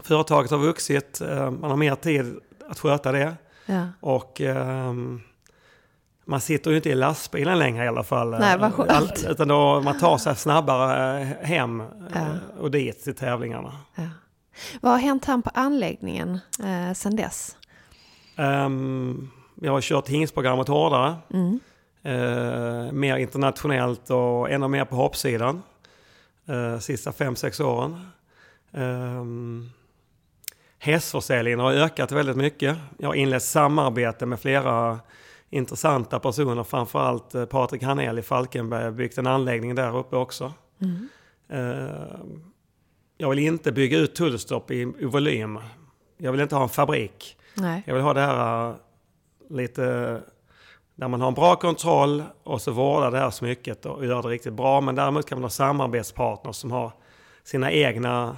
företaget 0.02 0.50
har 0.50 0.58
vuxit, 0.58 1.20
eh, 1.20 1.50
man 1.50 1.70
har 1.70 1.76
mer 1.76 1.94
tid 1.94 2.40
att 2.70 2.78
sköta 2.78 3.12
det. 3.12 3.34
Ja. 3.66 3.88
Och 4.00 4.40
eh, 4.40 4.92
man 6.24 6.40
sitter 6.40 6.70
ju 6.70 6.76
inte 6.76 6.90
i 6.90 6.94
lastbilen 6.94 7.58
längre 7.58 7.84
i 7.84 7.88
alla 7.88 8.02
fall. 8.04 8.32
eh, 8.34 8.38
Nej, 8.40 8.58
vad 8.58 8.72
skönt. 8.74 9.24
Utan 9.28 9.48
då 9.48 9.80
man 9.80 9.98
tar 9.98 10.18
sig 10.18 10.36
snabbare 10.36 11.20
eh, 11.20 11.46
hem 11.46 11.82
Ja. 12.14 12.26
och 12.60 12.70
dit 12.70 13.04
till 13.04 13.14
tävlingarna. 13.14 13.72
Ja. 13.94 14.02
Vad 14.80 14.92
har 14.92 14.98
hänt 14.98 15.24
här 15.24 15.38
på 15.38 15.50
anläggningen 15.54 16.38
eh, 16.62 16.92
sen 16.94 17.16
dess? 17.16 17.56
Um, 18.36 19.30
jag 19.54 19.72
har 19.72 19.80
kört 19.80 20.08
hingsprogrammet 20.08 20.68
hårdare. 20.68 21.16
Mm. 21.32 21.60
Eh, 22.02 22.92
mer 22.92 23.16
internationellt 23.16 24.10
och 24.10 24.50
ännu 24.50 24.68
mer 24.68 24.84
på 24.84 24.96
hoppsidan. 24.96 25.62
Uh, 26.48 26.78
sista 26.78 27.12
fem 27.12 27.36
sex 27.36 27.60
åren. 27.60 28.06
Um, 28.70 29.70
hästförsäljningen 30.78 31.60
har 31.60 31.72
ökat 31.72 32.12
väldigt 32.12 32.36
mycket. 32.36 32.76
Jag 32.98 33.08
har 33.08 33.14
inlett 33.14 33.42
samarbete 33.42 34.26
med 34.26 34.40
flera 34.40 35.00
intressanta 35.50 36.18
personer. 36.18 36.64
Framförallt 36.64 37.34
eh, 37.34 37.44
Patrik 37.44 37.82
Hanell 37.82 38.18
i 38.18 38.22
Falkenberg 38.22 38.92
byggt 38.92 39.18
en 39.18 39.26
anläggning 39.26 39.74
där 39.74 39.96
uppe 39.96 40.16
också. 40.16 40.52
Eh, 41.48 42.16
jag 43.16 43.30
vill 43.30 43.38
inte 43.38 43.72
bygga 43.72 43.98
ut 43.98 44.14
Tullstorp 44.14 44.70
i, 44.70 44.80
i 44.98 45.04
volym. 45.04 45.58
Jag 46.16 46.32
vill 46.32 46.40
inte 46.40 46.54
ha 46.54 46.62
en 46.62 46.68
fabrik. 46.68 47.36
Nej. 47.54 47.82
Jag 47.86 47.94
vill 47.94 48.02
ha 48.02 48.14
det 48.14 48.20
här 48.20 48.68
uh, 48.68 48.74
lite 49.50 49.82
där 50.94 51.08
man 51.08 51.20
har 51.20 51.28
en 51.28 51.34
bra 51.34 51.56
kontroll 51.56 52.22
och 52.42 52.62
så 52.62 52.72
vårdar 52.72 53.10
det 53.10 53.18
här 53.18 53.30
smycket 53.30 53.86
och 53.86 54.06
gör 54.06 54.22
det 54.22 54.28
riktigt 54.28 54.52
bra. 54.52 54.80
Men 54.80 54.94
däremot 54.94 55.26
kan 55.26 55.38
man 55.38 55.44
ha 55.44 55.50
samarbetspartners 55.50 56.56
som 56.56 56.70
har 56.70 56.92
sina 57.44 57.72
egna 57.72 58.36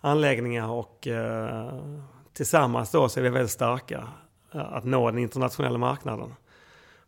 anläggningar 0.00 0.68
och 0.68 1.06
eh, 1.06 1.74
tillsammans 2.32 2.90
då 2.90 3.08
så 3.08 3.20
är 3.20 3.24
vi 3.24 3.30
väldigt 3.30 3.50
starka 3.50 4.08
eh, 4.54 4.72
att 4.72 4.84
nå 4.84 5.10
den 5.10 5.18
internationella 5.18 5.78
marknaden. 5.78 6.34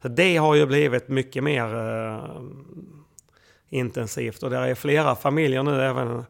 Så 0.02 0.08
det 0.08 0.36
har 0.36 0.54
ju 0.54 0.66
blivit 0.66 1.08
mycket 1.08 1.44
mer 1.44 1.76
eh, 1.76 2.40
intensivt 3.68 4.42
och 4.42 4.50
där 4.50 4.62
är 4.62 4.74
flera 4.74 5.14
familjer 5.14 5.62
nu, 5.62 5.82
även 5.82 6.24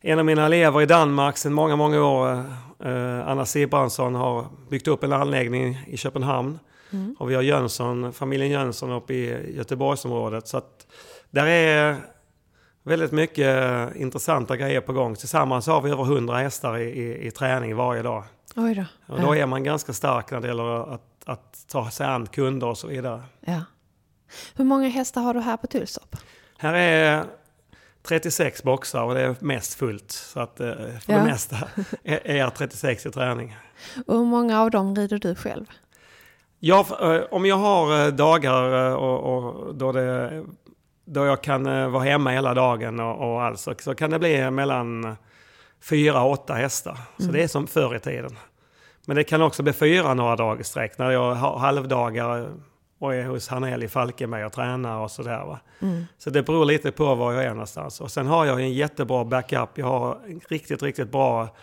en 0.00 0.18
av 0.18 0.24
mina 0.24 0.46
elever 0.46 0.82
i 0.82 0.86
Danmark 0.86 1.36
sedan 1.36 1.52
många, 1.52 1.76
många 1.76 2.04
år, 2.04 2.44
eh, 2.84 3.28
Anna 3.28 3.46
Sibransson, 3.46 4.14
har 4.14 4.46
byggt 4.70 4.88
upp 4.88 5.04
en 5.04 5.12
anläggning 5.12 5.78
i 5.86 5.96
Köpenhamn. 5.96 6.58
Och 7.18 7.30
vi 7.30 7.34
har 7.34 7.42
Jönsson, 7.42 8.12
familjen 8.12 8.50
Jönsson 8.50 8.92
uppe 8.92 9.14
i 9.14 9.56
Göteborgsområdet. 9.56 10.48
Så 10.48 10.56
att 10.56 10.86
där 11.30 11.46
är 11.46 11.96
väldigt 12.82 13.12
mycket 13.12 13.96
intressanta 13.96 14.56
grejer 14.56 14.80
på 14.80 14.92
gång. 14.92 15.14
Tillsammans 15.14 15.66
har 15.66 15.80
vi 15.80 15.90
över 15.90 16.04
100 16.04 16.36
hästar 16.36 16.78
i, 16.78 16.82
i, 16.82 17.26
i 17.26 17.30
träning 17.30 17.76
varje 17.76 18.02
dag. 18.02 18.24
Oj 18.56 18.74
då. 18.74 19.14
Och 19.14 19.20
då 19.20 19.36
är 19.36 19.46
man 19.46 19.64
ganska 19.64 19.92
stark 19.92 20.30
när 20.30 20.40
det 20.40 20.48
gäller 20.48 20.94
att, 20.94 21.02
att 21.26 21.64
ta 21.68 21.90
sig 21.90 22.06
an 22.06 22.26
kunder 22.26 22.66
och 22.66 22.78
så 22.78 22.86
vidare. 22.86 23.22
Ja. 23.40 23.62
Hur 24.54 24.64
många 24.64 24.88
hästar 24.88 25.20
har 25.20 25.34
du 25.34 25.40
här 25.40 25.56
på 25.56 25.66
Tullstorp? 25.66 26.16
Här 26.58 26.74
är 26.74 27.24
36 28.02 28.62
boxar 28.62 29.02
och 29.02 29.14
det 29.14 29.20
är 29.20 29.34
mest 29.40 29.74
fullt. 29.74 30.10
Så 30.10 30.40
att 30.40 30.60
eh, 30.60 30.72
för 30.74 31.12
Ja. 31.12 31.18
det 31.18 31.24
mesta 31.24 31.56
är, 32.04 32.26
är 32.30 32.50
36 32.50 33.06
i 33.06 33.10
träning. 33.10 33.56
Och 34.06 34.16
hur 34.16 34.24
många 34.24 34.60
av 34.60 34.70
dem 34.70 34.94
rider 34.94 35.18
du 35.18 35.34
själv? 35.34 35.64
Ja, 36.58 36.84
för, 36.84 37.14
eh, 37.16 37.22
om 37.30 37.46
jag 37.46 37.56
har 37.56 38.06
eh, 38.06 38.12
dagar 38.12 38.62
och, 38.96 39.36
och 39.36 39.74
då, 39.74 39.92
det, 39.92 40.44
då 41.04 41.24
jag 41.24 41.42
kan 41.42 41.92
vara 41.92 42.04
hemma 42.04 42.30
hela 42.30 42.54
dagen 42.54 43.00
och, 43.00 43.32
och 43.32 43.42
allt 43.42 43.60
så, 43.60 43.94
kan 43.94 44.10
det 44.10 44.18
bli 44.18 44.50
mellan 44.50 45.16
fyra 45.82 46.22
och 46.22 46.30
åtta 46.30 46.54
hästar. 46.54 46.98
Så 47.18 47.32
det 47.32 47.42
är 47.42 47.48
som 47.48 47.66
förr 47.66 47.96
i 47.96 48.00
tiden. 48.00 48.36
Men 49.06 49.16
det 49.16 49.24
kan 49.24 49.42
också 49.42 49.62
bli 49.62 49.72
fyra 49.72 50.14
några 50.14 50.36
dagar 50.36 50.60
i 50.60 50.64
sträck 50.64 50.98
när 50.98 51.10
jag 51.10 51.34
har 51.34 51.58
halvdagar 51.58 52.50
och 53.00 53.14
är 53.14 53.24
hos 53.24 53.48
Hanel 53.48 53.82
i 53.82 53.88
Falkenberg 53.88 54.44
och 54.44 54.52
tränar 54.52 54.98
och 54.98 55.10
sådär. 55.10 55.44
Va? 55.44 55.58
Så 56.18 56.30
det 56.30 56.42
beror 56.42 56.64
lite 56.64 56.92
på 56.92 57.14
var 57.14 57.32
jag 57.32 57.44
är 57.44 57.50
någonstans. 57.50 58.00
Och 58.00 58.10
sen 58.10 58.26
har 58.26 58.46
jag 58.46 58.60
en 58.60 58.72
jättebra 58.72 59.24
backup. 59.24 59.68
Jag 59.74 59.86
har 59.86 60.18
en 60.26 60.40
riktigt, 60.48 60.82
riktigt 60.82 61.12
bra 61.12 61.56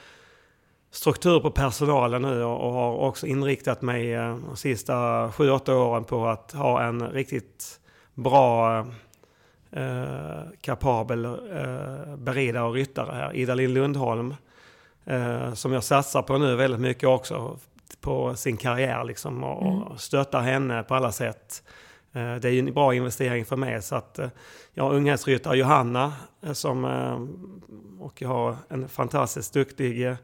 struktur 0.91 1.39
på 1.39 1.51
personalen 1.51 2.21
nu 2.21 2.43
och, 2.43 2.67
och 2.67 2.73
har 2.73 2.93
också 2.93 3.27
inriktat 3.27 3.81
mig 3.81 4.13
eh, 4.13 4.37
de 4.47 4.57
sista 4.57 5.31
sju 5.31 5.49
åtta 5.49 5.75
åren 5.75 6.03
på 6.03 6.27
att 6.27 6.51
ha 6.51 6.83
en 6.83 7.07
riktigt 7.09 7.79
bra 8.13 8.79
eh, 9.71 10.41
kapabel 10.61 11.25
eh, 11.25 12.15
beridare 12.17 12.63
och 12.63 12.73
ryttare 12.73 13.15
här. 13.15 13.35
Ida-Lill 13.35 13.73
Lundholm 13.73 14.35
eh, 15.05 15.53
som 15.53 15.73
jag 15.73 15.83
satsar 15.83 16.21
på 16.21 16.37
nu 16.37 16.55
väldigt 16.55 16.81
mycket 16.81 17.09
också 17.09 17.57
på 18.07 18.35
sin 18.35 18.57
karriär 18.57 19.03
liksom 19.03 19.43
och, 19.43 19.91
och 19.91 19.99
stöttar 20.01 20.41
henne 20.41 20.83
på 20.83 20.95
alla 20.95 21.11
sätt. 21.11 21.63
Eh, 22.13 22.35
det 22.35 22.47
är 22.47 22.51
ju 22.51 22.59
en 22.59 22.73
bra 22.73 22.93
investering 22.93 23.45
för 23.45 23.55
mig 23.55 23.81
så 23.81 23.95
att 23.95 24.19
eh, 24.19 24.27
jag 24.73 24.83
har 24.83 24.93
unghästryttare 24.93 25.57
Johanna 25.57 26.13
eh, 26.41 26.53
som 26.53 26.85
och 27.99 28.21
jag 28.21 28.29
har 28.29 28.55
en 28.69 28.89
fantastiskt 28.89 29.53
duktig 29.53 30.15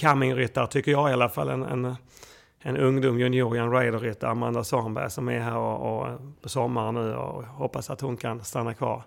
comingryttare 0.00 0.66
tycker 0.66 0.90
jag 0.90 1.10
i 1.10 1.12
alla 1.12 1.28
fall. 1.28 1.48
En, 1.48 1.62
en, 1.62 1.96
en 2.62 2.76
ungdom 2.76 3.18
junior, 3.18 3.56
en 3.56 3.70
raiderryttare, 3.70 4.30
Amanda 4.30 4.64
Sandberg, 4.64 5.10
som 5.10 5.28
är 5.28 5.40
här 5.40 5.56
och, 5.56 5.98
och 5.98 6.20
på 6.42 6.48
sommaren 6.48 6.94
nu 6.94 7.14
och 7.14 7.44
hoppas 7.44 7.90
att 7.90 8.00
hon 8.00 8.16
kan 8.16 8.44
stanna 8.44 8.74
kvar. 8.74 9.02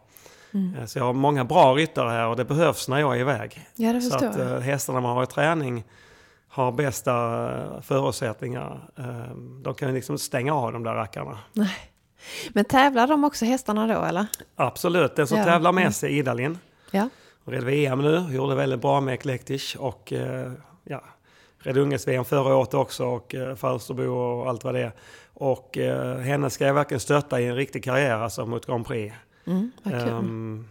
Mm. 0.53 0.87
Så 0.87 0.99
jag 0.99 1.05
har 1.05 1.13
många 1.13 1.45
bra 1.45 1.73
ryttare 1.73 2.09
här 2.09 2.27
och 2.27 2.35
det 2.35 2.45
behövs 2.45 2.87
när 2.87 2.99
jag 2.99 3.15
är 3.15 3.19
iväg. 3.19 3.67
Ja, 3.75 3.93
det 3.93 4.01
så 4.01 4.09
förstår 4.09 4.27
att 4.27 4.37
jag. 4.37 4.51
eh, 4.51 4.59
hästarna 4.59 5.01
man 5.01 5.15
har 5.15 5.23
i 5.23 5.27
träning 5.27 5.83
har 6.51 6.71
bästa 6.71 7.13
eh, 7.57 7.81
förutsättningar. 7.81 8.89
Eh, 8.97 9.35
De 9.61 9.73
kan 9.73 9.87
ju 9.89 9.95
liksom 9.95 10.17
stänga 10.17 10.53
av 10.55 10.73
de 10.73 10.83
där 10.83 10.93
rackarna. 10.93 11.37
Nej. 11.53 11.75
Men 12.53 12.65
tävlar 12.65 13.07
de 13.07 13.23
också 13.23 13.45
hästarna 13.45 13.87
då 13.87 14.03
eller? 14.05 14.25
Absolut, 14.55 15.15
den 15.15 15.27
som 15.27 15.37
Ja. 15.37 15.43
tävlar 15.43 15.69
Mm. 15.69 15.83
mest 15.83 16.03
är 16.03 16.07
Idalin. 16.07 16.57
Ja. 16.91 17.09
Hon 17.45 17.53
red 17.53 17.63
VM 17.63 18.01
nu, 18.01 18.25
gjorde 18.35 18.55
väldigt 18.55 18.81
bra 18.81 19.01
med 19.01 19.13
Eclectic 19.13 19.75
och 19.75 20.13
eh, 20.13 20.51
ja, 20.83 21.03
red 21.59 21.77
unges-VM 21.77 22.25
förra 22.25 22.55
året 22.55 22.73
också 22.73 23.05
och 23.05 23.35
Falsterbo 23.57 24.03
och 24.13 24.49
allt 24.49 24.63
vad 24.63 24.73
det 24.73 24.79
är. 24.81 24.91
Och 25.33 25.77
henne 26.23 26.49
ska 26.49 26.65
jag 26.65 26.73
verkligen 26.73 26.99
stötta 26.99 27.41
i 27.41 27.47
en 27.47 27.55
riktig 27.55 27.83
karriär, 27.83 28.15
alltså 28.17 28.45
mot 28.45 28.65
Grand 28.65 28.87
Prix. 28.87 29.15
Mm. 29.47 29.71
Ehm, 29.85 30.67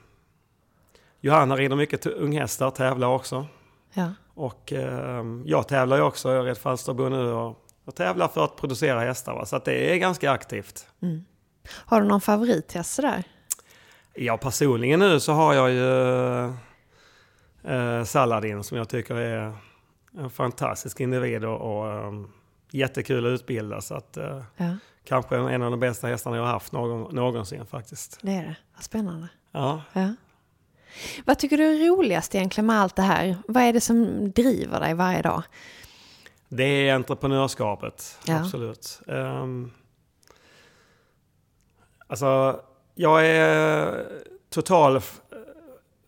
Johanna 1.21 1.57
rider 1.57 1.77
mycket 1.77 2.07
unghästar, 2.07 2.71
tävlar 2.71 3.09
också. 3.09 3.47
Ja. 3.92 4.14
Och 4.35 4.72
ehm, 4.72 5.42
jag 5.46 5.68
tävlar 5.68 5.96
ju 5.96 6.03
också, 6.03 6.33
jag 6.33 6.46
red 6.46 6.59
Falsterbo 6.59 7.09
nu 7.09 7.33
och, 7.33 7.64
och 7.85 7.94
tävlar 7.94 8.29
för 8.29 8.44
att 8.44 8.57
producera 8.57 9.00
hästar. 9.00 9.35
Va? 9.35 9.46
Så 9.46 9.57
att 9.57 9.64
det 9.64 9.94
är 9.94 9.96
ganska 9.96 10.31
aktivt. 10.31 10.87
Har 11.70 12.00
du 12.00 12.09
någon 12.09 12.20
favorithäst 12.20 12.94
sådär? 12.94 13.24
Ja, 14.14 14.37
personligen 14.37 15.00
nu 15.00 15.20
så 15.20 15.33
har 15.33 15.55
jag 15.55 15.70
ju 15.70 16.44
eh, 17.64 18.05
Saladin 18.05 18.64
som 18.64 18.79
jag 18.79 18.88
tycker 18.88 19.14
är 19.14 19.53
en 20.18 20.31
fantastisk 20.31 21.00
individ 21.00 21.44
och, 21.44 21.79
och 21.81 21.92
eh, 21.92 22.12
jättekul 22.70 23.26
att 23.26 23.31
utbilda. 23.40 23.81
Så 23.81 23.94
att, 23.94 24.16
eh, 24.16 24.42
Ja, 24.57 24.76
kanske 25.05 25.37
en 25.37 25.62
av 25.62 25.70
de 25.70 25.81
bästa 25.81 26.07
hästarna 26.07 26.37
jag 26.37 26.42
har 26.42 26.50
haft 26.53 26.72
någon, 26.72 27.14
någonsin 27.14 27.66
faktiskt. 27.66 28.18
det 28.22 28.33
är 28.33 28.42
det. 28.42 28.57
Vad 28.74 28.85
spännande. 28.85 29.29
Ja. 29.53 29.83
Ja. 29.92 30.14
Vad 31.24 31.38
tycker 31.38 31.57
du 31.57 31.64
är 31.64 31.88
roligast 31.88 32.35
egentligen 32.35 32.66
med 32.66 32.81
allt 32.81 32.96
det 32.96 33.03
här? 33.03 33.37
Vad 33.48 33.62
är 33.62 33.72
det 33.72 33.81
som 33.81 34.31
driver 34.33 34.81
dig 34.81 34.94
varje 34.94 35.22
dag? 35.22 35.42
Det 36.48 36.64
är 36.88 36.94
entreprenörskapet, 36.94 38.18
Ja. 38.24 38.40
absolut. 38.40 39.00
Um, 39.07 39.72
alltså, 42.07 42.61
jag 42.94 43.26
är 43.26 44.05
total 44.50 45.00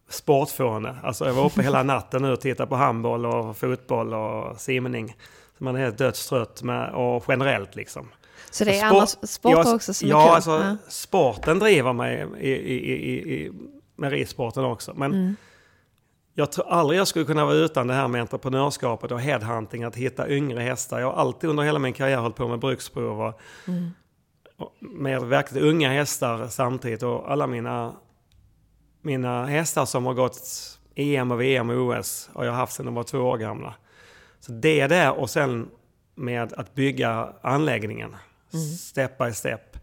sportfåne. 0.09 0.97
Alltså 1.03 1.27
jag 1.27 1.33
var 1.35 1.45
uppe 1.45 1.63
hela 1.63 1.83
natten 1.83 2.23
nu 2.23 2.33
och 2.33 2.41
tittade 2.41 2.69
på 2.69 2.77
handboll 2.77 3.27
och 3.27 3.57
fotboll 3.57 4.15
och 4.15 4.61
simning. 4.61 5.17
Så 5.59 5.65
man 5.65 5.77
är 5.77 5.81
helt 5.81 5.99
dödstrött 5.99 6.63
med, 6.63 6.91
och 6.95 7.25
generellt 7.29 7.77
liksom. 7.77 8.09
Så 8.51 8.65
det 8.65 8.71
är 8.79 8.87
Sport- 8.89 8.97
annars 8.97 9.31
sport 9.31 9.53
ja, 9.53 9.75
också 9.75 9.95
som 9.95 10.09
ja, 10.09 10.23
är 10.23 10.27
kul? 10.27 10.35
alltså 10.35 10.77
sporten 10.89 11.59
driver 11.59 11.93
mig 11.93 12.27
i, 12.41 12.51
i, 12.51 12.75
i, 12.93 13.35
i, 13.35 13.53
med 14.03 14.11
ridsporten 14.13 14.65
också. 14.65 14.95
Men 14.95 15.13
Mm. 15.13 15.37
jag 16.35 16.53
tror 16.53 16.69
aldrig 16.69 17.01
jag 17.01 17.09
skulle 17.09 17.25
kunna 17.25 17.45
vara 17.45 17.55
utan 17.55 17.87
det 17.87 17.95
här 17.95 18.09
med 18.09 18.21
entreprenörskapet 18.21 19.13
och 19.13 19.21
headhunting, 19.21 19.85
att 19.85 19.97
hitta 19.97 20.29
yngre 20.29 20.61
hästar. 20.61 21.01
Jag 21.01 21.07
har 21.13 21.21
alltid 21.21 21.51
under 21.51 21.63
hela 21.63 21.79
min 21.79 21.93
karriär 21.93 22.17
hållit 22.19 22.37
på 22.37 22.49
med 22.49 22.59
bruksprov 22.59 23.21
och, 23.23 23.41
Mm. 23.69 23.91
med 24.81 25.23
verkligt 25.23 25.63
unga 25.63 25.89
hästar 25.93 26.47
samtidigt. 26.49 27.03
Och 27.03 27.31
alla 27.33 27.47
mina, 27.47 27.93
mina 29.03 29.47
hästar 29.47 29.85
som 29.85 30.07
har 30.07 30.15
gått 30.15 30.39
EM 30.95 31.31
och 31.31 31.41
VM 31.41 31.71
och 31.71 31.77
OS 31.77 32.31
har 32.35 32.45
jag 32.45 32.53
haft 32.53 32.73
sedan 32.73 32.87
de 32.87 32.95
var 32.95 33.03
två 33.03 33.19
år 33.19 33.37
gamla. 33.39 33.75
Så 34.41 34.53
det 34.53 34.87
där 34.87 35.19
och 35.19 35.31
sen 35.31 35.69
med 36.15 36.53
att 36.53 36.75
bygga 36.75 37.33
anläggningen, 37.43 38.17
step 38.81 39.19
by 39.19 39.33
step. 39.33 39.77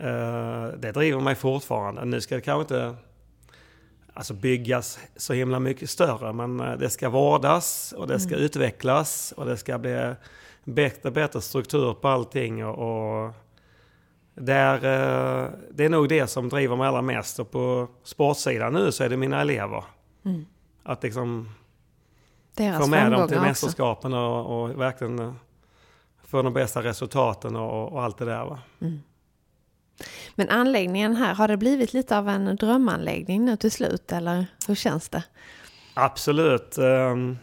eh, 0.00 0.66
det 0.78 0.92
driver 0.92 1.20
mig 1.20 1.34
fortfarande. 1.34 2.04
Nu 2.04 2.20
ska 2.20 2.34
det 2.34 2.40
kanske 2.40 2.60
inte 2.74 2.96
alltså 4.18 4.34
byggas 4.34 4.98
så 5.16 5.32
himla 5.32 5.58
mycket 5.60 5.90
större, 5.90 6.32
men 6.32 6.60
eh, 6.60 6.72
det 6.72 6.90
ska 6.90 7.08
vårdas 7.08 7.94
och 7.96 8.06
det 8.06 8.20
ska 8.20 8.36
utvecklas 8.36 9.32
och 9.36 9.46
det 9.46 9.56
ska 9.56 9.78
bli 9.78 10.14
bättre, 10.64 11.10
bättre 11.10 11.40
struktur 11.40 11.94
på 11.94 12.08
allting. 12.08 12.66
Och, 12.66 13.24
och 13.24 13.32
där, 14.34 14.74
eh, 14.74 15.50
det 15.70 15.84
är 15.84 15.88
nog 15.88 16.08
det 16.08 16.26
som 16.26 16.48
driver 16.48 16.76
mig 16.76 16.86
allra 16.86 17.02
mest. 17.02 17.38
Och 17.38 17.50
på 17.50 17.88
sportsidan 18.04 18.72
nu 18.72 18.92
så 18.92 19.04
är 19.04 19.08
det 19.08 19.16
mina 19.16 19.40
elever. 19.40 19.84
Att 20.82 21.02
liksom 21.02 21.50
Deras 22.54 22.82
få 22.82 22.86
med 22.86 23.12
dem 23.12 23.28
till 23.28 23.40
mästerskapen 23.40 24.14
och, 24.14 24.62
och 24.62 24.80
verkligen 24.80 25.34
få 26.24 26.42
de 26.42 26.52
bästa 26.52 26.82
resultaten 26.82 27.56
och, 27.56 27.92
och 27.92 28.02
allt 28.02 28.18
det 28.18 28.24
där. 28.24 28.44
Va? 28.44 28.58
Men 30.34 30.48
anläggningen 30.48 31.16
här, 31.16 31.34
har 31.34 31.48
det 31.48 31.56
blivit 31.56 31.92
lite 31.92 32.18
av 32.18 32.28
en 32.28 32.56
drömanläggning 32.56 33.44
nu 33.44 33.56
till 33.56 33.70
slut 33.72 34.12
eller 34.12 34.46
hur 34.68 34.74
känns 34.74 35.08
det? 35.08 35.22
Absolut. 35.94 36.78
Ehm, 36.78 37.38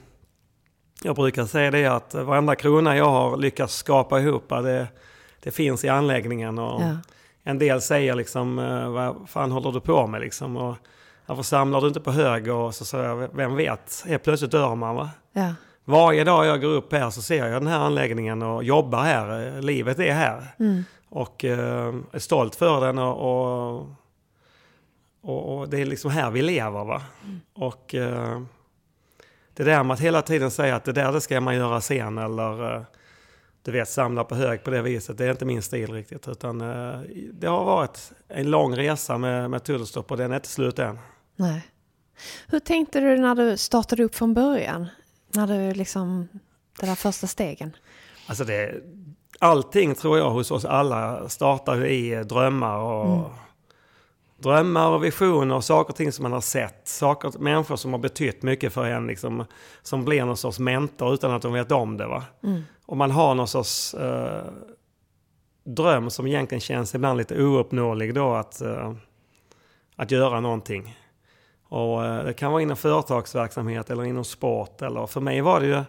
Jag 1.04 1.16
brukar 1.16 1.46
säga 1.46 1.72
det 1.72 1.86
att 1.86 2.14
varenda 2.14 2.56
krona 2.56 2.98
jag 2.98 3.10
har 3.10 3.38
lyckats 3.38 3.76
skapa 3.76 4.20
ihop, 4.20 4.50
det, 4.50 4.88
det 5.44 5.52
finns 5.52 5.84
i 5.84 5.90
anläggningen. 5.90 6.60
Och 6.60 6.82
Ja. 6.82 6.98
En 7.48 7.60
del 7.60 7.82
säger 7.82 8.16
liksom, 8.16 8.60
eh, 8.60 8.90
vad 8.90 9.30
fan 9.30 9.52
håller 9.52 9.72
du 9.72 9.80
på 9.80 10.08
med 10.08 10.22
liksom? 10.22 10.58
Och 10.58 10.76
varför 11.26 11.44
samlar 11.44 11.82
du 11.82 11.88
inte 11.88 12.00
på 12.00 12.12
hög? 12.12 12.48
Och 12.54 12.76
så 12.76 12.86
säger 12.86 13.04
jag, 13.06 13.30
vem 13.36 13.56
vet, 13.56 14.04
helt 14.08 14.24
plötsligt 14.24 14.52
dör 14.52 14.76
man 14.76 14.96
va? 14.96 15.10
Ja. 15.34 15.54
Varje 15.86 16.24
dag 16.24 16.46
jag 16.46 16.62
går 16.62 16.70
upp 16.70 16.94
här 16.94 17.10
så 17.10 17.22
ser 17.22 17.46
jag 17.48 17.62
den 17.62 17.68
här 17.68 17.80
anläggningen 17.80 18.42
och 18.42 18.64
jobbar 18.64 19.04
här. 19.04 19.62
Livet 19.62 20.00
är 20.00 20.14
här. 20.14 20.44
Och 21.16 21.46
eh, 21.46 21.94
är 22.12 22.20
stolt 22.20 22.56
för 22.56 22.86
den 22.86 22.98
och, 22.98 23.18
och, 23.18 23.90
och, 25.22 25.58
och 25.58 25.70
det 25.70 25.82
är 25.82 25.86
liksom 25.86 26.12
här 26.12 26.32
vi 26.32 26.42
lever. 26.42 26.86
Va? 26.86 27.02
Och 27.54 27.96
eh, 27.96 28.42
det 29.54 29.64
där 29.64 29.84
med 29.84 29.94
att 29.94 30.00
hela 30.00 30.22
tiden 30.22 30.52
säga 30.52 30.76
att 30.76 30.84
det 30.84 30.92
där 30.92 31.12
det 31.12 31.22
ska 31.22 31.42
man 31.42 31.56
göra 31.56 31.82
sen 31.82 32.18
eller 32.18 32.76
eh, 32.76 32.82
du 33.64 33.72
vet 33.72 33.90
samla 33.90 34.24
på 34.24 34.36
hög 34.36 34.64
på 34.64 34.70
det 34.70 34.82
viset. 34.82 35.18
Det 35.18 35.26
är 35.26 35.32
inte 35.32 35.46
min 35.46 35.62
stil 35.62 35.94
riktigt. 35.94 36.28
Utan 36.28 36.62
eh, 36.62 37.00
det 37.34 37.48
har 37.48 37.66
varit 37.66 38.12
en 38.28 38.50
lång 38.52 38.76
resa 38.76 39.18
med, 39.18 39.50
med 39.50 39.64
tullstopp 39.64 40.12
och 40.12 40.18
den 40.18 40.32
är 40.32 40.36
inte 40.36 40.48
slut 40.48 40.80
än. 40.80 41.00
Nej. 41.36 41.68
Hur 42.48 42.60
tänkte 42.60 43.00
du 43.00 43.18
när 43.18 43.36
du 43.36 43.58
startade 43.58 44.04
upp 44.04 44.16
från 44.16 44.34
början? 44.34 44.88
När 45.34 45.48
du 45.48 45.74
liksom, 45.74 46.28
de 46.80 46.86
där 46.86 46.96
första 46.96 47.28
stegen? 47.28 47.76
Alltså 48.28 48.44
det, 48.44 48.82
allting 49.40 49.96
tror 49.96 50.18
jag 50.18 50.30
hos 50.30 50.52
oss 50.52 50.66
alla 50.66 51.30
startar 51.30 51.86
i 51.86 52.24
drömmar 52.24 52.78
och 52.78 53.32
drömmar 54.38 54.90
och 54.90 55.04
visioner 55.04 55.56
och 55.56 55.64
saker 55.64 55.90
och 55.90 55.96
ting 55.96 56.12
som 56.12 56.24
man 56.24 56.32
har 56.32 56.42
sett. 56.42 56.88
Saker, 56.88 57.40
människor 57.40 57.76
som 57.76 57.94
har 57.94 58.00
betytt 58.00 58.44
mycket 58.44 58.74
för 58.74 58.86
en, 58.86 59.08
liksom, 59.08 59.46
som 59.82 60.06
blir 60.06 60.26
någon 60.26 60.38
sorts 60.38 60.60
mentor 60.60 61.14
utan 61.14 61.32
att 61.32 61.42
de 61.42 61.54
vet 61.54 61.72
om 61.72 61.98
det. 61.98 62.08
Va? 62.08 62.24
Och 62.86 62.98
man 62.98 63.12
har 63.12 63.36
någon 63.36 63.48
sorts 63.48 63.94
eh, 63.94 64.44
dröm 65.64 66.10
som 66.10 66.28
egentligen 66.28 66.62
känns 66.62 66.96
ibland 66.96 67.18
lite 67.18 67.44
ouppnåelig 67.44 68.14
då 68.14 68.34
att, 68.34 68.62
eh, 68.62 68.94
att 69.96 70.12
göra 70.12 70.40
någonting. 70.40 70.98
Och 71.68 72.06
eh, 72.06 72.26
det 72.26 72.34
kan 72.34 72.52
vara 72.52 72.62
inom 72.62 72.78
företagsverksamhet 72.78 73.90
eller 73.90 74.04
inom 74.04 74.24
sport. 74.24 74.82
Eller, 74.82 75.08
för 75.08 75.22
mig 75.22 75.42
var 75.42 75.60
det 75.60 75.68
ju 75.68 75.84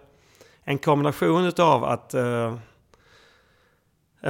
en 0.65 0.79
kombination 0.79 1.45
utav 1.45 1.85
att 1.85 2.15
eh, 2.15 2.57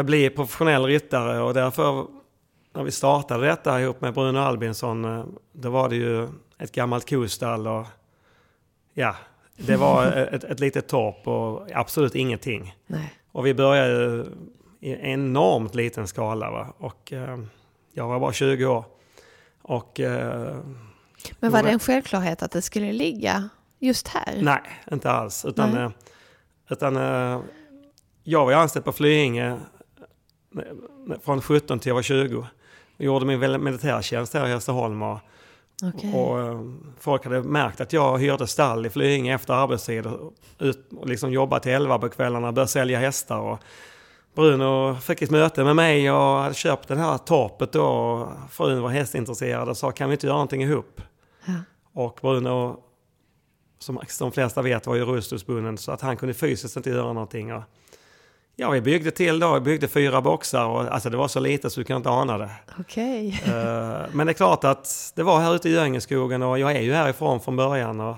bli 0.05 0.31
professionell 0.31 0.85
ryttare 0.85 1.41
och 1.41 1.55
därför 1.55 2.07
när 2.73 2.83
vi 2.83 2.91
startade 2.91 3.47
detta 3.47 3.81
ihop 3.81 4.01
med 4.01 4.15
Bruno 4.15 4.39
Albinsson 4.39 5.05
eh, 5.05 5.25
då 5.53 5.71
var 5.71 5.89
det 5.89 5.97
ju 5.97 6.29
ett 6.59 6.73
gammalt 6.73 7.11
kostall 7.11 7.67
och 7.67 7.87
ja, 8.95 9.17
det 9.57 9.77
var 9.77 10.07
ett, 10.33 10.45
ett 10.45 10.61
litet 10.61 10.89
torp 10.89 11.29
och 11.29 11.69
absolut 11.75 12.15
ingenting. 12.15 12.75
Nej. 12.87 13.15
Och 13.33 13.47
vi 13.47 13.55
började 13.55 14.27
i 14.81 14.93
enormt 14.93 15.75
liten 15.75 16.07
skala 16.07 16.51
va? 16.51 16.75
och 16.79 17.13
eh, 17.13 17.39
jag 17.93 18.09
var 18.09 18.21
bara 18.21 18.33
20 18.33 18.67
år. 18.67 18.85
Och 19.63 20.01
eh, 20.01 20.57
Men 21.41 21.53
var 21.53 21.63
det 21.63 21.71
en 21.71 21.79
självklarhet 21.79 22.43
att 22.43 22.51
det 22.51 22.63
skulle 22.63 22.93
ligga 22.93 23.49
just 23.79 24.09
här? 24.09 24.39
Nej, 24.43 24.63
inte 24.93 25.11
alls. 25.11 25.45
Utan, 25.45 25.71
Nej. 25.71 25.83
eh, 25.83 25.91
utan 26.69 26.97
eh, 26.97 27.41
jag 28.23 28.47
var 28.47 28.53
anställd 28.53 28.85
på 28.85 28.93
Flyinge 28.93 29.51
eh, 29.51 29.57
från 31.25 31.43
17 31.43 31.79
till 31.79 31.89
jag 31.89 31.95
var 31.95 32.03
20. 32.03 32.47
Jag 32.97 33.07
gjorde 33.07 33.27
min 33.27 33.65
militärtjänst 33.65 34.35
här 34.35 34.47
i 34.47 34.51
Hässleholm 34.51 35.03
och, 35.03 35.19
Okej. 35.83 36.15
och 36.15 36.41
eh, 36.41 36.61
folk 37.01 37.25
hade 37.25 37.43
märkt 37.43 37.81
att 37.81 37.93
jag 37.93 38.19
hyrde 38.19 38.47
stall 38.47 38.87
i 38.87 38.91
Flyinge 38.91 39.35
efter 39.35 39.55
arbetstid 39.55 40.07
och, 40.07 40.33
ut, 40.59 40.93
och 40.97 41.09
liksom 41.09 41.33
jobbade 41.33 41.63
till 41.63 41.73
11 41.73 41.99
på 41.99 42.09
kvällarna 42.09 42.49
och 42.49 42.55
började 42.55 42.71
sälja 42.71 42.99
hästar. 42.99 43.39
Och 43.39 43.59
Bruno 44.35 44.95
fick 44.95 45.23
ett 45.23 45.31
möte 45.31 45.65
med 45.65 45.77
mig 45.77 46.11
och 46.11 46.39
hade 46.39 46.55
köpt 46.55 46.89
det 46.89 46.97
här 46.97 47.19
torpet 47.19 47.73
då. 47.73 47.87
Och 47.87 48.53
frun 48.53 48.83
var 48.83 48.91
hästintresserad 48.91 49.69
och 49.69 49.77
sa 49.77 49.93
kan 49.93 50.09
vi 50.09 50.13
inte 50.15 50.27
göra 50.27 50.37
någonting 50.37 50.63
ihop? 50.63 51.03
Ja. 51.45 51.53
Och 51.93 52.19
Bruno, 52.23 52.83
som 53.79 54.01
de 54.19 54.33
flesta 54.33 54.63
vet, 54.63 54.87
var 54.87 54.95
ju 54.95 55.05
rullstolsbunden 55.05 55.79
så 55.79 55.93
att 55.93 56.01
han 56.01 56.17
kunde 56.17 56.35
fysiskt 56.35 56.77
inte 56.77 56.91
göra 56.91 57.13
någonting. 57.13 57.55
Och 57.55 57.63
Ja, 58.59 58.71
vi 58.71 58.81
byggde 58.81 59.11
till 59.11 59.39
då, 59.39 59.55
vi 59.55 59.61
byggde 59.61 59.89
fyra 59.89 60.21
boxar 60.21 60.65
och 60.67 60.81
alltså 60.95 61.11
det 61.11 61.17
var 61.17 61.29
så 61.29 61.41
lite 61.41 61.71
så 61.71 61.81
du 61.81 61.85
kan 61.85 61.97
inte 61.97 62.09
ana 62.11 62.39
det. 62.39 62.51
Okej. 62.81 63.43
Eh, 63.47 64.01
Men 64.13 64.27
det 64.27 64.33
är 64.33 64.35
klart 64.35 64.65
att 64.65 65.13
det 65.17 65.23
var 65.23 65.41
här 65.41 65.55
ute 65.55 65.69
i 65.69 65.73
Göingeskogen 65.73 66.43
och 66.43 66.59
jag 66.59 66.73
är 66.73 66.81
ju 66.81 66.93
härifrån 66.93 67.41
från 67.41 67.57
början. 67.57 68.01
Och 68.01 68.17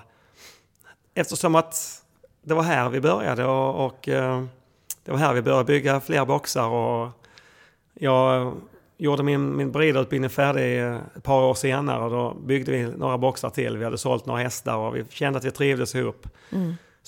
eftersom 1.14 1.54
att 1.54 2.02
det 2.42 2.54
var 2.54 2.62
här 2.62 2.88
vi 2.88 3.00
började 3.00 3.44
och, 3.44 3.86
och 3.86 4.08
eh, 4.08 4.42
det 5.04 5.10
var 5.10 5.18
här 5.18 5.32
vi 5.34 5.42
började 5.42 5.64
bygga 5.64 6.00
fler 6.00 6.24
boxar 6.24 6.68
och 6.68 7.08
jag 7.94 8.52
gjorde 8.96 9.22
min, 9.22 9.56
min 9.56 9.72
briderutbildning 9.72 10.30
färdig 10.30 10.78
ett 11.16 11.22
par 11.22 11.42
år 11.42 11.54
senare 11.54 12.04
och 12.04 12.10
då 12.10 12.34
byggde 12.46 12.72
vi 12.72 12.82
några 12.82 13.18
boxar 13.18 13.50
till. 13.50 13.76
Vi 13.76 13.84
hade 13.84 13.98
sålt 13.98 14.26
några 14.26 14.42
hästar 14.42 14.76
och 14.76 14.96
vi 14.96 15.04
kände 15.10 15.38
att 15.38 15.44
vi 15.44 15.50
trivdes 15.50 15.94
ihop. 15.94 16.26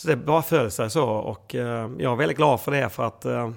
Så 0.01 0.09
det 0.09 0.17
bara 0.17 0.43
föll 0.43 0.71
sig 0.71 0.91
så 0.91 1.09
och 1.09 1.55
eh, 1.55 1.91
jag 1.99 2.13
är 2.13 2.17
väldigt 2.17 2.37
glad 2.37 2.61
för 2.61 2.73
det 2.73 2.89
för 2.89 3.07
att 3.07 3.25
eh, 3.25 3.51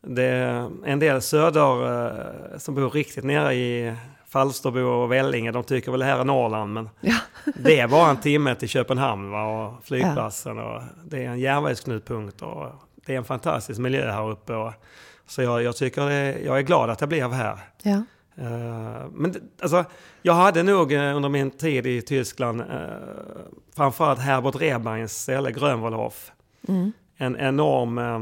det 0.00 0.22
är 0.22 0.70
en 0.84 0.98
del 0.98 1.22
söder 1.22 2.06
eh, 2.06 2.58
som 2.58 2.74
bor 2.74 2.90
riktigt 2.90 3.24
nere 3.24 3.54
i 3.54 3.94
Falsterbo 4.28 4.80
och 4.80 5.12
Vellinge, 5.12 5.52
de 5.52 5.64
tycker 5.64 5.90
väl 5.90 6.00
det 6.00 6.06
här 6.06 6.18
är 6.18 6.24
Norrland 6.24 6.72
men 6.72 6.88
Ja. 7.00 7.16
det 7.54 7.80
är 7.80 7.88
bara 7.88 8.10
en 8.10 8.16
timme 8.16 8.54
till 8.54 8.68
Köpenhamn 8.68 9.30
va, 9.30 9.44
och 9.44 9.84
flygplatsen 9.84 10.58
och 10.58 10.82
det 11.04 11.24
är 11.24 11.28
en 11.28 11.38
järnvägsknutpunkt 11.38 12.42
och 12.42 12.66
det 13.06 13.12
är 13.12 13.16
en 13.16 13.24
fantastisk 13.24 13.80
miljö 13.80 14.10
här 14.10 14.30
uppe. 14.30 14.54
Och, 14.54 14.72
så 15.26 15.42
jag, 15.42 15.62
jag 15.62 15.76
tycker 15.76 16.06
det, 16.06 16.38
jag 16.38 16.58
är 16.58 16.62
glad 16.62 16.90
att 16.90 17.00
jag 17.00 17.08
blev 17.08 17.32
här. 17.32 17.58
Ja. 17.82 18.02
Eh, 18.38 19.06
men 19.12 19.32
det, 19.32 19.40
alltså, 19.60 19.84
jag 20.22 20.34
hade 20.34 20.62
nog 20.62 20.92
eh, 20.92 21.16
under 21.16 21.28
min 21.28 21.50
tid 21.50 21.86
i 21.86 22.02
Tyskland 22.02 22.60
uh, 22.60 22.66
framförallt 23.76 24.18
Herbert 24.18 24.54
Rebergs 24.60 25.12
ställe, 25.12 25.52
Grönwallhof. 25.52 26.32
En 27.16 27.36
enorm... 27.36 27.98
eh, 27.98 28.20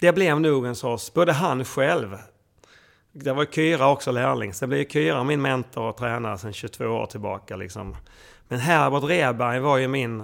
det 0.00 0.12
blev 0.12 0.40
nog 0.40 0.66
en 0.66 0.76
sorts, 0.76 1.14
både 1.14 1.32
han 1.32 1.64
själv, 1.64 2.16
det 3.12 3.32
var 3.32 3.44
Kyra 3.44 3.90
också 3.90 4.10
lärling, 4.10 4.54
sen 4.54 4.68
blev 4.68 4.88
Kyra 4.88 5.24
min 5.24 5.42
mentor 5.42 5.82
och 5.82 5.96
tränare 5.96 6.38
sedan 6.38 6.52
22 6.52 6.84
år 6.84 7.06
tillbaka. 7.06 7.56
Liksom. 7.56 7.96
Men 8.48 8.58
Herbert 8.58 9.04
Reberg 9.04 9.60
var 9.60 9.78
ju 9.78 9.88
min 9.88 10.22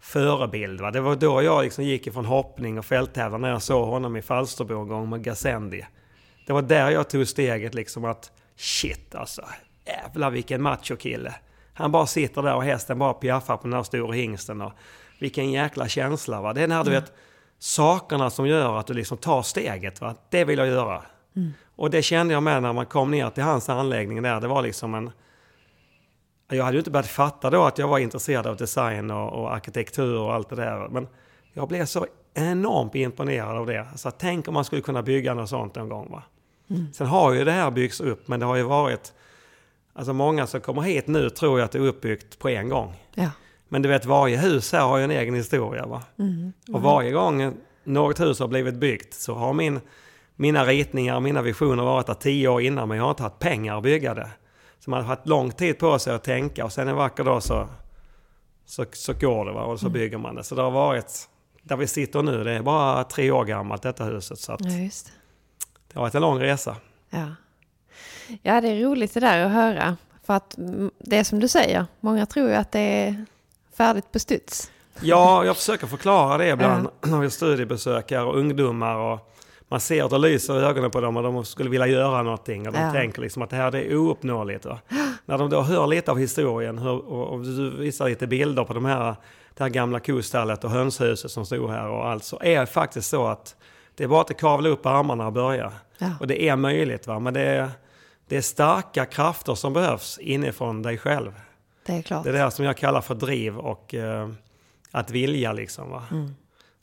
förebild. 0.00 0.80
Va? 0.80 0.90
Det 0.90 1.00
var 1.00 1.16
då 1.16 1.42
jag 1.42 1.64
liksom 1.64 1.84
gick 1.84 2.06
ifrån 2.06 2.24
hoppning 2.24 2.78
och 2.78 2.84
fälttävlan 2.84 3.40
när 3.40 3.50
jag 3.50 3.62
såg 3.62 3.88
honom 3.88 4.16
i 4.16 4.22
Falsterbo 4.22 4.80
en 4.80 4.88
gång 4.88 5.10
med 5.10 5.24
Gassendi. 5.24 5.84
Det 6.46 6.52
var 6.52 6.62
där 6.62 6.90
jag 6.90 7.10
tog 7.10 7.28
steget 7.28 7.74
liksom 7.74 8.04
att 8.04 8.32
shit 8.56 9.14
alltså, 9.14 9.42
jävlar 9.86 10.30
vilken 10.30 10.62
machokille. 10.62 11.34
Han 11.74 11.92
bara 11.92 12.06
sitter 12.06 12.42
där 12.42 12.54
och 12.54 12.64
hästen 12.64 12.98
bara 12.98 13.14
piaffar 13.14 13.56
på 13.56 13.62
den 13.62 13.72
här 13.72 13.82
stora 13.82 14.12
hingsten. 14.12 14.60
Och 14.60 14.72
vilken 15.18 15.50
jäkla 15.50 15.88
känsla 15.88 16.40
va. 16.40 16.52
Det 16.52 16.62
är 16.62 16.68
när 16.68 16.84
du 16.84 16.90
vet 16.90 17.12
sakerna 17.58 18.30
som 18.30 18.46
gör 18.46 18.78
att 18.78 18.86
du 18.86 18.94
liksom 18.94 19.18
tar 19.18 19.42
steget 19.42 20.00
va. 20.00 20.14
Det 20.30 20.44
vill 20.44 20.58
jag 20.58 20.68
göra. 20.68 21.02
Och 21.76 21.90
det 21.90 22.02
kände 22.02 22.34
jag 22.34 22.42
med 22.42 22.62
när 22.62 22.72
man 22.72 22.86
kom 22.86 23.10
ner 23.10 23.30
till 23.30 23.42
hans 23.42 23.68
anläggning 23.68 24.22
där. 24.22 24.40
Det 24.40 24.48
var 24.48 24.62
liksom 24.62 24.94
en... 24.94 25.10
Jag 26.48 26.64
hade 26.64 26.74
ju 26.74 26.78
inte 26.78 26.90
börjat 26.90 27.06
fatta 27.06 27.50
då 27.50 27.64
att 27.64 27.78
jag 27.78 27.88
var 27.88 27.98
intresserad 27.98 28.46
av 28.46 28.56
design 28.56 29.10
och, 29.10 29.32
och 29.32 29.54
arkitektur 29.54 30.18
och 30.18 30.34
allt 30.34 30.48
det 30.48 30.56
där. 30.56 30.88
Men 30.88 31.08
jag 31.52 31.68
blev 31.68 31.84
så 31.84 32.06
enormt 32.34 32.94
imponerad 32.94 33.56
av 33.56 33.66
det. 33.66 33.86
Så 33.94 34.10
tänk 34.10 34.48
om 34.48 34.54
man 34.54 34.64
skulle 34.64 34.82
kunna 34.82 35.02
bygga 35.02 35.34
något 35.34 35.48
sånt 35.48 35.76
en 35.76 35.88
gång. 35.88 36.10
Va? 36.10 36.22
Sen 36.92 37.06
har 37.06 37.32
ju 37.32 37.44
det 37.44 37.52
här 37.52 37.70
byggts 37.70 38.00
upp, 38.00 38.28
men 38.28 38.40
det 38.40 38.46
har 38.46 38.56
ju 38.56 38.62
varit... 38.62 39.12
Alltså 39.92 40.12
många 40.12 40.46
som 40.46 40.60
kommer 40.60 40.82
hit 40.82 41.06
nu 41.06 41.30
tror 41.30 41.58
ju 41.58 41.64
att 41.64 41.72
det 41.72 41.78
är 41.78 41.82
uppbyggt 41.82 42.38
på 42.38 42.48
en 42.48 42.68
gång. 42.68 42.94
Ja. 43.14 43.30
Men 43.68 43.82
du 43.82 43.88
vet, 43.88 44.04
varje 44.04 44.36
hus 44.36 44.72
här 44.72 44.80
har 44.80 44.98
ju 44.98 45.04
en 45.04 45.10
egen 45.10 45.34
historia. 45.34 45.86
Va? 45.86 46.02
Och 46.72 46.82
varje 46.82 47.10
gång 47.10 47.54
något 47.84 48.20
hus 48.20 48.40
har 48.40 48.48
blivit 48.48 48.74
byggt 48.74 49.14
så 49.14 49.34
har 49.34 49.52
min, 49.52 49.80
mina 50.36 50.64
ritningar 50.64 51.16
och 51.16 51.22
mina 51.22 51.42
visioner 51.42 51.84
varit 51.84 52.08
att 52.08 52.20
tio 52.20 52.48
år 52.48 52.62
innan, 52.62 52.88
men 52.88 52.96
jag 52.96 53.04
har 53.04 53.10
inte 53.10 53.22
haft 53.22 53.38
pengar 53.38 53.76
att 53.76 53.82
bygga 53.82 54.14
det. 54.14 54.30
Så 54.78 54.90
man 54.90 55.00
har 55.00 55.06
haft 55.08 55.26
lång 55.26 55.50
tid 55.50 55.78
på 55.78 55.98
sig 55.98 56.14
att 56.14 56.24
tänka 56.24 56.64
och 56.64 56.72
sen 56.72 56.88
en 56.88 56.96
vacker 56.96 57.24
dag 57.24 57.42
så, 57.42 57.68
så, 58.66 58.84
så 58.92 59.12
går 59.12 59.44
det 59.44 59.52
va? 59.52 59.64
och 59.64 59.80
så 59.80 59.88
bygger 59.88 60.18
man 60.18 60.34
det. 60.34 60.44
Så 60.44 60.54
det 60.54 60.62
har 60.62 60.70
varit, 60.70 61.28
där 61.62 61.76
vi 61.76 61.86
sitter 61.86 62.22
nu, 62.22 62.44
det 62.44 62.52
är 62.52 62.62
bara 62.62 63.04
tre 63.04 63.30
år 63.30 63.44
gammalt 63.44 63.82
detta 63.82 64.04
huset. 64.04 64.38
Så 64.38 64.52
att 64.52 64.60
ja, 64.60 64.90
det. 65.96 66.00
har 66.00 66.04
varit 66.06 66.14
en 66.14 66.22
lång 66.22 66.40
resa. 66.40 66.76
Ja. 67.10 67.26
ja, 68.42 68.60
det 68.60 68.68
är 68.68 68.84
roligt 68.84 69.14
det 69.14 69.20
där 69.20 69.44
att 69.44 69.52
höra. 69.52 69.96
För 70.26 70.34
att 70.34 70.54
det 70.98 71.16
är 71.18 71.24
som 71.24 71.40
du 71.40 71.48
säger, 71.48 71.86
många 72.00 72.26
tror 72.26 72.48
ju 72.48 72.54
att 72.54 72.72
det 72.72 72.80
är 72.80 73.24
färdigt 73.76 74.12
på 74.12 74.18
studs. 74.18 74.70
Ja, 75.00 75.44
jag 75.44 75.56
försöker 75.56 75.86
förklara 75.86 76.38
det 76.38 76.48
ibland 76.48 76.88
när 77.06 77.18
vi 77.18 77.30
studiebesökare 77.30 78.22
och 78.24 78.38
ungdomar. 78.38 78.96
Och 78.96 79.32
man 79.68 79.80
ser 79.80 80.04
att 80.04 80.10
det 80.10 80.18
lyser 80.18 80.60
i 80.60 80.64
ögonen 80.64 80.90
på 80.90 81.00
dem 81.00 81.16
och 81.16 81.22
de 81.22 81.44
skulle 81.44 81.70
vilja 81.70 81.86
göra 81.86 82.22
någonting. 82.22 82.66
Och 82.66 82.72
de 82.72 82.80
Ja. 82.80 82.92
tänker 82.92 83.20
liksom 83.22 83.42
att 83.42 83.50
det 83.50 83.56
här 83.56 83.70
det 83.70 83.92
är 83.92 83.96
ouppnåeligt. 83.96 84.64
Va? 84.64 84.78
När 85.24 85.38
de 85.38 85.50
då 85.50 85.62
hör 85.62 85.86
lite 85.86 86.10
av 86.10 86.18
historien 86.18 86.78
hur, 86.78 86.90
och, 87.12 87.28
och 87.28 87.40
du 87.42 87.70
visar 87.70 88.08
lite 88.08 88.26
bilder 88.26 88.64
på 88.64 88.74
de 88.74 88.84
här, 88.84 89.14
det 89.54 89.62
här 89.62 89.70
gamla 89.70 90.00
kostallet 90.00 90.64
och 90.64 90.70
hönshuset 90.70 91.30
som 91.30 91.46
stod 91.46 91.70
här 91.70 91.88
och 91.88 92.08
allt. 92.08 92.24
Så 92.24 92.40
är 92.42 92.60
det 92.60 92.66
faktiskt 92.66 93.10
så 93.10 93.26
att 93.26 93.56
det 93.96 94.04
är 94.04 94.08
bara 94.08 94.20
att 94.20 94.38
kavla 94.38 94.68
upp 94.68 94.86
armarna 94.86 95.26
och 95.26 95.32
börja. 95.32 95.72
Ja. 95.98 96.10
Och 96.20 96.26
det 96.26 96.48
är 96.48 96.56
möjligt. 96.56 97.06
Va? 97.06 97.18
Men 97.18 97.34
det 97.34 97.40
är, 97.40 97.70
det 98.28 98.36
är 98.36 98.40
starka 98.40 99.04
krafter 99.06 99.54
som 99.54 99.72
behövs 99.72 100.18
inifrån 100.18 100.82
dig 100.82 100.98
själv. 100.98 101.32
Det 101.86 101.92
är 101.92 102.02
klart. 102.02 102.24
Det 102.24 102.30
är 102.30 102.32
det 102.32 102.38
här 102.38 102.50
som 102.50 102.64
jag 102.64 102.76
kallar 102.76 103.00
för 103.00 103.14
driv 103.14 103.58
och 103.58 103.94
eh, 103.94 104.28
att 104.90 105.10
vilja 105.10 105.52
liksom. 105.52 105.90
Va? 105.90 106.02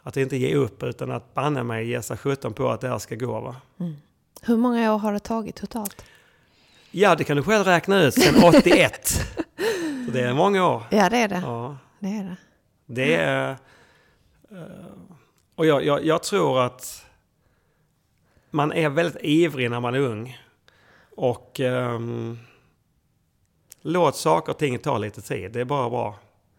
Att 0.04 0.17
inte 0.17 0.38
ge 0.38 0.56
upp 0.56 0.84
utan 0.84 1.12
att 1.12 1.34
banne 1.34 1.63
mig 1.63 1.88
ge 1.88 2.02
sig 2.02 2.17
sjutton 2.17 2.54
på 2.54 2.69
att 2.69 2.82
det 2.82 2.89
här 2.89 2.97
ska 2.99 3.15
gå. 3.15 3.39
Va? 3.39 3.56
Hur 4.41 4.58
många 4.58 4.93
år 4.93 4.97
har 4.99 5.13
det 5.13 5.19
tagit 5.19 5.56
totalt? 5.56 6.06
Ja, 6.91 7.15
det 7.15 7.23
kan 7.23 7.38
du 7.38 7.43
själv 7.43 7.65
räkna 7.65 8.02
ut 8.02 8.13
sen 8.13 8.43
81. 8.43 9.08
Så 10.06 10.12
det 10.12 10.21
är 10.21 10.34
många 10.34 10.67
år. 10.67 10.84
Ja, 10.91 11.10
det 11.10 11.17
är 11.17 11.28
det. 11.28 11.41
Ja, 11.45 11.78
Det 11.99 12.08
är 12.08 12.23
det. 12.23 12.36
det 12.86 13.15
är... 13.15 13.49
eh, 14.52 14.58
Och 15.55 15.65
jag, 15.65 15.85
jag, 15.85 16.05
jag 16.05 16.23
tror 16.23 16.61
att 16.61 17.05
man 18.51 18.73
är 18.73 18.89
väldigt 18.89 19.23
ivrig 19.23 19.71
när 19.71 19.79
man 19.79 19.95
är 19.95 19.99
ung. 19.99 20.37
Och 21.15 21.59
ehm, 21.59 22.39
låt 23.81 24.15
saker 24.15 24.51
och 24.51 24.57
ting 24.57 24.79
ta 24.79 24.97
lite 24.97 25.21
tid. 25.21 25.51
Det 25.51 25.61
är 25.61 25.65
bara 25.65 25.89
bra. 25.89 26.15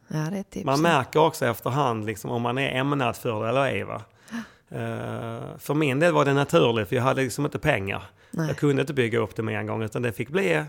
Ja, 0.08 0.30
är. 0.52 0.64
Man 0.64 0.82
märker 0.82 1.20
också 1.20 1.46
efterhand 1.46 2.06
liksom, 2.06 2.30
om 2.30 2.42
man 2.42 2.58
är 2.58 2.70
ämnad 2.80 3.16
för 3.16 3.42
det 3.42 3.48
eller 3.48 3.64
ej. 3.64 3.84
Va? 3.84 4.02
Eh, 4.68 5.58
för 5.58 5.74
min 5.74 6.00
del 6.00 6.12
var 6.12 6.24
det 6.24 6.34
naturligt, 6.34 6.88
för 6.88 6.96
jag 6.96 7.02
hade 7.02 7.22
liksom 7.22 7.44
inte 7.44 7.58
pengar. 7.58 8.02
Nej. 8.30 8.46
Jag 8.46 8.56
kunde 8.56 8.80
inte 8.80 8.94
bygga 8.94 9.18
upp 9.18 9.36
det 9.36 9.42
med 9.42 9.60
en 9.60 9.66
gång, 9.66 9.82
utan 9.82 10.02
det 10.02 10.12
fick 10.12 10.28
bli... 10.28 10.64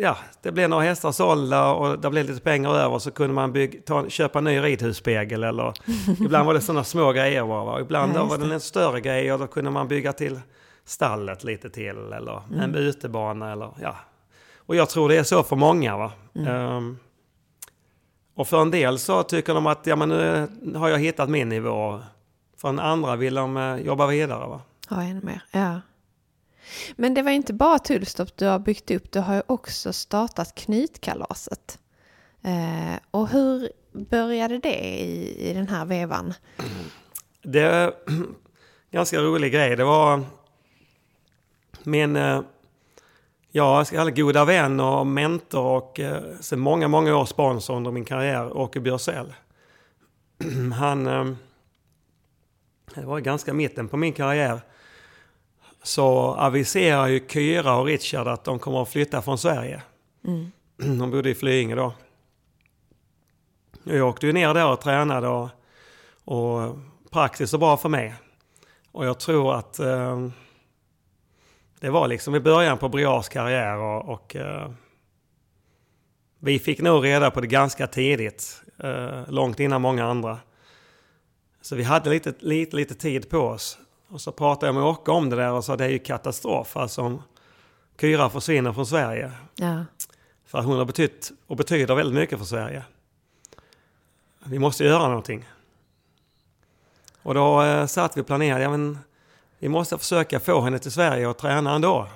ja, 0.00 0.16
det 0.42 0.52
blev 0.52 0.68
några 0.70 0.82
hästar 0.82 1.12
sålda 1.12 1.72
och 1.72 1.98
det 1.98 2.10
blev 2.10 2.26
lite 2.26 2.40
pengar 2.40 2.74
över 2.74 2.98
så 2.98 3.10
kunde 3.10 3.34
man 3.34 3.52
bygga, 3.52 3.80
ta, 3.86 4.08
köpa 4.08 4.38
en 4.38 4.44
ny 4.44 4.60
ridhusspegel 4.60 5.44
eller... 5.44 5.72
ibland 6.24 6.46
var 6.46 6.54
det 6.54 6.60
sådana 6.60 6.84
små 6.84 7.12
grejer 7.12 7.44
bara. 7.46 7.80
Ibland 7.80 8.12
Ja, 8.16 8.24
var 8.24 8.38
det 8.38 8.54
en 8.54 8.60
större 8.60 9.00
grej 9.00 9.32
och 9.32 9.38
då 9.38 9.46
kunde 9.46 9.70
man 9.70 9.88
bygga 9.88 10.12
till 10.12 10.40
stallet 10.84 11.44
lite 11.44 11.70
till 11.70 12.12
eller 12.12 12.42
Mm. 12.50 12.60
en 12.60 12.74
utebana 12.74 13.52
eller 13.52 13.70
ja. 13.80 13.96
Och 14.66 14.76
jag 14.76 14.88
tror 14.88 15.08
det 15.08 15.16
är 15.16 15.22
så 15.22 15.42
för 15.42 15.56
många. 15.56 15.96
va. 15.96 16.12
Mm. 16.34 16.48
Ehm, 16.48 16.98
och 18.34 18.48
för 18.48 18.62
en 18.62 18.70
del 18.70 18.98
så 18.98 19.22
tycker 19.22 19.54
de 19.54 19.66
att 19.66 19.86
ja, 19.86 19.96
men 19.96 20.08
nu 20.08 20.48
har 20.78 20.88
jag 20.88 20.98
hittat 20.98 21.28
min 21.28 21.48
nivå. 21.48 22.00
För 22.56 22.68
en 22.68 22.78
andra 22.78 23.16
vill 23.16 23.34
de 23.34 23.56
eh, 23.56 23.76
jobba 23.76 24.06
vidare. 24.06 24.46
Va? 24.48 24.60
Ja, 24.90 25.02
ännu 25.02 25.20
mer. 25.22 25.42
Ja. 25.50 25.80
Men 26.96 27.14
det 27.14 27.22
var 27.22 27.30
inte 27.30 27.52
bara 27.52 27.78
Tullstorp 27.78 28.36
du 28.36 28.46
har 28.46 28.58
byggt 28.58 28.90
upp. 28.90 29.12
Du 29.12 29.20
har 29.20 29.34
ju 29.34 29.42
också 29.46 29.92
startat 29.92 30.54
Knytkalaset. 30.54 31.78
Eh, 32.42 33.00
och 33.10 33.28
hur 33.28 33.72
började 33.92 34.58
det 34.58 35.00
i, 35.00 35.50
i 35.50 35.54
den 35.54 35.68
här 35.68 35.84
vevan? 35.84 36.34
Det 37.42 37.60
är 37.60 37.92
en 38.06 38.36
ganska 38.90 39.20
rolig 39.20 39.52
grej. 39.52 39.76
Det 39.76 39.84
var 39.84 40.24
min 41.82 42.16
eh, 42.16 42.40
ja, 43.50 43.84
alla 43.96 44.10
goda 44.10 44.44
vän 44.44 44.80
och 44.80 45.06
mentor 45.06 45.64
och 45.64 46.00
eh, 46.00 46.22
sedan 46.22 46.42
sen 46.42 46.60
många, 46.60 46.88
många 46.88 47.16
år 47.16 47.24
sponsor 47.24 47.76
under 47.76 47.90
min 47.90 48.04
karriär, 48.04 48.56
Åke 48.56 48.80
Björsell. 48.80 49.34
Han, 50.78 51.06
eh, 51.06 51.32
det 52.94 53.04
var 53.04 53.20
ganska 53.20 53.54
mitten 53.54 53.88
på 53.88 53.96
min 53.96 54.12
karriär, 54.12 54.60
så 55.82 56.34
aviserar 56.34 57.06
ju 57.06 57.28
Kyra 57.28 57.76
och 57.76 57.86
Richard 57.86 58.28
att 58.28 58.44
de 58.44 58.58
kommer 58.58 58.82
att 58.82 58.88
flytta 58.88 59.22
från 59.22 59.38
Sverige. 59.38 59.82
De 60.76 61.10
bodde 61.10 61.30
i 61.30 61.34
Flyinge 61.34 61.74
då. 61.74 61.94
Jag 63.84 64.08
åkte 64.08 64.26
ju 64.26 64.32
ner 64.32 64.54
där 64.54 64.72
och 64.72 64.80
tränade 64.80 65.28
och, 65.28 65.48
och 66.24 66.76
praxis 67.10 67.54
är 67.54 67.58
bra 67.58 67.76
för 67.76 67.88
mig. 67.88 68.14
Och 68.92 69.06
jag 69.06 69.20
tror 69.20 69.54
att 69.54 69.78
eh, 69.78 70.28
det 71.80 71.90
var 71.90 72.08
liksom 72.08 72.34
i 72.34 72.40
början 72.40 72.78
på 72.78 72.88
Briars 72.88 73.28
karriär 73.28 73.76
och, 73.76 74.08
och 74.08 74.36
eh, 74.36 74.70
vi 76.38 76.58
fick 76.58 76.80
nog 76.80 77.04
reda 77.04 77.30
på 77.30 77.40
det 77.40 77.46
ganska 77.46 77.86
tidigt, 77.86 78.62
eh, 78.78 79.30
långt 79.30 79.60
innan 79.60 79.82
många 79.82 80.06
andra. 80.06 80.38
Så 81.60 81.76
vi 81.76 81.82
hade 81.82 82.10
lite, 82.10 82.34
lite, 82.38 82.76
lite 82.76 82.94
tid 82.94 83.30
på 83.30 83.38
oss. 83.38 83.78
Och 84.12 84.20
så 84.20 84.32
pratade 84.32 84.66
jag 84.66 84.74
med 84.74 84.84
Åke 84.84 85.10
om 85.10 85.30
det 85.30 85.36
där 85.36 85.52
och 85.52 85.64
sa 85.64 85.76
det 85.76 85.84
är 85.84 85.88
ju 85.88 85.98
katastrof 85.98 86.76
alltså 86.76 87.02
om 87.02 87.22
Kyra 88.00 88.30
försvinner 88.30 88.72
från 88.72 88.86
Sverige. 88.86 89.32
Ja. 89.54 89.84
För 90.46 90.62
hon 90.62 90.78
har 90.78 90.84
betytt 90.84 91.32
och 91.46 91.56
betyder 91.56 91.94
väldigt 91.94 92.14
mycket 92.14 92.38
för 92.38 92.46
Sverige. 92.46 92.84
Vi 94.44 94.58
måste 94.58 94.84
göra 94.84 95.08
någonting. 95.08 95.48
Och 97.22 97.34
då 97.34 97.62
eh, 97.62 97.86
satt 97.86 98.16
vi 98.16 98.20
och 98.20 98.26
planerade, 98.26 98.62
ja, 98.62 98.70
men 98.70 98.98
vi 99.58 99.68
måste 99.68 99.98
försöka 99.98 100.40
få 100.40 100.60
henne 100.60 100.78
till 100.78 100.92
Sverige 100.92 101.26
och 101.26 101.36
träna 101.36 101.74
ändå. 101.74 102.06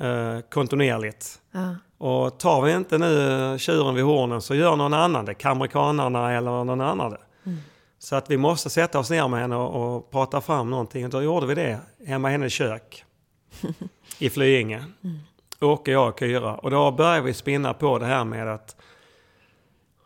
Eh, 0.00 0.40
kontinuerligt. 0.40 1.40
Ja. 1.50 1.76
Och 1.98 2.38
tar 2.38 2.62
vi 2.62 2.72
inte 2.72 2.98
nu 2.98 3.58
tjuren 3.58 3.94
vid 3.94 4.04
hornen 4.04 4.42
så 4.42 4.54
gör 4.54 4.76
någon 4.76 4.94
annan 4.94 5.24
det. 5.24 5.44
Amerikanerna 5.44 6.32
eller 6.32 6.50
någon 6.50 6.80
annan 6.80 7.10
det. 7.10 7.20
Så 8.04 8.16
att 8.16 8.30
vi 8.30 8.36
måste 8.36 8.70
sätta 8.70 8.98
oss 8.98 9.10
ner 9.10 9.28
med 9.28 9.40
henne 9.40 9.56
och, 9.56 9.96
och 9.96 10.10
prata 10.10 10.40
fram 10.40 10.70
någonting. 10.70 11.04
Och 11.04 11.10
då 11.10 11.22
gjorde 11.22 11.46
vi 11.46 11.54
det 11.54 11.80
hemma 12.06 12.28
i 12.28 12.32
hennes 12.32 12.52
kök. 12.52 13.04
I 14.18 14.30
Flyinge. 14.30 14.84
Åke, 15.60 15.92
jag 15.92 16.08
och 16.08 16.18
Kyra. 16.18 16.54
Och 16.54 16.70
då 16.70 16.92
började 16.92 17.22
vi 17.22 17.34
spinna 17.34 17.74
på 17.74 17.98
det 17.98 18.06
här 18.06 18.24
med 18.24 18.48
att 18.48 18.76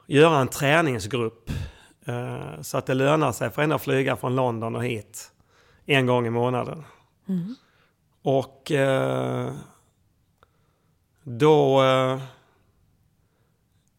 göra 0.06 0.38
en 0.38 0.48
träningsgrupp. 0.48 1.50
Eh, 2.06 2.60
så 2.60 2.78
att 2.78 2.86
det 2.86 2.94
lönar 2.94 3.32
sig 3.32 3.50
för 3.50 3.62
henne 3.62 3.74
att 3.74 3.82
flyga 3.82 4.16
från 4.16 4.36
London 4.36 4.76
och 4.76 4.84
hit. 4.84 5.32
En 5.86 6.06
gång 6.06 6.26
i 6.26 6.30
månaden. 6.30 6.84
Och 8.22 8.72
eh, 8.72 9.52
då 11.22 11.82
eh, 11.82 12.20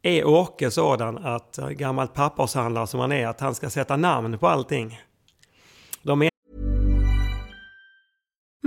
är 0.02 0.28
Åke 0.28 0.72
sådan 0.72 1.18
att 1.18 1.56
gammal 1.56 1.76
gammalt 1.76 2.14
pappershandlare 2.14 2.88
som 2.88 3.00
han 3.00 3.12
är, 3.12 3.28
att 3.28 3.40
han 3.40 3.56
ska 3.56 3.70
sätta 3.70 3.98
namn 3.98 4.38
på 4.38 4.48
allting. 4.48 5.02
De 6.02 6.22
är 6.22 6.30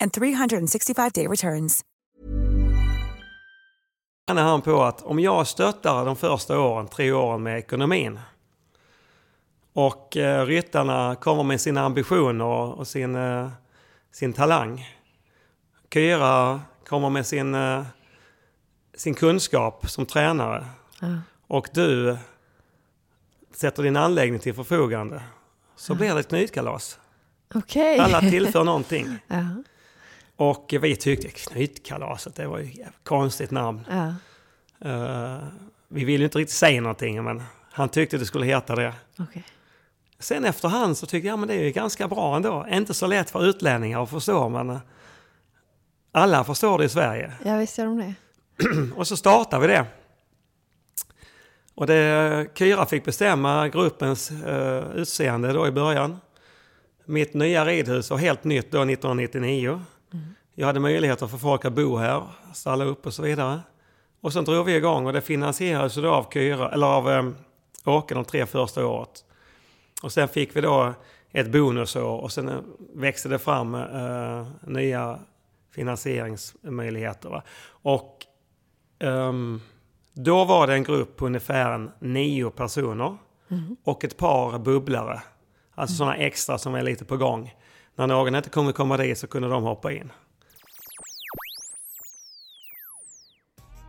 and 0.00 0.12
365-day 0.12 1.26
returns. 1.26 1.84
när 4.32 4.42
han 4.42 4.62
på 4.62 4.82
att 4.82 5.02
om 5.02 5.20
jag 5.20 5.46
stöttar 5.46 6.04
de 6.04 6.16
första 6.16 6.60
åren, 6.60 6.88
tre 6.88 7.12
åren 7.12 7.42
med 7.42 7.58
ekonomin 7.58 8.20
och 9.72 10.16
eh, 10.16 10.46
ryttarna 10.46 11.16
kommer 11.16 11.42
med 11.42 11.60
sina 11.60 11.84
ambitioner 11.84 12.44
och 12.44 12.86
sin, 12.86 13.16
eh, 13.16 13.48
sin 14.12 14.32
talang. 14.32 14.86
Kyra 15.94 16.60
kommer 16.86 17.10
med 17.10 17.26
sin, 17.26 17.54
eh, 17.54 17.84
sin 18.94 19.14
kunskap 19.14 19.90
som 19.90 20.06
tränare. 20.06 20.66
Och 21.46 21.68
du 21.74 22.16
sätter 23.54 23.82
din 23.82 23.96
anläggning 23.96 24.40
till 24.40 24.54
förfogande. 24.54 25.22
Så 25.76 25.94
blir 25.94 26.14
det 26.14 26.20
ett 26.20 26.28
knytkalas. 26.28 26.98
Okej. 27.54 27.98
Alla 27.98 28.20
tillför 28.20 28.64
någonting. 28.64 29.18
Ja. 29.26 29.62
Och 30.38 30.74
vi 30.80 30.96
tyckte 30.96 31.28
knytkalaset, 31.28 32.34
det 32.34 32.46
var 32.46 32.58
ju 32.58 32.82
ett 32.82 32.88
konstigt 33.04 33.50
namn. 33.50 33.80
Ja. 33.90 34.14
Eh, 34.90 35.38
vi 35.88 36.04
ville 36.04 36.24
inte 36.24 36.38
riktigt 36.38 36.56
säga 36.56 36.80
någonting, 36.80 37.24
men 37.24 37.42
han 37.72 37.88
tyckte 37.88 38.18
det 38.18 38.26
skulle 38.26 38.46
heta 38.46 38.74
det. 38.74 38.94
Okej. 39.18 39.44
Sen 40.18 40.44
efterhand 40.44 40.98
så 40.98 41.06
tyckte 41.06 41.26
jag, 41.26 41.32
ja, 41.32 41.36
men 41.36 41.48
det 41.48 41.54
är 41.54 41.64
ju 41.64 41.70
ganska 41.70 42.08
bra 42.08 42.36
ändå. 42.36 42.66
Inte 42.70 42.94
så 42.94 43.06
lätt 43.06 43.30
för 43.30 43.44
utlänningar 43.44 44.02
att 44.02 44.10
förstå, 44.10 44.48
men 44.48 44.70
eh, 44.70 44.78
alla 46.12 46.44
förstår 46.44 46.78
det 46.78 46.84
i 46.84 46.88
Sverige. 46.88 47.32
Ja, 47.44 47.56
visst 47.56 47.78
gör 47.78 47.86
de 47.86 47.98
det. 47.98 48.14
Och 48.96 49.06
så 49.06 49.16
startade 49.16 49.66
vi 49.66 49.72
det. 49.72 49.86
Och 51.74 51.86
det, 51.86 52.48
Kyra 52.54 52.86
fick 52.86 53.04
bestämma 53.04 53.68
gruppens 53.68 54.30
eh, 54.30 54.90
utseende 54.94 55.52
då 55.52 55.66
i 55.66 55.70
början. 55.70 56.16
Mitt 57.04 57.34
nya 57.34 57.64
ridhus 57.64 58.10
var 58.10 58.18
helt 58.18 58.44
nytt 58.44 58.70
då 58.70 58.78
1999. 58.78 59.80
Jag 60.54 60.66
hade 60.66 60.80
möjligheter 60.80 61.26
för 61.26 61.38
folk 61.38 61.64
att 61.64 61.72
bo 61.72 61.96
här, 61.96 62.22
ställa 62.54 62.84
upp 62.84 63.06
och 63.06 63.14
så 63.14 63.22
vidare. 63.22 63.60
Och 64.20 64.32
sen 64.32 64.44
drog 64.44 64.66
vi 64.66 64.76
igång 64.76 65.06
och 65.06 65.12
det 65.12 65.20
finansierades 65.20 65.94
då 65.94 66.10
av 66.14 66.26
Kyra, 66.32 66.70
eller 66.70 66.86
av 66.86 67.10
eh, 67.10 67.30
Åke 67.84 68.14
de 68.14 68.24
tre 68.24 68.46
första 68.46 68.86
året. 68.86 69.24
Och 70.02 70.12
sen 70.12 70.28
fick 70.28 70.56
vi 70.56 70.60
då 70.60 70.94
ett 71.32 71.52
bonusår 71.52 72.20
och 72.20 72.32
sen 72.32 72.48
eh, 72.48 72.58
växte 72.94 73.28
det 73.28 73.38
fram 73.38 73.74
eh, 73.74 74.46
nya 74.62 75.18
finansieringsmöjligheter. 75.74 77.28
Va? 77.28 77.42
Och 77.68 78.26
ehm, 78.98 79.60
då 80.12 80.44
var 80.44 80.66
det 80.66 80.74
en 80.74 80.84
grupp 80.84 81.16
på 81.16 81.26
ungefär 81.26 81.90
nio 81.98 82.50
personer 82.50 83.16
och 83.84 84.04
ett 84.04 84.16
par 84.16 84.58
bubblare. 84.58 85.22
Alltså 85.74 85.96
sådana 85.96 86.16
extra 86.16 86.58
som 86.58 86.74
är 86.74 86.82
lite 86.82 87.04
på 87.04 87.16
gång. 87.16 87.54
När 87.98 88.06
någon 88.06 88.34
inte 88.34 88.50
kommer 88.50 88.72
komma 88.72 88.96
dit 88.96 89.18
så 89.18 89.26
kunde 89.26 89.48
de 89.48 89.62
hoppa 89.62 89.92
in. 89.92 90.12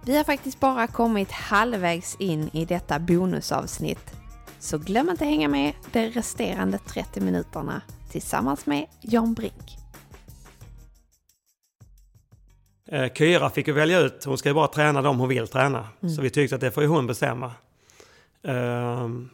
Vi 0.05 0.18
har 0.18 0.24
faktiskt 0.24 0.60
bara 0.60 0.88
kommit 0.88 1.32
halvvägs 1.32 2.16
in 2.16 2.49
i 2.53 2.66
detta 2.66 2.99
bonusavsnitt. 2.99 4.14
Så 4.60 4.78
glöm 4.78 5.10
inte 5.10 5.26
hänga 5.26 5.47
med 5.47 5.74
de 5.91 6.10
resterande 6.10 6.78
30 6.78 7.22
minuterna 7.22 7.82
tillsammans 8.12 8.66
med 8.66 8.86
Jan 9.01 9.34
Brink. 9.34 9.78
Eh, 12.91 13.14
Kyra 13.14 13.49
fick 13.49 13.68
ju 13.68 13.74
välja 13.74 13.99
ut, 13.99 14.24
hon 14.26 14.38
ska 14.38 14.49
ju 14.49 14.55
bara 14.55 14.68
träna 14.68 15.01
dem 15.01 15.20
hon 15.20 15.30
vill 15.30 15.47
träna. 15.47 15.88
Mm. 16.01 16.16
Så 16.16 16.22
vi 16.22 16.30
tyckte 16.30 16.55
att 16.55 16.62
det 16.62 16.72
får 16.72 16.84
ju 16.84 16.89
hon 16.89 17.07
bestämma. 17.07 17.51
Ehm, 18.43 19.30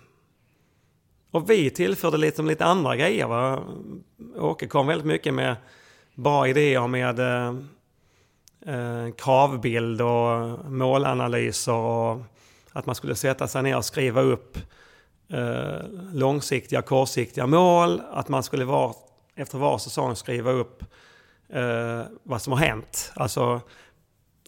och 1.36 1.50
vi 1.50 1.70
tillförde 1.70 2.18
lite, 2.18 2.42
lite 2.42 2.66
andra 2.66 2.96
grejer. 2.96 3.28
Va? 3.28 3.64
Åke 4.38 4.68
kom 4.68 4.88
väldigt 4.88 5.08
mycket 5.08 5.34
med 5.34 5.56
bra 6.16 6.48
idéer 6.48 6.88
med 6.88 7.20
eh, 7.20 7.56
eh, 8.76 9.14
kravbild 9.18 10.02
och 10.02 10.60
målanalyser 10.72 11.74
och 11.74 12.22
att 12.72 12.86
man 12.86 12.96
skulle 12.96 13.16
sätta 13.16 13.48
sig 13.48 13.64
ner 13.64 13.78
och 13.78 13.86
skriva 13.86 14.22
upp 14.22 14.58
eh, 15.30 15.80
långsiktiga, 16.14 16.82
kortsiktiga 16.82 17.48
mål. 17.48 18.02
Att 18.12 18.30
man 18.30 18.44
skulle 18.44 18.66
var, 18.66 18.96
efter 19.36 19.58
var 19.58 19.78
säsong 19.78 20.16
skriva 20.16 20.52
upp 20.52 20.84
eh, 21.50 22.02
vad 22.24 22.42
som 22.42 22.54
har 22.54 22.60
hänt. 22.60 23.12
Alltså 23.16 23.62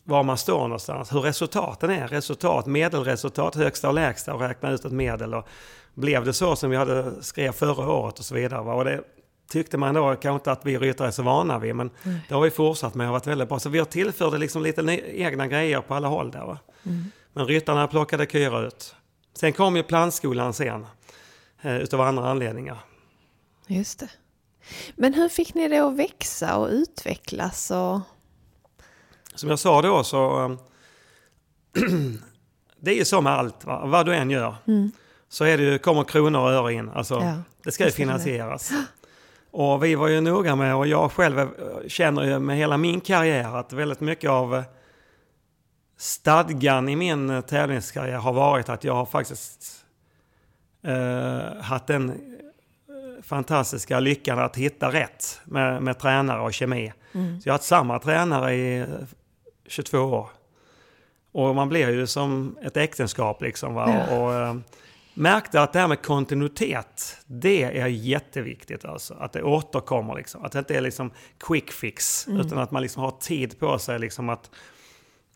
var 0.04 0.24
man 0.24 0.38
står 0.38 0.62
någonstans, 0.62 1.14
hur 1.14 1.22
resultaten 1.22 1.90
är. 1.90 2.08
Resultat, 2.08 2.66
medelresultat, 2.66 3.56
högsta 3.56 3.88
och 3.88 3.94
lägsta 3.94 4.34
och 4.34 4.42
räkna 4.42 4.72
ut 4.72 4.86
ett 4.86 4.92
medel. 4.92 5.34
Och 5.34 5.48
blev 5.98 6.26
det 6.26 6.34
så 6.34 6.56
som 6.56 6.70
vi 6.70 6.76
hade 6.76 7.24
skrev 7.24 7.52
förra 7.52 7.92
året 7.92 8.20
och 8.20 8.26
så 8.26 8.36
vidare. 8.36 8.64
Va? 8.64 8.74
Och 8.74 8.86
det 8.86 9.04
tyckte 9.50 9.78
man 9.78 9.94
då 9.94 10.16
kanske 10.16 10.30
inte 10.30 10.52
att 10.52 10.66
vi 10.66 10.78
ryttare 10.78 11.08
är 11.08 11.12
så 11.12 11.24
vana 11.24 11.60
vid, 11.60 11.76
men 11.76 11.90
Nej. 12.04 12.20
det 12.28 12.36
har 12.36 12.42
vi 12.42 12.52
fortsatt 12.52 12.96
med 12.96 13.08
och 13.08 13.14
varit 13.14 13.28
väldigt 13.28 13.50
bra. 13.50 13.60
Så 13.60 13.70
vi 13.70 13.80
har 13.80 13.86
tillförde 13.86 14.38
liksom 14.38 14.64
lite 14.64 14.82
egna 15.14 15.48
grejer 15.48 15.82
på 15.82 15.94
alla 15.94 16.08
håll 16.08 16.32
där. 16.32 16.58
Mm. 16.84 17.12
Men 17.34 17.46
ryttarna 17.46 17.88
plockade 17.88 18.26
Kyra 18.26 18.68
ut. 18.68 18.96
Sen 19.34 19.54
kom 19.54 19.76
ju 19.76 19.84
plantskolan 19.84 20.54
sen, 20.54 20.86
eh, 21.62 21.78
utav 21.78 22.02
andra 22.02 22.30
anledningar. 22.30 22.78
Just 23.68 24.00
det. 24.00 24.10
Men 24.96 25.14
hur 25.14 25.30
fick 25.30 25.54
ni 25.54 25.68
det 25.68 25.78
att 25.78 25.96
växa 25.96 26.58
och 26.58 26.70
utvecklas? 26.70 27.72
Och... 27.72 28.00
Som 29.36 29.50
jag 29.50 29.60
sa 29.60 29.82
då 29.82 30.04
så... 30.04 30.46
eh, 30.46 30.52
det 32.80 32.92
är 32.92 32.96
ju 32.96 33.06
så 33.06 33.22
med 33.22 33.34
allt, 33.34 33.66
va? 33.66 33.86
vad 33.86 34.06
du 34.06 34.16
än 34.16 34.30
gör. 34.30 34.56
Mm. 34.68 34.92
Så 35.30 35.46
är 35.46 35.58
det 35.58 35.64
ju, 35.64 35.78
kommer 35.78 36.04
kronor 36.04 36.40
och 36.42 36.52
öre 36.52 36.74
in. 36.74 36.90
Alltså, 36.90 37.16
Ja, 37.16 37.34
det 37.64 37.72
ska 37.72 37.86
ju 37.86 37.92
finansieras. 37.92 38.72
Och 39.52 39.84
vi 39.84 39.96
var 39.96 40.08
ju 40.08 40.22
noga 40.22 40.56
med, 40.56 40.76
och 40.76 40.88
jag 40.88 41.12
själv 41.12 41.48
känner 41.88 42.24
ju 42.24 42.40
med 42.40 42.58
hela 42.58 42.78
min 42.78 43.02
karriär 43.02 43.56
att 43.58 43.74
väldigt 43.74 44.00
mycket 44.00 44.30
av 44.30 44.56
eh, 44.56 44.64
stadgan 45.98 46.90
i 46.90 46.96
min 46.96 47.30
eh, 47.30 47.42
tävlingskarriär 47.42 48.18
har 48.18 48.34
varit 48.34 48.70
att 48.70 48.84
jag 48.84 48.94
har 48.94 49.06
faktiskt 49.06 49.86
eh, 50.84 51.62
haft 51.62 51.88
den 51.88 52.10
eh, 52.10 53.24
fantastiska 53.24 54.00
lyckan 54.00 54.40
att 54.40 54.56
hitta 54.56 54.92
rätt 54.92 55.40
med, 55.44 55.84
med 55.84 56.00
tränare 56.00 56.42
och 56.42 56.54
kemi. 56.54 56.94
Mm. 57.14 57.42
Så 57.42 57.50
jag 57.50 57.54
har 57.54 57.58
haft 57.58 57.68
samma 57.68 58.00
tränare 58.00 58.54
i 58.54 58.80
eh, 58.80 58.86
22 59.68 59.98
år. 59.98 60.30
Och 61.32 61.56
man 61.56 61.70
blir 61.70 61.90
ju 61.90 62.08
som 62.08 62.58
ett 62.62 62.78
äktenskap 62.78 63.42
liksom. 63.42 63.74
Va? 63.74 64.06
Ja. 64.10 64.18
Och, 64.18 64.34
eh, 64.34 64.56
märkte 65.18 65.62
att 65.62 65.74
det 65.74 65.80
här 65.80 65.88
med 65.88 66.02
kontinuitet, 66.02 67.18
det 67.26 67.64
är 67.64 67.88
jätteviktigt 67.88 68.86
alltså. 68.86 69.14
Att 69.14 69.34
det 69.34 69.44
återkommer 69.44 70.16
liksom. 70.16 70.46
Att 70.46 70.52
det 70.52 70.60
inte 70.60 70.76
är 70.78 70.82
liksom 70.82 71.12
quick 71.38 71.72
fix. 71.72 72.28
Mm. 72.28 72.42
Utan 72.42 72.58
att 72.58 72.72
man 72.72 72.82
liksom 72.82 73.04
har 73.04 73.12
tid 73.12 73.60
på 73.60 73.80
sig 73.80 74.00
liksom 74.00 74.30
att, 74.30 74.52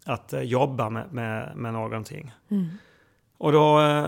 att 0.06 0.34
eh, 0.34 0.42
jobba 0.42 0.90
med, 0.90 1.14
med, 1.14 1.52
med 1.56 1.74
någonting. 1.74 2.32
Mm. 2.52 2.68
Och 3.38 3.52
då, 3.52 3.82
eh, 3.82 4.08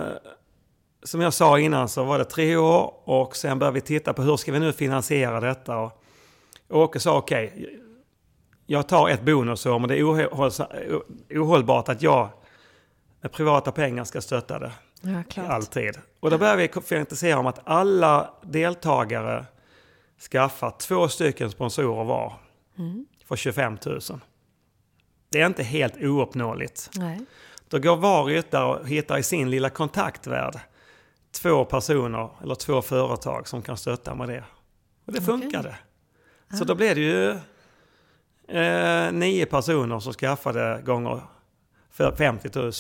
som 1.04 1.22
jag 1.22 1.34
sa 1.34 1.60
innan, 1.60 1.90
så 1.90 2.04
var 2.04 2.18
det 2.18 2.26
tre 2.26 2.56
år 2.56 2.94
och 3.04 3.36
sen 3.36 3.60
började 3.60 3.76
vi 3.76 3.82
titta 3.82 4.14
på 4.14 4.22
hur 4.22 4.38
ska 4.38 4.52
vi 4.52 4.60
nu 4.60 4.74
finansiera 4.74 5.40
detta. 5.40 5.78
Och 5.78 6.04
Åke 6.70 7.00
sa 7.00 7.18
okej, 7.18 7.80
jag 8.66 8.88
tar 8.88 9.10
ett 9.10 9.22
bonusår 9.22 9.80
men 9.80 9.90
det 9.90 10.00
är 10.00 10.04
ohållbart 11.42 11.90
att 11.90 12.02
jag 12.02 12.30
med 13.22 13.32
privata 13.32 13.72
pengar 13.72 14.04
ska 14.04 14.22
stötta 14.22 14.60
det. 14.60 14.72
Ja, 15.06 15.24
klart. 15.30 15.50
Alltid. 15.50 15.98
Och 16.20 16.30
då 16.32 16.38
börjar 16.38 16.58
vi 16.58 16.68
fantisera 16.68 17.40
om 17.40 17.48
att 17.48 17.60
alla 17.64 18.34
deltagare 18.44 19.46
skaffar 20.32 20.70
två 20.80 21.08
stycken 21.08 21.52
sponsorer 21.52 22.04
var 22.04 22.34
Mm. 22.78 23.06
för 23.26 23.36
25 23.36 23.78
000. 23.86 24.00
Det 25.30 25.42
är 25.42 25.46
inte 25.46 25.64
helt 25.64 26.02
ouppnåeligt. 26.04 26.90
Nej. 26.96 27.20
Då 27.68 27.80
går 27.80 27.96
var 27.96 28.26
ryttare 28.26 28.66
och 28.66 28.88
hittar 28.88 29.18
i 29.18 29.24
sin 29.24 29.50
lilla 29.52 29.70
kontaktvärld 29.70 30.60
två 31.32 31.66
personer 31.66 32.30
eller 32.44 32.56
två 32.56 32.82
företag 32.82 33.48
som 33.48 33.62
kan 33.62 33.78
stötta 33.78 34.16
med 34.16 34.30
det. 34.30 34.44
Och 35.06 35.14
det 35.14 35.22
funkade. 35.22 35.76
Så 36.58 36.64
då 36.64 36.76
blev 36.76 36.96
det 36.96 37.02
ju 37.02 37.30
eh, 38.60 39.12
nio 39.12 39.46
personer 39.46 40.00
som 40.00 40.14
skaffade 40.14 40.82
gånger 40.86 41.22
för 41.90 42.16
50 42.16 42.50
000. 42.60 42.72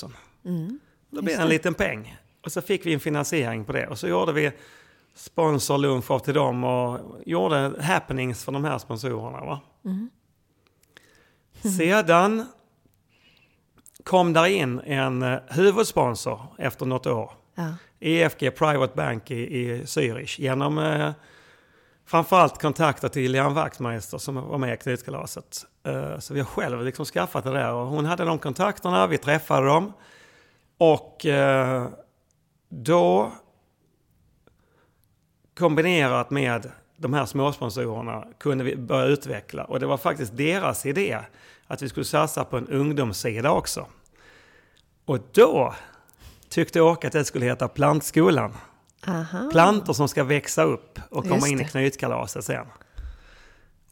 Mm. 0.45 0.79
Då 1.13 1.21
blev 1.21 1.37
det 1.37 1.43
en 1.43 1.49
liten 1.49 1.73
peng. 1.73 2.17
Och 2.45 2.51
så 2.51 2.61
fick 2.61 2.85
vi 2.85 2.93
en 2.93 2.99
finansiering 2.99 3.65
på 3.65 3.71
det. 3.71 3.87
Och 3.87 3.99
så 3.99 4.07
gjorde 4.07 4.33
vi 4.33 4.51
sponsorlunch 5.15 6.11
av 6.11 6.19
till 6.19 6.33
dem 6.33 6.63
och 6.63 6.99
gjorde 7.25 7.73
happenings 7.81 8.45
för 8.45 8.51
de 8.51 8.65
här 8.65 8.77
sponsorerna. 8.77 9.45
Va? 9.45 9.61
Mm. 9.85 10.09
Sedan 11.77 12.45
kom 14.03 14.33
där 14.33 14.45
in 14.45 14.79
en 14.79 15.21
eh, 15.21 15.39
huvudsponsor 15.47 16.41
efter 16.57 16.85
något 16.85 17.07
år. 17.07 17.31
Ja. 17.55 17.73
EFG 17.99 18.55
Private 18.55 18.93
Bank 18.95 19.31
i, 19.31 19.59
i 19.59 19.83
Zürich. 19.83 20.41
Genom 20.41 20.77
eh, 20.77 21.11
framförallt 22.05 22.61
kontakter 22.61 23.09
till 23.09 23.33
Jan 23.33 23.53
Wachtmeister 23.53 24.17
som 24.17 24.35
var 24.35 24.57
med 24.57 24.73
i 24.73 24.77
Knytkalaset. 24.77 25.65
Eh, 25.83 26.19
så 26.19 26.33
vi 26.33 26.39
har 26.39 26.47
själv 26.47 26.85
liksom 26.85 27.05
skaffat 27.05 27.43
det 27.43 27.51
där. 27.51 27.73
Och 27.73 27.87
hon 27.87 28.05
hade 28.05 28.25
de 28.25 28.39
kontakterna, 28.39 29.07
vi 29.07 29.17
träffade 29.17 29.67
dem. 29.67 29.93
Och 30.77 31.25
eh, 31.25 31.87
då 32.69 33.31
kombinerat 35.57 36.29
med 36.29 36.71
de 36.97 37.13
här 37.13 37.25
småsponsorerna 37.25 38.27
kunde 38.37 38.63
vi 38.63 38.75
börja 38.75 39.05
utveckla. 39.05 39.63
Och 39.63 39.79
det 39.79 39.85
var 39.85 39.97
faktiskt 39.97 40.37
deras 40.37 40.85
idé 40.85 41.19
att 41.67 41.81
vi 41.81 41.89
skulle 41.89 42.05
satsa 42.05 42.45
på 42.45 42.57
en 42.57 42.67
ungdomssida 42.67 43.51
också. 43.51 43.87
Och 45.05 45.19
då 45.31 45.73
tyckte 46.49 46.81
Åke 46.81 47.07
att 47.07 47.13
det 47.13 47.25
skulle 47.25 47.45
heta 47.45 47.67
Plantskolan. 47.67 48.53
Aha. 49.07 49.49
Plantor 49.51 49.93
som 49.93 50.07
ska 50.07 50.23
växa 50.23 50.63
upp 50.63 50.99
och 51.09 51.23
komma 51.23 51.35
Just 51.35 51.47
in 51.47 51.61
i 51.61 51.65
knytkalaset 51.65 52.45
sen. 52.45 52.65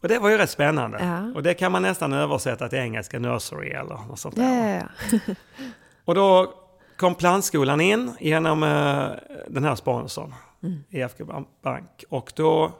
Och 0.00 0.08
det 0.08 0.18
var 0.18 0.30
ju 0.30 0.38
rätt 0.38 0.50
spännande. 0.50 0.98
Ja. 1.00 1.32
Och 1.34 1.42
det 1.42 1.54
kan 1.54 1.72
man 1.72 1.82
nästan 1.82 2.12
översätta 2.12 2.68
till 2.68 2.78
engelska 2.78 3.18
nursery 3.18 3.68
eller 3.68 4.06
något 4.08 4.18
sånt 4.18 4.36
där. 4.36 4.76
Ja, 4.76 4.88
ja. 5.12 5.34
Och 6.04 6.14
då 6.14 6.54
kom 7.02 7.14
plantskolan 7.14 7.80
in 7.80 8.12
genom 8.20 8.62
eh, 8.62 9.10
den 9.48 9.64
här 9.64 9.74
sponsorn, 9.74 10.34
Mm. 10.62 10.84
EFG 10.90 11.26
Bank. 11.62 12.04
Och 12.08 12.32
då 12.36 12.72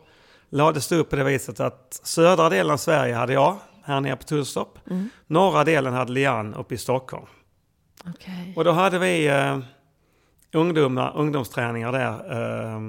lades 0.51 0.89
det 0.89 0.97
upp 0.97 1.11
på 1.11 1.16
det 1.16 1.25
viset 1.25 1.61
att 1.61 2.01
södra 2.03 2.49
delen 2.49 2.73
av 2.73 2.77
Sverige 2.77 3.14
hade 3.14 3.33
jag, 3.33 3.57
här 3.85 4.01
nere 4.01 4.16
på 4.16 4.23
Tullstorp. 4.23 4.91
Mm. 4.91 5.09
Norra 5.27 5.64
delen 5.64 5.93
hade 5.93 6.12
Lian 6.12 6.55
uppe 6.55 6.75
i 6.75 6.79
Stockholm. 6.79 7.27
Okej. 8.09 8.53
Och 8.57 8.64
då 8.64 8.73
hade 8.73 8.99
vi 8.99 9.27
eh, 9.29 9.59
ungdomar, 10.53 11.12
ungdomsträningar 11.16 11.93
där 11.93 12.33
eh, 12.73 12.81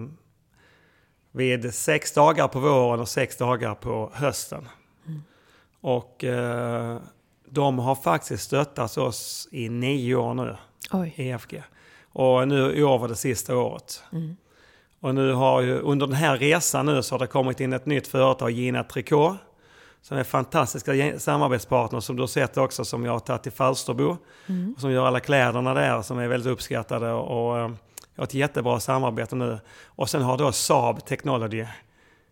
vid 1.32 1.74
sex 1.74 2.14
dagar 2.14 2.48
på 2.48 2.60
våren 2.60 3.00
och 3.00 3.10
sex 3.10 3.38
dagar 3.38 3.76
på 3.76 4.12
hösten. 4.14 4.68
Mm. 5.08 5.24
Och 5.82 6.24
eh, 6.24 6.98
de 7.50 7.80
har 7.80 7.96
faktiskt 7.96 8.44
stöttat 8.44 8.98
oss 8.98 9.48
i 9.52 9.70
nio 9.70 10.16
år 10.16 10.34
nu, 10.34 10.58
Oj. 10.92 11.14
EFG. 11.18 11.64
Och 12.14 12.48
nu 12.48 12.74
i 12.76 12.84
år 12.84 12.98
var 13.00 13.08
det 13.08 13.16
sista 13.16 13.58
året. 13.58 14.04
Mm. 14.12 14.36
Och 15.00 15.16
nu 15.16 15.34
har 15.34 15.62
ju, 15.62 15.80
under 15.80 16.08
den 16.08 16.16
här 16.16 16.38
resan 16.38 16.86
nu 16.86 17.04
så 17.04 17.14
har 17.16 17.20
det 17.20 17.28
kommit 17.28 17.60
in 17.60 17.74
ett 17.74 17.86
nytt 17.86 18.08
företag, 18.08 18.52
Gina 18.52 18.84
Tricot. 18.84 19.36
Som 20.02 20.18
är 20.18 20.24
fantastiska 20.24 21.20
samarbetspartners 21.20 22.04
som 22.04 22.16
du 22.16 22.22
har 22.22 22.28
sett 22.28 22.58
också 22.58 22.86
som 22.86 23.06
jag 23.06 23.12
har 23.12 23.20
tagit 23.20 23.44
till 23.44 23.52
Falsterbo. 23.52 24.18
Mm. 24.48 24.74
Och 24.76 24.82
som 24.82 24.92
gör 24.92 25.06
alla 25.06 25.20
kläderna 25.20 25.74
där 25.74 26.02
som 26.02 26.20
är 26.20 26.28
väldigt 26.28 26.52
uppskattade. 26.54 27.12
Och 27.12 27.58
eh, 27.60 27.72
jag 28.16 28.22
har 28.22 28.24
ett 28.24 28.34
jättebra 28.34 28.80
samarbete 28.80 29.36
nu. 29.36 29.60
Och 29.86 30.10
sen 30.10 30.22
har 30.22 30.38
då 30.38 30.52
Saab 30.52 31.06
Technology 31.06 31.66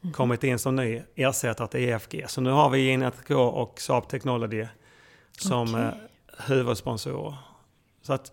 Mhm. 0.04 0.14
kommit 0.14 0.44
in 0.44 0.60
som 0.60 0.76
ny 0.76 1.02
ersättare 1.16 1.68
till 1.68 1.80
EFG. 1.80 2.26
Så 2.28 2.42
nu 2.42 2.50
har 2.50 2.70
vi 2.70 2.80
Gina 2.80 3.12
Tricot 3.12 3.54
och 3.56 3.80
Saab 3.82 4.08
Technology 4.10 4.66
som 5.38 5.62
Okej. 5.76 5.82
eh, 5.86 5.92
huvudsponsorer. 6.48 7.36
Så 8.02 8.14
att 8.14 8.32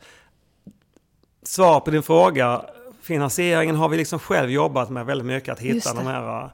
svar 1.43 1.81
på 1.81 1.91
din 1.91 2.03
fråga 2.03 2.65
finansieringen 3.03 3.77
har 3.77 3.89
vi 3.89 3.97
liksom 3.97 4.19
själv 4.19 4.51
jobbat 4.51 4.91
med 4.91 5.07
väldigt 5.07 5.27
mycket 5.27 5.53
att 5.53 5.61
hitta 5.61 5.95
de 5.95 6.07
här. 6.07 6.43
eh, 6.45 6.51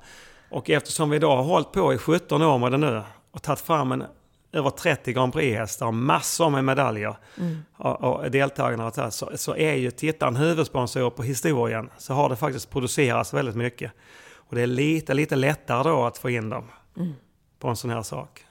Och 0.51 0.71
eftersom 0.71 1.11
vi 1.11 1.19
då 1.19 1.31
har 1.31 1.43
hållit 1.43 1.73
på 1.73 1.95
i 1.95 1.99
17 1.99 2.43
år 2.43 2.59
med 2.59 2.73
det 2.73 2.79
nu 2.79 3.03
och 3.31 3.43
tagit 3.43 3.61
fram 3.61 3.93
en, 3.93 4.05
över 4.53 4.71
30 4.71 5.13
Grand 5.13 5.33
Prix-hästar 5.33 5.87
och 5.87 5.95
massor 5.95 6.51
med 6.51 6.65
medaljer 6.65 7.17
Mm. 7.39 7.63
och, 7.77 8.05
och 8.05 8.31
deltagarna 8.31 8.93
här, 8.97 9.11
så, 9.11 9.31
så 9.35 9.57
är 9.57 9.75
ju 9.75 9.91
tittaren 9.91 10.37
huvudsponsor 10.37 11.11
på 11.11 11.23
historien 11.23 11.91
så 11.99 12.15
har 12.15 12.29
det 12.29 12.37
faktiskt 12.37 12.71
producerats 12.71 13.35
väldigt 13.35 13.57
mycket. 13.57 13.93
Och 14.35 14.55
det 14.55 14.63
är 14.63 14.67
lite, 14.67 15.15
lite 15.15 15.37
lättare 15.37 15.83
då 15.91 16.05
att 16.05 16.19
få 16.19 16.31
in 16.31 16.49
dem 16.49 16.65
Mm. 16.97 17.13
på 17.59 17.69
en 17.69 17.77
sån 17.77 17.91
här 17.91 18.03
sak. 18.03 18.45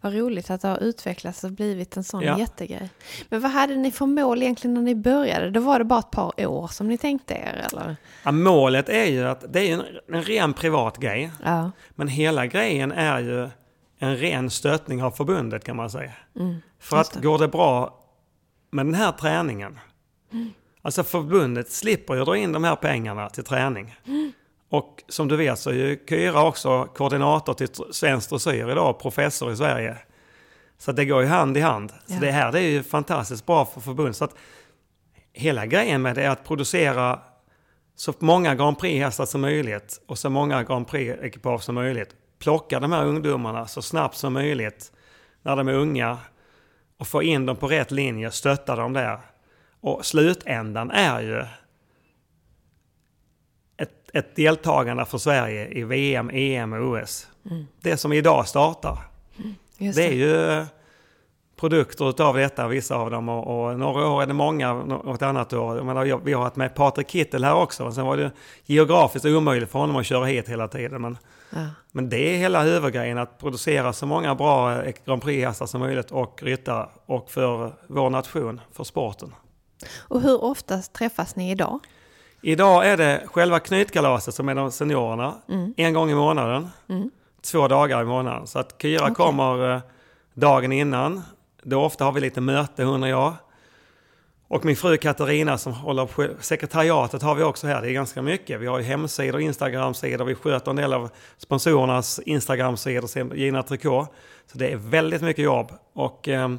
Vad 0.00 0.14
roligt 0.14 0.50
att 0.50 0.60
det 0.60 0.68
har 0.68 0.82
utvecklats 0.82 1.44
och 1.44 1.50
blivit 1.52 1.96
en 1.96 2.04
sån 2.04 2.22
Ja. 2.22 2.38
jättegrej. 2.38 2.90
Men 3.28 3.40
vad 3.40 3.50
hade 3.50 3.76
ni 3.76 3.90
för 3.90 4.06
mål 4.06 4.42
egentligen 4.42 4.74
när 4.74 4.82
ni 4.82 4.94
började? 4.94 5.50
Då 5.50 5.60
var 5.60 5.78
det 5.78 5.84
bara 5.84 5.98
ett 6.00 6.10
par 6.10 6.46
år 6.46 6.68
som 6.68 6.88
ni 6.88 6.98
tänkte 6.98 7.34
er, 7.34 7.66
eller? 7.72 7.96
Ja, 8.22 8.32
målet 8.32 8.88
är 8.88 9.04
ju 9.04 9.24
att 9.28 9.52
det 9.52 9.60
är 9.60 9.74
en, 9.74 9.82
en 10.12 10.22
ren 10.22 10.52
privat 10.52 10.98
grej. 10.98 11.30
Ja. 11.44 11.70
Men 11.90 12.08
hela 12.08 12.46
grejen 12.46 12.92
är 12.92 13.20
ju 13.20 13.48
en 13.98 14.16
ren 14.16 14.50
stöttning 14.50 15.02
av 15.02 15.10
förbundet 15.10 15.64
kan 15.64 15.76
man 15.76 15.90
säga. 15.90 16.12
Mm. 16.36 16.56
För 16.80 16.96
att 16.96 17.14
går 17.22 17.38
det 17.38 17.48
bra 17.48 18.00
med 18.70 18.86
den 18.86 18.94
här 18.94 19.12
träningen, 19.12 19.78
alltså 20.82 21.04
förbundet 21.04 21.70
slipper 21.70 22.14
ju 22.14 22.24
dra 22.24 22.36
in 22.36 22.52
de 22.52 22.64
här 22.64 22.76
pengarna 22.76 23.30
till 23.30 23.44
träning. 23.44 23.94
Och 24.76 25.02
som 25.08 25.28
du 25.28 25.36
vet 25.36 25.58
så 25.58 25.70
är 25.70 25.74
ju 25.74 25.98
Kyra 26.08 26.42
också 26.44 26.84
koordinator 26.84 27.54
till 27.54 27.68
svensk 27.90 28.30
dressyr 28.30 28.70
idag, 28.70 28.98
professor 29.00 29.52
i 29.52 29.56
Sverige. 29.56 29.96
Så 30.78 30.92
det 30.92 31.04
går 31.04 31.22
ju 31.22 31.28
hand 31.28 31.56
i 31.56 31.60
hand. 31.60 31.90
Så 32.06 32.14
Ja. 32.14 32.20
det 32.20 32.30
här 32.30 32.52
det 32.52 32.58
är 32.60 32.70
ju 32.70 32.82
fantastiskt 32.82 33.46
bra 33.46 33.64
för 33.64 33.80
förbundet. 33.80 34.16
Så 34.16 34.24
att 34.24 34.34
hela 35.32 35.66
grejen 35.66 36.02
med 36.02 36.14
det 36.14 36.22
är 36.22 36.30
att 36.30 36.44
producera 36.44 37.20
så 37.96 38.12
många 38.18 38.54
Grand 38.54 38.78
Prix-hästar 38.78 39.26
som 39.26 39.40
möjligt 39.40 40.00
och 40.06 40.18
så 40.18 40.30
många 40.30 40.62
Grand 40.64 40.88
Prix-ekipage 40.88 41.62
som 41.62 41.74
möjligt. 41.74 42.08
Plocka 42.38 42.80
de 42.80 42.92
här 42.92 43.04
ungdomarna 43.04 43.66
så 43.66 43.82
snabbt 43.82 44.16
som 44.16 44.32
möjligt 44.32 44.92
när 45.42 45.56
de 45.56 45.68
är 45.68 45.72
unga 45.74 46.18
och 46.98 47.06
få 47.06 47.22
in 47.22 47.46
dem 47.46 47.56
på 47.56 47.68
rätt 47.68 47.90
linje, 47.90 48.30
stötta 48.30 48.76
dem 48.76 48.92
där. 48.92 49.18
Och 49.80 50.06
slutändan 50.06 50.90
är 50.90 51.20
ju 51.20 51.44
ett, 54.14 54.36
deltagande 54.36 55.04
för 55.04 55.18
Sverige 55.18 55.68
i 55.68 55.84
VM, 55.84 56.30
EM 56.32 56.72
och 56.72 56.98
OS. 56.98 57.28
Mm. 57.50 57.66
Det 57.80 57.96
som 57.96 58.12
idag 58.12 58.48
startar. 58.48 58.98
Just 59.78 59.96
Det 59.96 60.04
är 60.04 60.12
ju 60.12 60.50
eh, 60.50 60.64
produkter 61.56 62.08
utav 62.08 62.36
detta, 62.36 62.68
vissa 62.68 62.96
av 62.96 63.10
dem. 63.10 63.28
Och, 63.28 63.66
och 63.68 63.78
några 63.78 64.08
år 64.08 64.22
är 64.22 64.26
det 64.26 64.34
många, 64.34 64.74
något 64.74 65.22
annat 65.22 65.52
år. 65.52 65.76
Jag 65.76 65.86
menar, 65.86 66.20
vi 66.24 66.32
har 66.32 66.42
haft 66.42 66.56
med 66.56 66.74
Patrik 66.74 67.10
Kittel 67.10 67.44
här 67.44 67.54
också. 67.54 67.92
Sen 67.92 68.06
var 68.06 68.16
det 68.16 68.30
geografiskt 68.66 69.26
omöjligt 69.26 69.70
för 69.70 69.78
honom 69.78 69.96
att 69.96 70.06
köra 70.06 70.24
hit 70.24 70.48
hela 70.48 70.68
tiden. 70.68 71.02
Men, 71.02 71.18
Ja. 71.50 71.66
men 71.92 72.08
det 72.08 72.34
är 72.34 72.38
hela 72.38 72.62
huvudgrejen, 72.62 73.18
att 73.18 73.38
producera 73.38 73.92
så 73.92 74.06
många 74.06 74.34
bra 74.34 74.82
eh, 74.82 74.92
Grand 75.04 75.22
Prix-hästar 75.22 75.66
som 75.66 75.80
möjligt 75.80 76.10
och 76.10 76.42
ryttare. 76.42 76.88
Och 77.06 77.30
för 77.30 77.72
vår 77.86 78.10
nation, 78.10 78.60
för 78.72 78.84
sporten. 78.84 79.34
Och 79.98 80.20
hur 80.20 80.44
ofta 80.44 80.78
träffas 80.78 81.36
ni 81.36 81.50
idag? 81.50 81.80
Idag 82.46 82.86
är 82.86 82.96
det 82.96 83.22
själva 83.26 83.60
knytkalaset 83.60 84.34
som 84.34 84.48
är 84.48 84.54
de 84.54 84.70
seniorerna. 84.70 85.34
Mm. 85.48 85.74
En 85.76 85.94
gång 85.94 86.10
i 86.10 86.14
månaden. 86.14 86.68
Mm. 86.88 87.10
Två 87.42 87.68
dagar 87.68 88.02
i 88.02 88.04
månaden. 88.04 88.46
Så 88.46 88.58
att 88.58 88.82
Kyra 88.82 89.02
Okej. 89.02 89.14
kommer 89.14 89.74
eh, 89.74 89.80
dagen 90.34 90.72
innan. 90.72 91.22
Då 91.62 91.82
ofta 91.82 92.04
har 92.04 92.12
vi 92.12 92.20
lite 92.20 92.40
möte 92.40 92.84
hon 92.84 93.02
och 93.02 93.08
jag. 93.08 93.32
Och 94.48 94.64
min 94.64 94.76
fru 94.76 94.96
Katarina 94.96 95.58
som 95.58 95.72
håller 95.72 96.06
på 96.06 96.28
sekretariatet 96.40 97.22
har 97.22 97.34
vi 97.34 97.42
också 97.42 97.66
här. 97.66 97.82
Det 97.82 97.90
är 97.90 97.92
ganska 97.92 98.22
mycket. 98.22 98.60
Vi 98.60 98.66
har 98.66 98.78
ju 98.78 98.84
hemsidor, 98.84 99.40
Instagram-sidor. 99.40 100.24
Vi 100.24 100.34
sköter 100.34 100.70
en 100.70 100.76
del 100.76 100.92
av 100.92 101.10
sponsorernas 101.38 102.20
Instagram-sidor, 102.26 103.34
Gina 103.36 103.62
Tricot. 103.62 104.08
Så 104.52 104.58
det 104.58 104.72
är 104.72 104.76
väldigt 104.76 105.22
mycket 105.22 105.44
jobb. 105.44 105.72
Och 105.94 106.28
ehm, 106.28 106.58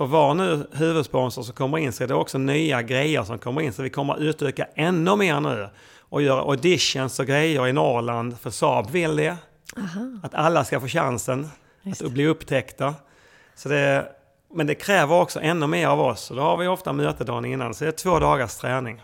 för 0.00 0.06
var 0.06 0.34
nu 0.34 0.66
huvudsponsor 0.72 1.42
som 1.42 1.54
kommer 1.54 1.78
in 1.78 1.92
så 1.92 2.04
är 2.04 2.08
det 2.08 2.14
också 2.14 2.38
nya 2.38 2.82
grejer 2.82 3.22
som 3.22 3.38
kommer 3.38 3.60
in. 3.60 3.72
Så 3.72 3.82
vi 3.82 3.90
kommer 3.90 4.20
utöka 4.20 4.66
ännu 4.74 5.16
mer 5.16 5.40
nu. 5.40 5.68
Och 5.98 6.22
göra 6.22 6.40
auditions 6.40 7.20
och 7.20 7.26
grejer 7.26 7.66
i 7.68 7.72
Norrland. 7.72 8.38
För 8.38 8.50
Saab 8.50 8.90
vill 8.90 9.16
det. 9.16 9.36
Aha. 9.76 10.20
Att 10.22 10.34
alla 10.34 10.64
ska 10.64 10.80
få 10.80 10.86
chansen 10.86 11.48
Just 11.82 12.02
att 12.02 12.12
bli 12.12 12.26
upptäckta. 12.26 12.94
Så 13.54 13.68
det, 13.68 14.12
men 14.54 14.66
det 14.66 14.74
kräver 14.74 15.20
också 15.20 15.40
ännu 15.40 15.66
mer 15.66 15.86
av 15.86 16.00
oss. 16.00 16.20
Så 16.20 16.34
då 16.34 16.42
har 16.42 16.56
vi 16.56 16.66
ofta 16.66 16.92
möte 16.92 17.24
dagen 17.24 17.44
innan. 17.44 17.74
Så 17.74 17.84
det 17.84 17.90
är 17.90 17.92
två 17.92 18.18
dagars 18.18 18.56
träning. 18.56 19.02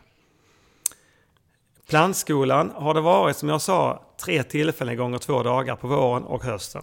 Plantskolan 1.89 2.73
har 2.75 2.95
det 2.95 3.01
varit, 3.01 3.37
som 3.37 3.49
jag 3.49 3.61
sa, 3.61 4.03
tre 4.25 4.43
tillfällen 4.43 4.97
gånger 4.97 5.19
två 5.19 5.43
dagar 5.43 5.77
på 5.77 5.87
våren 5.87 6.25
och 6.25 6.45
hösten. 6.45 6.83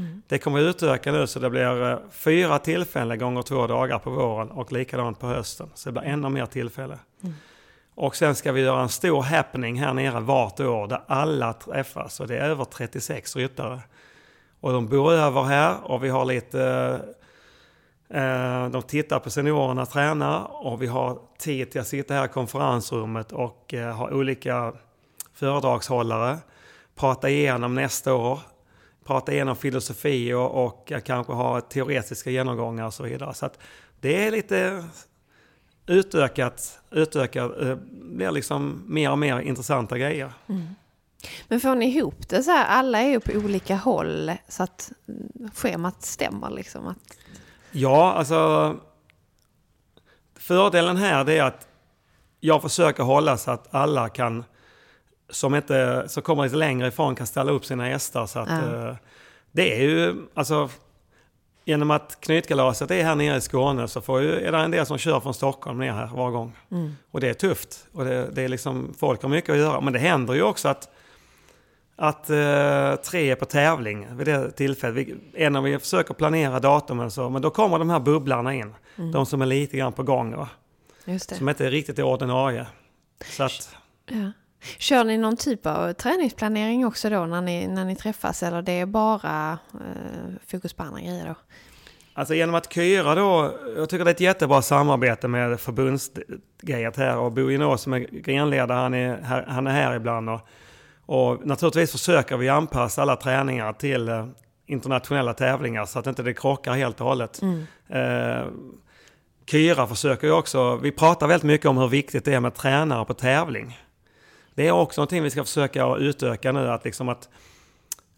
Mm. 0.00 0.22
Det 0.28 0.38
kommer 0.38 0.60
utöka 0.60 1.12
nu 1.12 1.26
så 1.26 1.38
det 1.38 1.50
blir 1.50 1.90
eh, 1.90 1.98
fyra 2.10 2.58
tillfällen 2.58 3.18
gånger 3.18 3.42
två 3.42 3.66
dagar 3.66 3.98
på 3.98 4.10
våren 4.10 4.50
och 4.50 4.72
likadant 4.72 5.20
på 5.20 5.26
hösten. 5.26 5.70
Så 5.74 5.88
det 5.88 5.92
blir 5.92 6.10
ännu 6.10 6.28
mer 6.28 6.46
tillfälle. 6.46 6.98
Mm. 7.22 7.34
Och 7.94 8.16
sen 8.16 8.34
ska 8.34 8.52
vi 8.52 8.60
göra 8.60 8.82
en 8.82 8.88
stor 8.88 9.22
happening 9.22 9.80
här 9.80 9.94
nere 9.94 10.20
vart 10.20 10.60
år 10.60 10.86
där 10.86 11.00
alla 11.06 11.52
träffas. 11.52 12.20
Och 12.20 12.28
det 12.28 12.36
är 12.38 12.50
över 12.50 12.64
36 12.64 13.36
ryttare. 13.36 13.80
Och 14.60 14.72
de 14.72 14.88
bor 14.88 15.12
över 15.12 15.42
här 15.42 15.76
och 15.90 16.04
vi 16.04 16.08
har 16.08 16.24
lite... 16.24 16.60
Eh, 18.10 18.68
de 18.68 18.82
tittar 18.82 19.18
på 19.18 19.30
seniorerna 19.30 19.86
träna 19.86 20.44
och 20.44 20.82
vi 20.82 20.86
har 20.86 21.18
tid 21.38 21.70
till 21.70 21.80
att 21.80 21.86
sitta 21.86 22.14
här 22.14 22.24
i 22.24 22.28
konferensrummet 22.28 23.32
och 23.32 23.74
eh, 23.74 23.96
ha 23.96 24.10
olika 24.10 24.72
föredragshållare. 25.34 26.38
Prata 26.96 27.30
igenom 27.30 27.74
nästa 27.74 28.14
år. 28.14 28.40
Prata 29.10 29.32
igenom 29.32 29.56
filosofi 29.56 30.32
och, 30.32 30.66
och 30.66 30.92
kanske 31.04 31.32
ha 31.32 31.60
teoretiska 31.60 32.30
genomgångar 32.30 32.86
och 32.86 32.94
så 32.94 33.02
vidare. 33.02 33.34
Så 33.34 33.50
det 34.00 34.26
är 34.26 34.30
lite 34.30 34.84
utökat, 35.86 36.80
utökat, 36.90 37.62
eh, 37.62 37.76
blir 37.90 38.30
liksom 38.30 38.82
mer 38.86 39.10
och 39.10 39.18
mer 39.18 39.40
intressanta 39.40 39.98
grejer. 39.98 40.32
Mm. 40.48 40.68
Men 41.48 41.60
får 41.60 41.74
ni 41.74 41.96
ihop 41.96 42.28
det 42.28 42.42
så 42.42 42.50
här? 42.50 42.66
Alla 42.66 43.00
är 43.00 43.08
ju 43.08 43.20
på 43.20 43.32
olika 43.32 43.76
håll 43.76 44.32
så 44.48 44.62
att 44.62 44.92
schemat 45.54 46.02
stämmer 46.02 46.50
liksom. 46.50 46.86
Att, 46.86 47.16
Ja, 47.70 48.12
alltså 48.12 48.76
fördelen 50.38 50.96
här 50.96 51.30
är 51.30 51.42
att 51.42 51.68
jag 52.40 52.62
försöker 52.62 53.02
hålla 53.02 53.36
så 53.36 53.50
att 53.50 53.74
alla 53.74 54.08
kan, 54.08 54.44
som 55.30 55.54
inte, 55.54 56.04
som 56.08 56.22
kommer 56.22 56.44
lite 56.44 56.56
längre 56.56 56.88
ifrån 56.88 57.14
kan 57.14 57.26
ställa 57.26 57.52
upp 57.52 57.64
sina 57.64 57.84
hästar. 57.84 58.26
Så 58.26 58.38
att, 58.38 58.48
Ja. 58.48 58.88
eh, 58.88 58.94
det 59.52 59.76
är 59.78 59.82
ju, 59.82 60.14
alltså 60.34 60.68
genom 61.64 61.90
att 61.90 62.18
knytkalaset 62.20 62.90
är 62.90 63.04
här 63.04 63.14
nere 63.14 63.36
i 63.36 63.40
Skåne 63.40 63.88
så 63.88 64.00
får 64.00 64.20
ju, 64.22 64.32
är 64.46 64.52
det 64.52 64.58
en 64.58 64.70
del 64.70 64.86
som 64.86 64.98
kör 64.98 65.20
från 65.20 65.34
Stockholm 65.34 65.78
ner 65.78 65.92
här 65.92 66.06
var 66.06 66.30
gång. 66.30 66.52
Mm. 66.70 66.92
Och 67.10 67.20
det 67.20 67.28
är 67.28 67.34
tufft. 67.34 67.86
Och 67.92 68.04
det, 68.04 68.30
det 68.32 68.42
är 68.42 68.48
liksom, 68.48 68.94
folk 68.98 69.22
har 69.22 69.28
mycket 69.28 69.50
att 69.50 69.58
göra. 69.58 69.80
Men 69.80 69.92
det 69.92 69.98
händer 69.98 70.34
ju 70.34 70.42
också 70.42 70.68
att, 70.68 70.88
att 71.96 72.30
eh, 72.30 72.94
tre 72.94 73.30
är 73.30 73.34
på 73.34 73.44
tävling 73.44 74.06
vid 74.16 74.26
det 74.26 74.50
tillfället. 74.50 74.96
Vi, 74.96 75.14
en 75.34 75.56
av 75.56 75.62
vi 75.64 75.78
försöker 75.78 76.14
planera 76.14 76.60
datumen 76.60 77.10
så, 77.10 77.30
men 77.30 77.42
då 77.42 77.50
kommer 77.50 77.78
de 77.78 77.90
här 77.90 78.00
bubblarna 78.00 78.54
in. 78.54 78.74
Mm. 78.96 79.12
De 79.12 79.26
som 79.26 79.42
är 79.42 79.46
lite 79.46 79.76
grann 79.76 79.92
på 79.92 80.02
gång. 80.02 80.46
Som 81.38 81.48
inte 81.48 81.66
är 81.66 81.70
riktigt 81.70 81.98
är 81.98 82.02
ordinarie. 82.02 82.66
Så 83.24 83.42
att, 83.42 83.76
Ja. 84.06 84.32
Kör 84.78 85.04
ni 85.04 85.18
någon 85.18 85.36
typ 85.36 85.66
av 85.66 85.92
träningsplanering 85.92 86.86
också 86.86 87.10
då 87.10 87.26
när 87.26 87.40
ni, 87.40 87.66
när 87.66 87.84
ni 87.84 87.96
träffas 87.96 88.42
eller 88.42 88.62
det 88.62 88.72
är 88.72 88.86
bara 88.86 89.58
eh, 89.74 90.32
fokus 90.46 90.72
på 90.72 90.82
andra 90.82 91.00
grejer 91.00 91.26
då? 91.26 91.34
Alltså 92.14 92.34
genom 92.34 92.54
att 92.54 92.72
Kyra 92.72 93.14
då, 93.14 93.54
jag 93.76 93.88
tycker 93.88 94.04
det 94.04 94.10
är 94.10 94.14
ett 94.14 94.20
jättebra 94.20 94.62
samarbete 94.62 95.28
med 95.28 95.60
förbundsgrejet 95.60 96.96
här 96.96 97.16
och 97.16 97.32
Bo 97.32 97.50
Inås 97.50 97.82
som 97.82 97.92
är 97.92 97.98
grenledare, 97.98 98.78
han 98.78 98.94
är 98.94 99.22
här, 99.22 99.46
han 99.48 99.66
är 99.66 99.70
här 99.70 99.96
ibland. 99.96 100.30
Och, 100.30 100.40
och 101.06 101.46
naturligtvis 101.46 101.92
försöker 101.92 102.36
vi 102.36 102.48
anpassa 102.48 103.02
alla 103.02 103.16
träningar 103.16 103.72
till 103.72 104.08
eh, 104.08 104.26
internationella 104.66 105.34
tävlingar 105.34 105.86
så 105.86 105.98
att 105.98 106.06
inte 106.06 106.22
det 106.22 106.34
krockar 106.34 106.72
helt 106.72 107.00
och 107.00 107.06
hållet. 107.06 107.42
Mm. 107.42 107.66
Eh, 107.88 108.46
Kyra 109.46 109.86
försöker 109.86 110.26
ju 110.26 110.32
också, 110.32 110.76
vi 110.76 110.92
pratar 110.92 111.26
väldigt 111.26 111.46
mycket 111.46 111.66
om 111.66 111.78
hur 111.78 111.88
viktigt 111.88 112.24
det 112.24 112.34
är 112.34 112.40
med 112.40 112.54
tränare 112.54 113.04
på 113.04 113.14
tävling. 113.14 113.78
Det 114.60 114.66
är 114.68 114.72
också 114.72 115.00
någonting 115.00 115.22
vi 115.22 115.30
ska 115.30 115.44
försöka 115.44 115.96
utöka 115.96 116.52
nu, 116.52 116.68
att 116.68 116.84
liksom 116.84 117.08
att, 117.08 117.28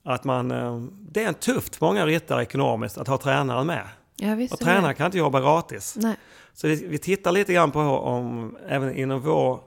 att 0.04 0.24
man, 0.24 0.50
eh, 0.50 0.80
det 1.00 1.24
är 1.24 1.28
en 1.28 1.34
tufft 1.34 1.76
för 1.76 1.86
många 1.86 2.06
ryttare 2.06 2.42
ekonomiskt 2.42 2.98
att 2.98 3.08
ha 3.08 3.18
tränare 3.18 3.64
med. 3.64 3.88
Ja, 4.16 4.34
visst 4.34 4.54
Och 4.54 4.62
är 4.62 4.64
det. 4.66 4.72
tränare 4.72 4.94
kan 4.94 5.06
inte 5.06 5.18
jobba 5.18 5.40
gratis. 5.40 5.96
Nej. 6.00 6.16
Så 6.52 6.66
vi, 6.68 6.86
vi 6.86 6.98
tittar 6.98 7.32
lite 7.32 7.52
grann 7.52 7.70
på 7.70 7.80
om, 7.80 8.56
även 8.68 8.94
inom, 8.96 9.20
vår, 9.20 9.60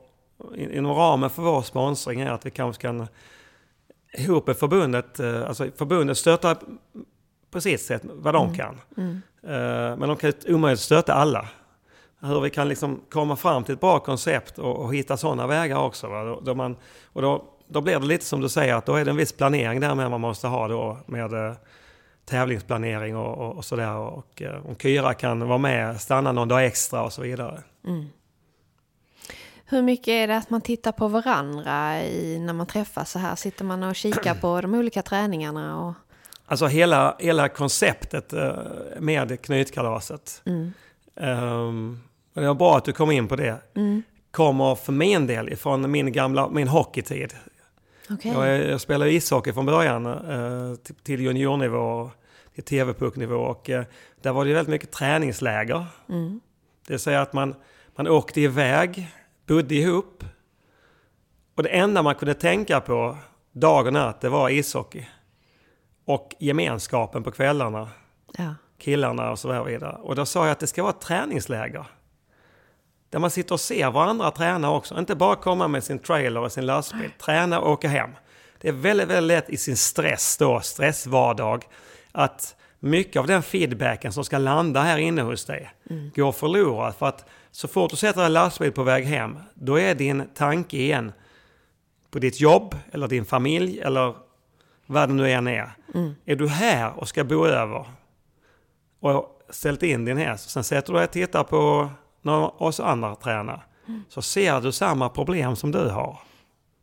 in- 0.56 0.72
inom 0.72 0.92
ramen 0.92 1.30
för 1.30 1.42
vår 1.42 1.62
sponsring 1.62 2.22
är 2.22 2.30
att 2.32 2.46
vi 2.46 2.52
kanske 2.52 2.82
kan 2.82 3.08
ihop 4.18 4.48
med 4.48 4.58
förbundet, 4.58 5.20
eh, 5.20 5.48
alltså 5.48 5.68
förbundet 5.78 6.18
stöttar 6.18 6.58
på 7.52 7.62
sitt 7.62 7.82
sätt 7.82 8.02
vad 8.06 8.34
de 8.34 8.44
Mm. 8.46 8.58
kan. 8.58 8.82
Mm. 8.98 9.22
Eh, 9.44 9.98
Men 9.98 10.10
de 10.10 10.16
kan 10.18 10.34
omöjligt 10.48 10.82
stötta 10.82 11.14
alla. 11.14 11.48
Hur 12.26 12.42
vi 12.42 12.50
kan 12.50 12.68
liksom 12.68 13.02
komma 13.10 13.36
fram 13.36 13.64
till 13.64 13.74
ett 13.74 13.80
bra 13.80 14.00
koncept 14.00 14.58
och, 14.58 14.78
och 14.78 14.96
hitta 14.96 15.18
sådana 15.18 15.48
vägar 15.48 15.78
också. 15.78 16.08
Va? 16.08 16.24
Då, 16.24 16.40
då 16.40 16.56
man, 16.56 16.76
och 17.06 17.22
då, 17.22 17.46
då 17.68 17.82
blir 17.82 18.00
det 18.00 18.06
lite 18.06 18.26
som 18.26 18.42
du 18.42 18.50
säger, 18.50 18.76
att 18.76 18.86
då 18.86 18.96
är 18.96 19.06
det 19.06 19.12
en 19.12 19.18
viss 19.18 19.34
planering 19.34 19.80
där 19.80 19.96
med 19.96 20.12
man 20.12 20.22
måste 20.22 20.48
ha 20.48 20.68
då 20.68 20.98
med 21.06 21.34
eh, 21.34 21.54
tävlingsplanering 22.26 23.18
och, 23.18 23.38
och, 23.38 23.58
och 23.58 23.66
sådär. 23.66 23.96
Och 23.96 24.42
eh, 24.42 24.68
om 24.68 24.76
Kyra 24.76 25.14
kan 25.14 25.48
vara 25.48 25.58
med, 25.58 26.02
stanna 26.02 26.32
någon 26.32 26.48
dag 26.48 26.66
extra 26.66 27.04
och 27.04 27.14
så 27.14 27.22
vidare. 27.22 27.64
Mm. 27.88 28.06
Hur 29.68 29.82
mycket 29.82 30.08
är 30.08 30.28
det 30.28 30.38
att 30.38 30.50
man 30.50 30.62
tittar 30.62 30.92
på 30.92 31.08
varandra 31.08 32.04
i, 32.04 32.40
när 32.40 32.54
man 32.54 32.68
träffas 32.68 33.12
så 33.12 33.20
här? 33.20 33.36
Sitter 33.36 33.66
man 33.66 33.84
och 33.84 33.96
kikar 33.96 34.36
på 34.36 34.62
de 34.62 34.74
olika 34.74 35.02
träningarna? 35.02 35.80
Och... 35.80 35.94
Alltså 36.46 36.66
hela, 36.68 37.16
hela 37.20 37.50
konceptet 37.50 38.34
eh, 38.34 38.54
med 39.00 39.42
knytkalaset. 39.42 40.42
Mm. 40.46 40.74
Um, 41.16 42.04
och 42.36 42.42
det 42.42 42.48
var 42.48 42.56
bra 42.56 42.78
att 42.78 42.86
du 42.86 42.94
kom 42.94 43.12
in 43.12 43.28
på 43.28 43.36
det. 43.36 43.58
Mm. 43.76 44.04
Kommer 44.32 44.76
för 44.76 44.92
min 44.92 45.28
del 45.28 45.50
ifrån 45.50 45.92
min 45.92 46.12
gamla 46.12 46.50
min 46.50 46.68
hockeytid. 46.68 47.34
Okay. 48.10 48.32
Jag, 48.32 48.70
jag 48.70 48.82
spelade 48.82 49.12
ishockey 49.12 49.54
från 49.54 49.66
början 49.66 50.06
eh, 50.06 50.76
till, 50.76 50.96
till 50.96 51.22
juniornivå, 51.22 52.12
till 52.56 52.64
TV-pucknivå 52.64 53.36
och 53.36 53.70
eh, 53.70 53.84
där 54.22 54.34
var 54.34 54.46
det 54.46 54.54
väldigt 54.54 54.72
mycket 54.72 54.92
träningsläger. 54.92 55.86
Mm. 56.10 56.42
Det 56.88 56.94
vill 56.94 57.00
säga 57.00 57.22
att 57.22 57.34
man, 57.34 57.56
man 57.96 58.08
åkte 58.08 58.42
iväg, 58.42 59.08
bodde 59.48 59.76
ihop 59.76 60.24
och 61.56 61.64
det 61.64 61.70
enda 61.70 62.02
man 62.02 62.16
kunde 62.16 62.34
tänka 62.34 62.82
på 62.82 63.18
dag 63.52 63.86
och 63.88 63.94
natt 63.94 64.22
det 64.22 64.30
var 64.30 64.50
ishockey. 64.50 65.08
Och 66.06 66.36
gemenskapen 66.40 67.24
på 67.24 67.32
kvällarna. 67.32 67.90
Ja. 68.38 68.56
Killarna 68.78 69.32
och 69.32 69.40
så 69.40 69.64
vidare. 69.64 69.98
Och 70.02 70.16
då 70.16 70.26
sa 70.26 70.46
jag 70.46 70.52
att 70.52 70.60
det 70.60 70.68
ska 70.68 70.84
vara 70.84 70.94
ett 70.94 71.02
träningsläger. 71.02 71.86
Där 73.16 73.20
man 73.20 73.32
sitter 73.32 73.56
och 73.56 73.60
ser 73.60 73.92
varandra 73.92 74.32
träna 74.32 74.72
också. 74.72 75.00
Inte 75.00 75.16
bara 75.16 75.36
komma 75.36 75.68
med 75.68 75.84
sin 75.84 76.00
trailer 76.00 76.42
och 76.42 76.52
sin 76.52 76.66
lastbil. 76.66 77.12
Träna 77.22 77.60
och 77.60 77.72
åka 77.72 77.88
hem. 77.88 78.10
Det 78.62 78.68
är 78.68 78.72
väldigt, 78.72 79.08
väldigt 79.08 79.28
lätt 79.28 79.50
i 79.50 79.58
sin 79.58 79.78
stress 79.78 80.38
då, 80.38 80.60
stressvardag, 80.60 81.64
att 82.12 82.56
mycket 82.80 83.20
av 83.20 83.28
den 83.28 83.44
feedbacken 83.44 84.12
som 84.14 84.24
ska 84.24 84.38
landa 84.38 84.82
här 84.82 84.98
inne 84.98 85.22
hos 85.22 85.46
dig 85.46 85.72
Mm. 85.90 86.12
går 86.16 86.32
förlorad. 86.32 86.96
För 86.96 87.06
att 87.06 87.26
så 87.52 87.68
fort 87.68 87.92
du 87.92 87.98
sätter 87.98 88.26
en 88.26 88.34
lastbil 88.34 88.72
på 88.72 88.84
väg 88.84 89.06
hem, 89.06 89.38
då 89.54 89.80
är 89.80 89.96
din 89.96 90.24
tanke 90.34 90.78
igen 90.78 91.12
på 92.12 92.20
ditt 92.20 92.42
jobb 92.42 92.76
eller 92.92 93.08
din 93.08 93.26
familj 93.26 93.80
eller 93.80 94.16
vad 94.86 95.10
det 95.10 95.14
nu 95.14 95.32
än 95.32 95.48
är. 95.48 95.72
Mm. 95.94 96.16
Är 96.26 96.36
du 96.36 96.48
här 96.48 97.00
och 97.00 97.08
ska 97.08 97.24
bo 97.24 97.46
över 97.46 97.86
och 99.00 99.42
ställt 99.50 99.84
in 99.84 100.06
din 100.06 100.18
häst, 100.18 100.50
sen 100.50 100.64
sätter 100.64 100.94
du 100.94 101.00
dig 101.00 101.06
och 101.06 101.12
tittar 101.12 101.44
på 101.44 101.90
när 102.26 102.64
oss 102.64 102.80
andra 102.80 103.16
tränar, 103.16 103.66
så 104.10 104.22
ser 104.22 104.62
du 104.62 104.72
samma 104.72 105.10
problem 105.10 105.56
som 105.56 105.72
du 105.72 105.90
har. 105.90 106.20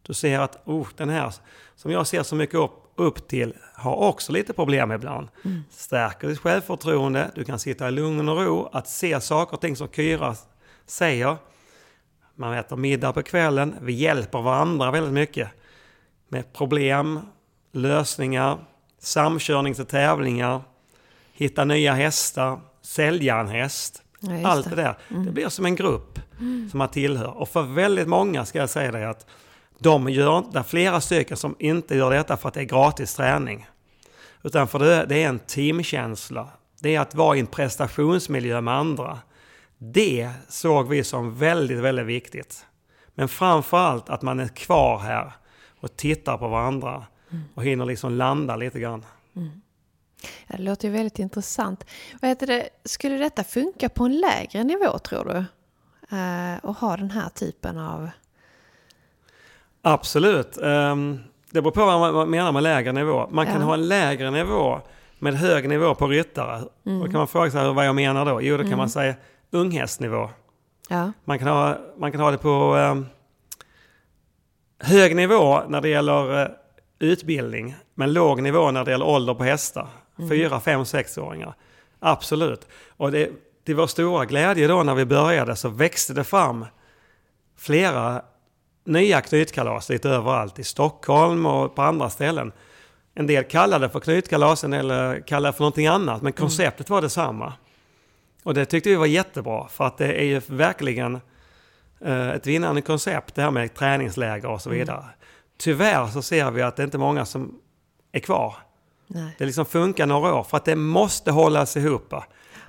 Du 0.02 0.14
ser 0.14 0.38
att 0.38 0.62
oh, 0.64 0.88
den 0.96 1.08
här 1.08 1.34
som 1.76 1.90
jag 1.90 2.06
ser 2.06 2.22
så 2.22 2.36
mycket 2.36 2.54
upp, 2.54 2.72
upp 2.96 3.28
till 3.28 3.54
har 3.74 3.96
också 3.96 4.32
lite 4.32 4.52
problem 4.52 4.92
ibland. 4.92 5.28
Stärker 5.70 6.28
ditt 6.28 6.38
självförtroende, 6.38 7.30
du 7.34 7.44
kan 7.44 7.58
sitta 7.58 7.88
i 7.88 7.90
lugn 7.90 8.28
och 8.28 8.36
ro, 8.36 8.68
att 8.72 8.88
se 8.88 9.20
saker 9.20 9.54
och 9.54 9.60
ting 9.60 9.76
som 9.76 9.88
Kyra 9.88 10.34
säger. 10.86 11.36
Man 12.34 12.52
äter 12.52 12.76
middag 12.76 13.12
på 13.12 13.22
kvällen, 13.22 13.76
vi 13.80 13.92
hjälper 13.92 14.42
varandra 14.42 14.90
väldigt 14.90 15.12
mycket 15.12 15.48
med 16.28 16.52
problem, 16.52 17.20
lösningar, 17.72 18.58
samkörning 18.98 19.74
till 19.74 19.86
tävlingar, 19.86 20.62
hitta 21.32 21.64
nya 21.64 21.92
hästar, 21.92 22.60
sälja 22.82 23.40
en 23.40 23.48
häst. 23.48 24.02
Ja, 24.22 24.48
Allt 24.48 24.70
det 24.70 24.76
där. 24.76 24.98
Mm. 25.10 25.24
Det 25.26 25.32
blir 25.32 25.48
som 25.48 25.66
en 25.66 25.74
grupp 25.76 26.18
Mm. 26.40 26.68
som 26.70 26.78
man 26.78 26.88
tillhör. 26.88 27.36
Och 27.38 27.48
för 27.48 27.62
väldigt 27.62 28.08
många 28.08 28.44
ska 28.44 28.58
jag 28.58 28.70
säga 28.70 28.92
det 28.92 29.10
att 29.10 29.26
de 29.78 30.08
gör, 30.08 30.44
det 30.52 30.58
är 30.58 30.62
flera 30.62 31.00
stycken 31.00 31.36
som 31.36 31.56
inte 31.58 31.96
gör 31.96 32.10
detta 32.10 32.36
för 32.36 32.48
att 32.48 32.54
det 32.54 32.60
är 32.60 32.64
gratis 32.64 33.14
träning. 33.14 33.66
Utan 34.42 34.68
för 34.68 34.78
det, 34.78 35.06
det 35.08 35.22
är 35.22 35.28
en 35.28 35.38
teamkänsla. 35.38 36.48
Det 36.80 36.94
är 36.94 37.00
att 37.00 37.14
vara 37.14 37.36
i 37.36 37.40
en 37.40 37.46
prestationsmiljö 37.46 38.60
med 38.60 38.74
andra. 38.74 39.18
Det 39.78 40.30
såg 40.48 40.88
vi 40.88 41.04
som 41.04 41.38
väldigt, 41.38 41.78
väldigt 41.78 42.06
viktigt. 42.06 42.66
Men 43.14 43.28
framför 43.28 43.76
allt 43.78 44.10
att 44.10 44.22
man 44.22 44.40
är 44.40 44.48
kvar 44.48 44.98
här 44.98 45.32
och 45.80 45.96
tittar 45.96 46.38
på 46.38 46.48
varandra 46.48 47.06
och 47.54 47.64
hinner 47.64 47.84
liksom 47.86 48.12
landa 48.12 48.56
lite 48.56 48.80
grann. 48.80 49.04
Ja, 50.46 50.56
Det 50.56 50.62
låter 50.62 50.88
ju 50.88 50.94
väldigt 50.94 51.18
intressant. 51.18 51.84
Vad 52.20 52.28
heter 52.28 52.46
det? 52.46 52.68
Skulle 52.84 53.16
detta 53.16 53.44
funka 53.44 53.88
på 53.88 54.04
en 54.04 54.18
lägre 54.20 54.64
nivå 54.64 54.98
tror 54.98 55.24
du? 55.24 55.36
Eh, 56.16 56.58
och 56.62 56.76
ha 56.76 56.96
den 56.96 57.10
här 57.10 57.28
typen 57.28 57.78
av... 57.78 58.10
Absolut. 59.82 60.58
Ehm, 60.58 61.18
Det 61.50 61.62
beror 61.62 61.72
på 61.72 61.84
vad 61.84 62.14
man 62.14 62.30
menar 62.30 62.52
med 62.52 62.62
lägre 62.62 62.92
nivå. 62.92 63.28
Man 63.30 63.46
kan 63.46 63.60
Ja. 63.60 63.66
ha 63.66 63.74
en 63.74 63.88
lägre 63.88 64.30
nivå 64.30 64.80
med 65.18 65.34
hög 65.34 65.68
nivå 65.68 65.94
på 65.94 66.06
ryttare. 66.08 66.62
Mm. 66.86 66.98
Då 67.00 67.04
kan 67.04 67.12
man 67.14 67.28
fråga 67.28 67.50
sig 67.50 67.72
vad 67.72 67.86
jag 67.86 67.94
menar 67.94 68.24
då. 68.24 68.42
Jo, 68.42 68.56
då 68.56 68.62
kan 68.62 68.66
Mm. 68.66 68.78
man 68.78 68.90
säga 68.90 69.14
unghästnivå. 69.50 70.30
Ja. 70.88 71.12
Man 71.24 71.38
kan 71.38 71.48
ha, 71.48 71.76
man 71.98 72.12
kan 72.12 72.20
ha 72.20 72.30
det 72.30 72.38
på 72.38 72.76
ehm, 72.76 73.06
hög 74.78 75.16
nivå 75.16 75.62
när 75.68 75.80
det 75.80 75.88
gäller 75.88 76.42
eh, 76.42 76.48
utbildning, 76.98 77.74
men 77.94 78.12
låg 78.12 78.42
nivå 78.42 78.70
när 78.70 78.84
det 78.84 78.90
gäller 78.90 79.06
ålder 79.08 79.34
på 79.34 79.44
hästar. 79.44 79.88
Mm. 80.22 80.30
Fyra, 80.30 80.60
fem, 80.60 80.84
sexåringar. 80.84 81.54
Absolut. 82.00 82.68
Och 82.96 83.12
det, 83.12 83.30
till 83.64 83.76
vår 83.76 83.86
stora 83.86 84.24
glädje 84.24 84.66
då 84.68 84.82
när 84.82 84.94
vi 84.94 85.04
började 85.04 85.56
så 85.56 85.68
växte 85.68 86.14
det 86.14 86.24
fram 86.24 86.66
flera 87.56 88.22
nya 88.84 89.20
knytkalas 89.20 89.88
lite 89.88 90.08
överallt. 90.08 90.58
I 90.58 90.64
Stockholm 90.64 91.46
och 91.46 91.74
på 91.74 91.82
andra 91.82 92.10
ställen. 92.10 92.52
En 93.14 93.26
del 93.26 93.44
kallade 93.44 93.88
för 93.88 94.00
knytkalas, 94.00 94.64
en 94.64 94.70
del 94.70 94.90
eh, 94.90 95.22
kallade 95.26 95.52
för 95.52 95.60
någonting 95.60 95.86
annat. 95.86 96.22
Men 96.22 96.32
konceptet 96.32 96.90
var 96.90 97.02
detsamma. 97.02 97.52
Och 98.42 98.54
det 98.54 98.64
tyckte 98.64 98.88
vi 98.90 98.96
var 98.96 99.06
jättebra 99.06 99.68
för 99.68 99.84
att 99.84 99.98
det 99.98 100.12
är 100.12 100.24
ju 100.24 100.40
verkligen 100.46 101.20
eh, 102.00 102.28
ett 102.30 102.46
vinnande 102.46 102.82
koncept 102.82 103.34
det 103.34 103.42
här 103.42 103.50
med 103.50 103.74
träningsläger 103.74 104.48
och 104.48 104.62
så 104.62 104.68
Mm. 104.68 104.78
vidare. 104.78 105.04
Tyvärr 105.58 106.06
så 106.06 106.22
ser 106.22 106.50
vi 106.50 106.62
att 106.62 106.76
det 106.76 106.84
inte 106.84 106.96
är 106.96 106.98
många 106.98 107.24
som 107.24 107.58
är 108.12 108.20
kvar. 108.20 108.56
Nej. 109.14 109.34
Det 109.38 109.46
liksom 109.46 109.64
funkar 109.64 110.06
några 110.06 110.34
år 110.34 110.42
för 110.44 110.56
att 110.56 110.64
det 110.64 110.76
måste 110.76 111.30
hållas 111.30 111.76
ihop. 111.76 112.14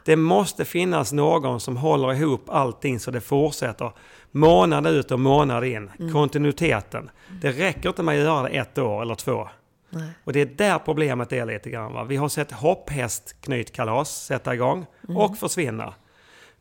Det 0.06 0.16
måste 0.16 0.66
finnas 0.66 1.12
någon 1.14 1.60
som 1.60 1.78
håller 1.78 2.14
ihop 2.14 2.50
allting 2.50 3.00
så 3.00 3.12
det 3.12 3.22
fortsätter 3.22 3.92
månad 4.32 4.88
ut 4.88 5.12
och 5.12 5.20
månad 5.20 5.64
in. 5.66 5.92
Mm. 6.00 6.14
Kontinuiteten. 6.14 7.10
Det 7.42 7.52
räcker 7.52 7.90
inte 7.90 8.04
med 8.04 8.18
att 8.20 8.24
göra 8.26 8.44
det 8.44 8.50
ett 8.50 8.78
år 8.78 9.02
eller 9.02 9.16
två. 9.16 9.50
Nej. 9.90 10.10
Och 10.24 10.34
det 10.34 10.42
är 10.42 10.46
där 10.46 10.80
problemet 10.80 11.32
är 11.34 11.46
lite 11.46 11.70
grann. 11.70 11.94
Va? 11.94 12.04
Vi 12.04 12.16
har 12.16 12.30
sett 12.30 12.52
hopphästknytkalas 12.52 14.26
sätta 14.26 14.54
igång 14.54 14.86
Mm. 15.04 15.18
och 15.18 15.38
försvinna. 15.38 15.94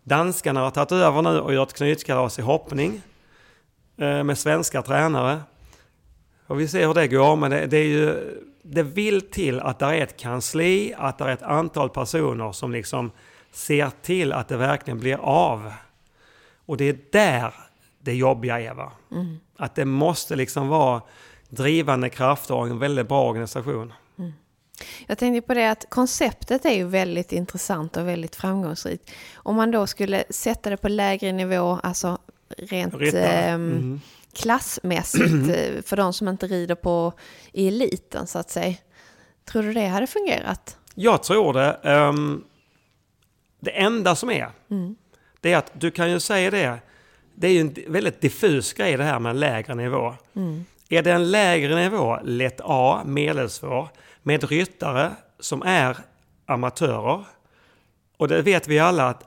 Danskarna 0.02 0.60
har 0.60 0.70
tagit 0.70 0.92
över 0.92 1.22
nu 1.22 1.40
och 1.40 1.54
gjort 1.54 1.72
knytkalas 1.72 2.38
i 2.38 2.42
hoppning 2.42 3.02
eh, 3.96 4.24
med 4.24 4.38
svenska 4.38 4.82
tränare. 4.82 5.40
Och 6.46 6.60
vi 6.60 6.68
ser 6.68 6.86
hur 6.86 6.94
det 6.94 7.08
går, 7.08 7.36
men 7.36 7.50
det, 7.50 7.66
det 7.66 7.76
är 7.78 7.84
ju... 7.84 8.14
Det 8.62 8.82
vill 8.82 9.20
till 9.30 9.60
att 9.60 9.78
det 9.78 9.86
är 9.86 10.02
ett 10.02 10.16
kansli, 10.16 10.94
att 10.98 11.18
det 11.18 11.24
är 11.24 11.28
ett 11.28 11.42
antal 11.42 11.90
personer 11.90 12.52
som 12.52 12.72
liksom 12.72 13.10
ser 13.52 13.90
till 14.02 14.32
att 14.32 14.48
det 14.48 14.56
verkligen 14.56 15.00
blir 15.00 15.16
av. 15.16 15.72
Och 16.66 16.76
det 16.76 16.88
är 16.88 16.98
där 17.12 17.54
det 17.98 18.14
jobbiga 18.14 18.60
är. 18.60 18.74
Va? 18.74 18.92
Mm. 19.12 19.40
Att 19.56 19.74
det 19.74 19.84
måste 19.84 20.36
liksom 20.36 20.68
vara 20.68 21.02
drivande 21.48 22.08
krafter 22.08 22.54
och 22.54 22.66
en 22.66 22.78
väldigt 22.78 23.08
bra 23.08 23.28
organisation. 23.28 23.92
Jag 25.06 25.18
tänkte 25.18 25.46
på 25.46 25.54
det 25.54 25.70
att 25.70 25.86
konceptet 25.88 26.64
är 26.64 26.74
ju 26.74 26.84
väldigt 26.84 27.32
intressant 27.32 27.96
och 27.96 28.08
väldigt 28.08 28.36
framgångsrikt. 28.36 29.10
Om 29.34 29.56
man 29.56 29.70
då 29.70 29.86
skulle 29.86 30.24
sätta 30.30 30.70
det 30.70 30.76
på 30.76 30.88
lägre 30.88 31.32
nivå, 31.32 31.78
alltså 31.82 32.18
rent 32.58 32.94
ehm, 32.94 33.72
Mm. 33.72 34.00
Klassmässigt 34.34 35.48
eh, 35.56 35.82
för 35.82 35.96
de 35.96 36.12
som 36.12 36.28
inte 36.28 36.46
rider 36.46 36.74
på 36.74 37.12
i 37.52 37.68
eliten 37.68 38.26
så 38.26 38.38
att 38.38 38.50
säga. 38.50 38.74
Tror 39.44 39.62
du 39.62 39.72
det 39.72 39.86
hade 39.86 40.06
fungerat? 40.06 40.76
Jag 40.94 41.22
tror 41.22 41.52
det. 41.52 41.72
ehm, 41.82 42.44
det 43.60 43.70
enda 43.70 44.14
som 44.14 44.30
är, 44.30 44.50
Mm. 44.70 44.96
det 45.40 45.52
är 45.52 45.56
att 45.58 45.72
du 45.80 45.90
kan 45.90 46.10
ju 46.10 46.20
säga 46.20 46.50
det. 46.50 46.78
Det 47.34 47.46
är 47.46 47.52
ju 47.52 47.60
en 47.60 47.74
väldigt 47.88 48.20
diffus 48.20 48.72
grej 48.72 48.96
det 48.96 49.04
här 49.04 49.18
med 49.18 49.30
en 49.30 49.40
lägre 49.40 49.74
nivå. 49.74 50.14
Mm. 50.36 50.64
Är 50.88 51.02
det 51.02 51.12
en 51.12 51.30
lägre 51.30 51.74
nivå, 51.74 52.18
lätt 52.24 52.60
A, 52.64 53.02
medelsvår, 53.06 53.88
med 54.22 54.44
ryttare 54.50 55.10
som 55.40 55.62
är 55.62 55.96
amatörer. 56.46 57.24
Och 58.16 58.28
det 58.28 58.42
vet 58.42 58.68
vi 58.68 58.78
alla 58.78 59.08
att 59.08 59.24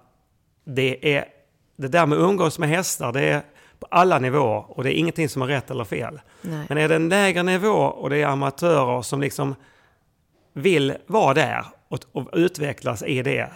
det 0.66 1.16
är 1.16 1.26
det 1.76 1.88
där 1.88 2.06
med 2.06 2.18
att 2.18 2.24
umgås 2.30 2.60
med 2.60 2.70
hästar, 2.70 3.14
det 3.14 3.22
är 3.22 3.42
på 3.80 3.88
alla 3.92 4.20
nivåer 4.20 4.66
och 4.78 4.84
det 4.84 4.94
är 4.94 4.98
ingenting 5.00 5.30
som 5.30 5.42
är 5.42 5.46
rätt 5.46 5.72
eller 5.72 5.84
fel. 5.84 6.22
Nej. 6.42 6.66
Men 6.70 6.78
är 6.78 6.90
det 6.90 6.96
en 6.96 7.10
lägre 7.10 7.44
nivå 7.44 7.70
och 7.78 8.10
det 8.10 8.18
är 8.22 8.26
amatörer 8.28 9.02
som 9.02 9.22
liksom 9.22 9.56
vill 10.54 10.94
vara 11.08 11.34
där 11.34 11.66
och, 11.88 12.00
och 12.12 12.30
utvecklas 12.34 13.04
i 13.04 13.22
det. 13.22 13.50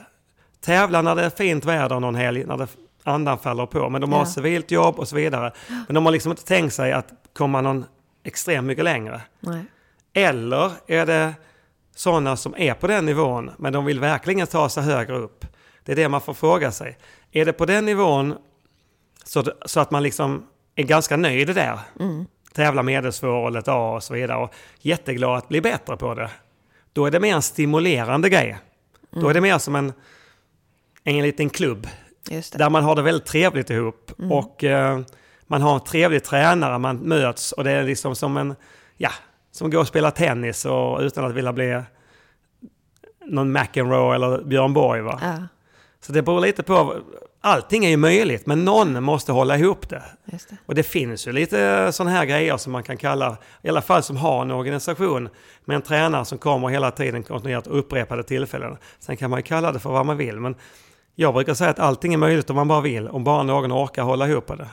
Tävla 0.61 1.01
när 1.01 1.15
det 1.15 1.23
är 1.25 1.29
fint 1.29 1.65
väder 1.65 1.99
någon 1.99 2.15
helg, 2.15 2.45
när 2.45 2.57
det 2.57 2.67
andan 3.03 3.37
faller 3.39 3.65
på. 3.65 3.89
Men 3.89 4.01
de 4.01 4.11
Ja. 4.11 4.17
har 4.17 4.25
civilt 4.25 4.71
jobb 4.71 4.99
och 4.99 5.07
så 5.07 5.15
vidare. 5.15 5.51
Men 5.87 5.95
de 5.95 6.05
har 6.05 6.11
liksom 6.11 6.31
inte 6.31 6.45
tänkt 6.45 6.73
sig 6.73 6.91
att 6.93 7.07
komma 7.33 7.61
någon 7.61 7.85
extremt 8.23 8.67
mycket 8.67 8.83
längre. 8.83 9.21
Nej. 9.39 9.63
Eller 10.13 10.71
är 10.87 11.05
det 11.05 11.33
sådana 11.95 12.37
som 12.37 12.53
är 12.57 12.73
på 12.73 12.87
den 12.87 13.05
nivån, 13.05 13.51
men 13.57 13.73
de 13.73 13.85
vill 13.85 13.99
verkligen 13.99 14.47
ta 14.47 14.69
sig 14.69 14.83
högre 14.83 15.17
upp? 15.17 15.45
Det 15.85 15.91
är 15.91 15.95
det 15.95 16.09
man 16.09 16.21
får 16.21 16.33
fråga 16.33 16.71
sig. 16.71 16.97
Är 17.31 17.45
det 17.45 17.53
på 17.53 17.65
den 17.65 17.85
nivån 17.85 18.35
så, 19.29 19.43
så 19.65 19.79
att 19.79 19.91
man 19.91 20.03
liksom 20.03 20.47
är 20.75 20.83
ganska 20.83 21.17
nöjd 21.17 21.47
där? 21.47 21.79
Mm. 21.99 22.25
Tävla 22.53 22.83
medelsvår, 22.83 23.69
A 23.69 23.95
och 23.95 24.03
så 24.03 24.13
vidare 24.13 24.37
och 24.37 24.53
jätteglad 24.81 25.37
att 25.37 25.47
bli 25.47 25.61
bättre 25.61 25.97
på 25.97 26.13
det. 26.13 26.29
Då 26.93 27.05
är 27.05 27.11
det 27.11 27.19
mer 27.19 27.35
en 27.35 27.41
stimulerande 27.41 28.29
grej. 28.29 28.57
Då 29.11 29.29
är 29.29 29.33
det 29.33 29.41
mer 29.41 29.57
som 29.57 29.75
en, 29.75 29.93
en 31.03 31.21
liten 31.21 31.49
klubb 31.49 31.87
där 32.57 32.69
man 32.69 32.83
har 32.83 32.95
det 32.95 33.01
väldigt 33.01 33.25
trevligt 33.25 33.69
ihop. 33.69 34.11
Mm. 34.19 34.31
Och 34.31 34.63
eh, 34.63 34.99
man 35.47 35.61
har 35.61 35.75
en 35.75 35.83
trevlig 35.83 36.23
tränare, 36.23 36.77
man 36.77 36.97
möts 36.97 37.51
och 37.51 37.63
det 37.63 37.71
är 37.71 37.83
liksom 37.83 38.15
som 38.15 38.37
en, 38.37 38.55
ja, 38.97 39.11
som 39.51 39.71
går 39.71 39.79
och 39.79 39.87
spela 39.87 40.11
tennis 40.11 40.65
och 40.65 40.99
utan 40.99 41.25
att 41.25 41.33
vilja 41.33 41.53
bli 41.53 41.81
någon 43.25 43.51
McEnroe 43.51 44.15
eller 44.15 44.43
Björn 44.43 44.73
Borg. 44.73 45.01
Va? 45.01 45.19
Ja, 45.21 45.47
Så 45.99 46.11
det 46.11 46.21
beror 46.21 46.39
lite 46.41 46.63
på, 46.63 46.95
allting 47.41 47.85
är 47.85 47.89
ju 47.89 47.97
möjligt 47.97 48.45
men 48.45 48.65
någon 48.65 49.03
måste 49.03 49.31
hålla 49.31 49.57
ihop 49.57 49.89
det. 49.89 50.03
det. 50.25 50.57
Och 50.65 50.75
det 50.75 50.83
finns 50.83 51.27
ju 51.27 51.31
lite 51.31 51.91
sådana 51.91 52.11
här 52.11 52.25
grejer 52.25 52.57
som 52.57 52.71
man 52.71 52.83
kan 52.83 52.97
kalla, 52.97 53.37
i 53.61 53.69
alla 53.69 53.81
fall 53.81 54.03
som 54.03 54.17
har 54.17 54.41
en 54.41 54.51
organisation 54.51 55.29
med 55.65 55.75
en 55.75 55.81
tränare 55.81 56.25
som 56.25 56.37
kommer 56.37 56.67
hela 56.67 56.91
tiden 56.91 57.23
kontinuerligt 57.23 57.67
upprepade 57.67 58.23
tillfällen. 58.23 58.77
Sen 58.99 59.17
kan 59.17 59.29
man 59.29 59.39
ju 59.39 59.43
kalla 59.43 59.71
det 59.71 59.79
för 59.79 59.89
vad 59.89 60.05
man 60.05 60.17
vill 60.17 60.39
men 60.39 60.55
jag 61.15 61.33
brukar 61.33 61.53
säga 61.53 61.69
att 61.69 61.79
allting 61.79 62.13
är 62.13 62.17
möjligt 62.17 62.49
om 62.49 62.55
man 62.55 62.67
bara 62.67 62.81
vill, 62.81 63.07
om 63.07 63.23
bara 63.23 63.43
någon 63.43 63.71
orkar 63.71 64.03
hålla 64.03 64.27
ihop 64.27 64.47
det. 64.47 64.67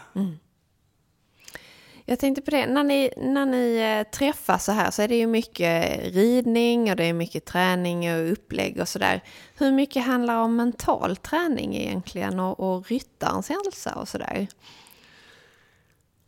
Jag 2.08 2.18
tänkte 2.18 2.42
på 2.42 2.50
det, 2.50 2.66
när 2.66 2.84
ni, 2.84 3.10
när 3.16 3.46
ni 3.46 3.96
eh, 3.98 4.10
träffas 4.10 4.64
så 4.64 4.72
här 4.72 4.90
så 4.90 5.02
är 5.02 5.08
det 5.08 5.16
ju 5.16 5.26
mycket 5.26 6.00
ridning 6.14 6.90
och 6.90 6.96
det 6.96 7.04
är 7.04 7.12
mycket 7.12 7.44
träning 7.44 8.14
och 8.14 8.32
upplägg 8.32 8.80
och 8.80 8.88
sådär. 8.88 9.22
Hur 9.58 9.72
mycket 9.72 10.04
handlar 10.04 10.36
om 10.36 10.56
mental 10.56 11.16
träning 11.16 11.76
egentligen 11.76 12.40
och, 12.40 12.60
och 12.60 12.86
ryttarens 12.90 13.48
hälsa 13.48 13.94
och 13.94 14.08
sådär? 14.08 14.46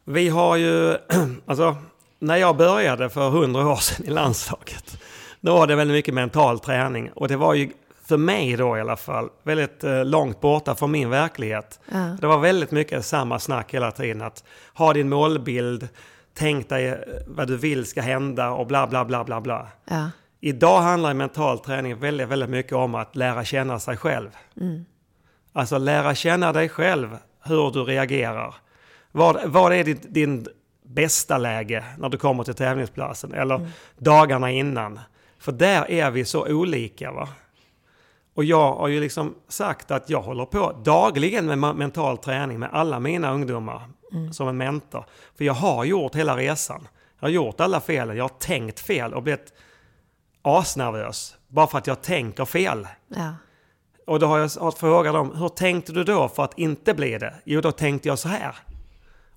Vi 0.04 0.28
har 0.28 0.56
ju, 0.56 0.96
alltså 1.46 1.76
när 2.18 2.36
jag 2.36 2.56
började 2.56 3.10
för 3.10 3.30
hundra 3.30 3.68
år 3.68 3.76
sedan 3.76 4.06
i 4.06 4.10
landslaget, 4.10 5.02
då 5.40 5.54
var 5.54 5.66
det 5.66 5.76
väldigt 5.76 5.94
mycket 5.94 6.14
mental 6.14 6.60
träning. 6.60 7.10
Och 7.14 7.28
det 7.28 7.36
var 7.36 7.54
ju 7.54 7.70
för 8.08 8.16
mig 8.16 8.56
då 8.56 8.76
i 8.76 8.80
alla 8.80 8.96
fall 8.96 9.28
väldigt 9.42 9.84
eh, 9.84 10.04
långt 10.04 10.40
borta 10.40 10.74
från 10.74 10.90
min 10.90 11.10
verklighet. 11.10 11.80
Ja. 11.92 12.16
Det 12.20 12.26
var 12.26 12.38
väldigt 12.38 12.70
mycket 12.70 13.06
samma 13.06 13.38
snack 13.38 13.74
hela 13.74 13.90
tiden. 13.90 14.22
Att 14.22 14.44
ha 14.74 14.92
din 14.92 15.08
målbild, 15.08 15.88
tänk 16.34 16.68
dig 16.68 16.86
eh, 16.88 16.96
vad 17.26 17.48
du 17.48 17.56
vill 17.56 17.86
ska 17.86 18.00
hända 18.00 18.50
och 18.50 18.66
bla 18.66 18.86
bla 18.86 19.04
bla 19.04 19.24
bla 19.24 19.40
bla. 19.40 19.68
Ja, 19.84 20.10
Idag 20.40 20.80
handlar 20.80 21.14
mental 21.14 21.58
träning 21.58 21.98
väldigt, 21.98 22.28
väldigt 22.28 22.50
mycket 22.50 22.72
om 22.72 22.94
att 22.94 23.16
lära 23.16 23.44
känna 23.44 23.78
sig 23.78 23.96
själv. 23.96 24.30
Alltså 25.52 25.78
lära 25.78 26.14
känna 26.14 26.52
dig 26.52 26.68
själv, 26.68 27.16
hur 27.44 27.70
du 27.70 27.84
reagerar. 27.84 28.54
Vad, 29.12 29.50
vad 29.50 29.72
är 29.72 29.84
din, 29.84 29.98
din 30.02 30.46
bästa 30.86 31.38
läge 31.38 31.84
när 31.98 32.08
du 32.08 32.18
kommer 32.18 32.44
till 32.44 32.54
tävlingsplatsen 32.54 33.32
eller 33.32 33.70
dagarna 33.98 34.50
innan? 34.50 35.00
För 35.38 35.52
där 35.52 35.90
är 35.90 36.10
vi 36.10 36.24
så 36.24 36.46
olika. 36.46 37.12
va? 37.12 37.28
Och 38.38 38.44
jag 38.44 38.74
har 38.74 38.88
ju 38.88 39.00
liksom 39.00 39.34
sagt 39.48 39.90
att 39.90 40.10
jag 40.10 40.22
håller 40.22 40.44
på 40.44 40.72
dagligen 40.84 41.46
med 41.46 41.58
mental 41.58 42.18
träning 42.18 42.58
med 42.58 42.68
alla 42.72 43.00
mina 43.00 43.32
ungdomar 43.32 43.82
som 44.32 44.48
en 44.48 44.56
mentor. 44.56 45.04
För 45.36 45.44
jag 45.44 45.54
har 45.54 45.84
gjort 45.84 46.14
hela 46.14 46.36
resan. 46.36 46.88
Jag 47.18 47.28
har 47.28 47.32
gjort 47.32 47.60
alla 47.60 47.80
felen, 47.80 48.16
jag 48.16 48.24
har 48.24 48.38
tänkt 48.38 48.80
fel 48.80 49.14
och 49.14 49.22
blivit 49.22 49.52
asnervös. 50.42 51.36
Bara 51.48 51.66
för 51.66 51.78
att 51.78 51.86
jag 51.86 52.02
tänker 52.02 52.44
fel. 52.44 52.88
ja, 53.08 53.34
Och 54.06 54.20
då 54.20 54.26
har 54.26 54.38
jag 54.38 54.78
frågat 54.78 55.14
dem, 55.14 55.36
hur 55.36 55.48
tänkte 55.48 55.92
du 55.92 56.04
då 56.04 56.28
för 56.28 56.44
att 56.44 56.58
inte 56.58 56.94
bli 56.94 57.18
det? 57.18 57.34
Jo, 57.44 57.60
då 57.60 57.72
tänkte 57.72 58.08
jag 58.08 58.18
så 58.18 58.28
här. 58.28 58.56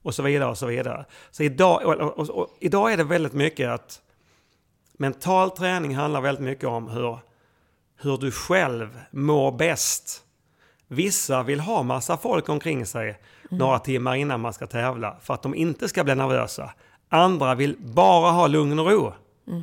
Och 0.02 0.16
så 0.16 0.24
vidare 0.24 0.50
och 0.50 0.58
så 0.58 0.66
vidare. 0.66 1.06
Så 1.32 1.44
idag, 1.44 1.86
och, 1.86 2.20
och, 2.20 2.30
och, 2.30 2.58
idag 2.60 2.94
är 2.94 2.98
det 2.98 3.04
väldigt 3.04 3.34
mycket 3.34 3.70
att 3.70 4.02
mental 4.94 5.52
träning 5.52 5.96
handlar 5.96 6.22
väldigt 6.22 6.44
mycket 6.44 6.70
om 6.70 6.90
hur, 6.90 7.18
hur 8.02 8.18
du 8.18 8.32
själv 8.32 9.00
mår 9.12 9.52
bäst. 9.52 10.24
Vissa 10.88 11.44
vill 11.44 11.60
ha 11.60 11.84
massa 11.84 12.18
folk 12.18 12.50
omkring 12.50 12.86
sig 12.86 13.20
några 13.50 13.80
timmar 13.80 14.16
innan 14.16 14.42
man 14.42 14.54
ska 14.54 14.68
tävla 14.68 15.18
för 15.22 15.34
att 15.34 15.44
de 15.44 15.56
inte 15.56 15.90
ska 15.90 16.04
bli 16.04 16.16
nervösa. 16.16 16.74
Andra 17.10 17.56
vill 17.56 17.76
bara 17.80 18.32
ha 18.32 18.48
lugn 18.48 18.80
och 18.80 18.92
ro 18.92 19.14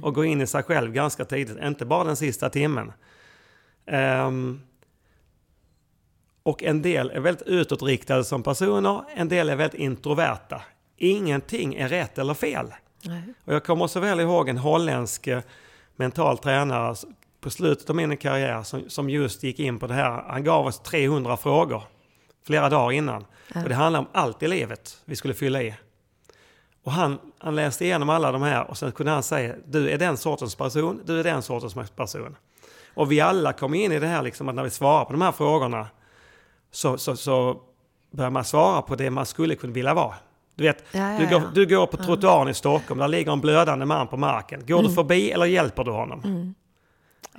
och 0.02 0.14
gå 0.14 0.24
in 0.24 0.40
i 0.40 0.46
sig 0.46 0.62
själv 0.62 0.92
ganska 0.92 1.24
tidigt, 1.24 1.58
inte 1.62 1.84
bara 1.84 2.04
den 2.04 2.16
sista 2.16 2.50
timmen. 2.50 2.92
Ehm, 3.86 4.60
och 6.42 6.62
en 6.62 6.82
del 6.82 7.10
är 7.10 7.20
väldigt 7.20 7.46
utåtriktade 7.46 8.24
som 8.24 8.42
personer, 8.42 9.02
en 9.14 9.28
del 9.28 9.48
är 9.48 9.56
väldigt 9.56 9.80
introverta. 9.80 10.62
Ingenting 10.96 11.74
är 11.74 11.88
rätt 11.88 12.18
eller 12.18 12.34
fel. 12.34 12.74
nej. 13.02 13.22
Och 13.44 13.54
jag 13.54 13.64
kommer 13.64 13.86
så 13.86 14.00
väl 14.00 14.20
ihåg 14.20 14.48
en 14.48 14.58
holländsk 14.58 15.26
eh, 15.26 15.42
mental 15.96 16.38
tränare 16.38 16.94
på 17.40 17.50
slutet 17.50 17.90
av 17.90 17.96
min 17.96 18.16
karriär 18.16 18.62
som, 18.62 18.82
som 18.90 19.10
just 19.10 19.42
gick 19.42 19.58
in 19.58 19.78
på 19.78 19.86
det 19.86 19.94
här. 19.94 20.24
Han 20.28 20.44
gav 20.44 20.66
oss 20.66 20.80
300 20.82 21.36
frågor 21.36 21.82
flera 22.46 22.68
dagar 22.68 22.92
innan. 22.92 23.24
Och 23.62 23.68
det 23.68 23.74
handlar 23.74 24.00
om 24.00 24.06
allt 24.12 24.42
i 24.42 24.48
livet 24.48 25.02
vi 25.04 25.16
skulle 25.16 25.34
fylla 25.34 25.62
i. 25.62 25.74
Och 26.84 26.92
han, 26.92 27.18
han 27.38 27.54
läste 27.54 27.84
igenom 27.84 28.08
alla 28.10 28.32
de 28.32 28.42
här 28.42 28.70
och 28.70 28.78
sen 28.78 28.92
kunde 28.92 29.12
han 29.12 29.22
säga 29.22 29.54
du 29.66 29.90
är 29.90 29.98
den 29.98 30.16
sortens 30.16 30.54
person, 30.54 31.00
du 31.04 31.20
är 31.20 31.24
den 31.24 31.42
sortens 31.42 31.74
person. 31.96 32.36
Och 32.94 33.12
vi 33.12 33.20
alla 33.20 33.52
kom 33.52 33.74
in 33.74 33.92
i 33.92 33.98
det 33.98 34.06
här 34.06 34.22
liksom 34.22 34.48
att 34.48 34.54
när 34.54 34.62
vi 34.62 34.70
svarar 34.70 35.04
på 35.04 35.12
de 35.12 35.22
här 35.22 35.32
frågorna 35.32 35.86
så, 36.70 36.98
så, 36.98 37.16
så 37.16 37.60
börjar 38.10 38.30
man 38.30 38.44
svara 38.44 38.82
på 38.82 38.94
det 38.94 39.10
man 39.10 39.26
skulle 39.26 39.54
kunna 39.54 39.72
vilja 39.72 39.94
vara. 39.94 40.14
Du 40.54 40.64
vet, 40.64 40.84
Ja, 40.92 41.12
ja, 41.12 41.18
du, 41.18 41.26
går, 41.26 41.40
ja. 41.40 41.50
du 41.54 41.66
går 41.66 41.86
på 41.86 41.96
trottoaren 41.96 42.48
i 42.48 42.54
Stockholm, 42.54 43.00
där 43.00 43.08
ligger 43.08 43.32
en 43.32 43.40
blödande 43.40 43.84
man 43.86 44.08
på 44.08 44.16
marken. 44.16 44.66
Går 44.66 44.82
du 44.82 44.90
förbi 44.94 45.30
eller 45.30 45.46
hjälper 45.46 45.84
du 45.84 45.90
honom? 45.90 46.20
Ja, 46.24 46.28
Mm. 46.28 46.54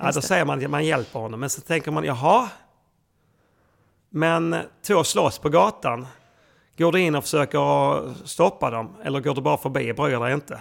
Just 0.04 0.14
då 0.14 0.22
säger 0.22 0.44
man 0.44 0.64
att 0.64 0.70
man 0.70 0.84
hjälper 0.84 1.20
honom, 1.20 1.40
men 1.40 1.50
så 1.50 1.60
tänker 1.60 1.90
man, 1.90 2.04
jaha? 2.04 2.48
Men 4.10 4.56
två 4.86 5.04
slåss 5.04 5.38
på 5.38 5.48
gatan. 5.48 6.06
Går 6.78 6.92
du 6.92 7.00
in 7.00 7.14
och 7.14 7.24
försöker 7.24 8.26
stoppa 8.26 8.70
dem? 8.70 8.96
Eller 9.04 9.20
går 9.20 9.34
du 9.34 9.40
bara 9.40 9.56
förbi, 9.56 9.92
bryr 9.92 10.20
dig 10.20 10.32
inte? 10.34 10.60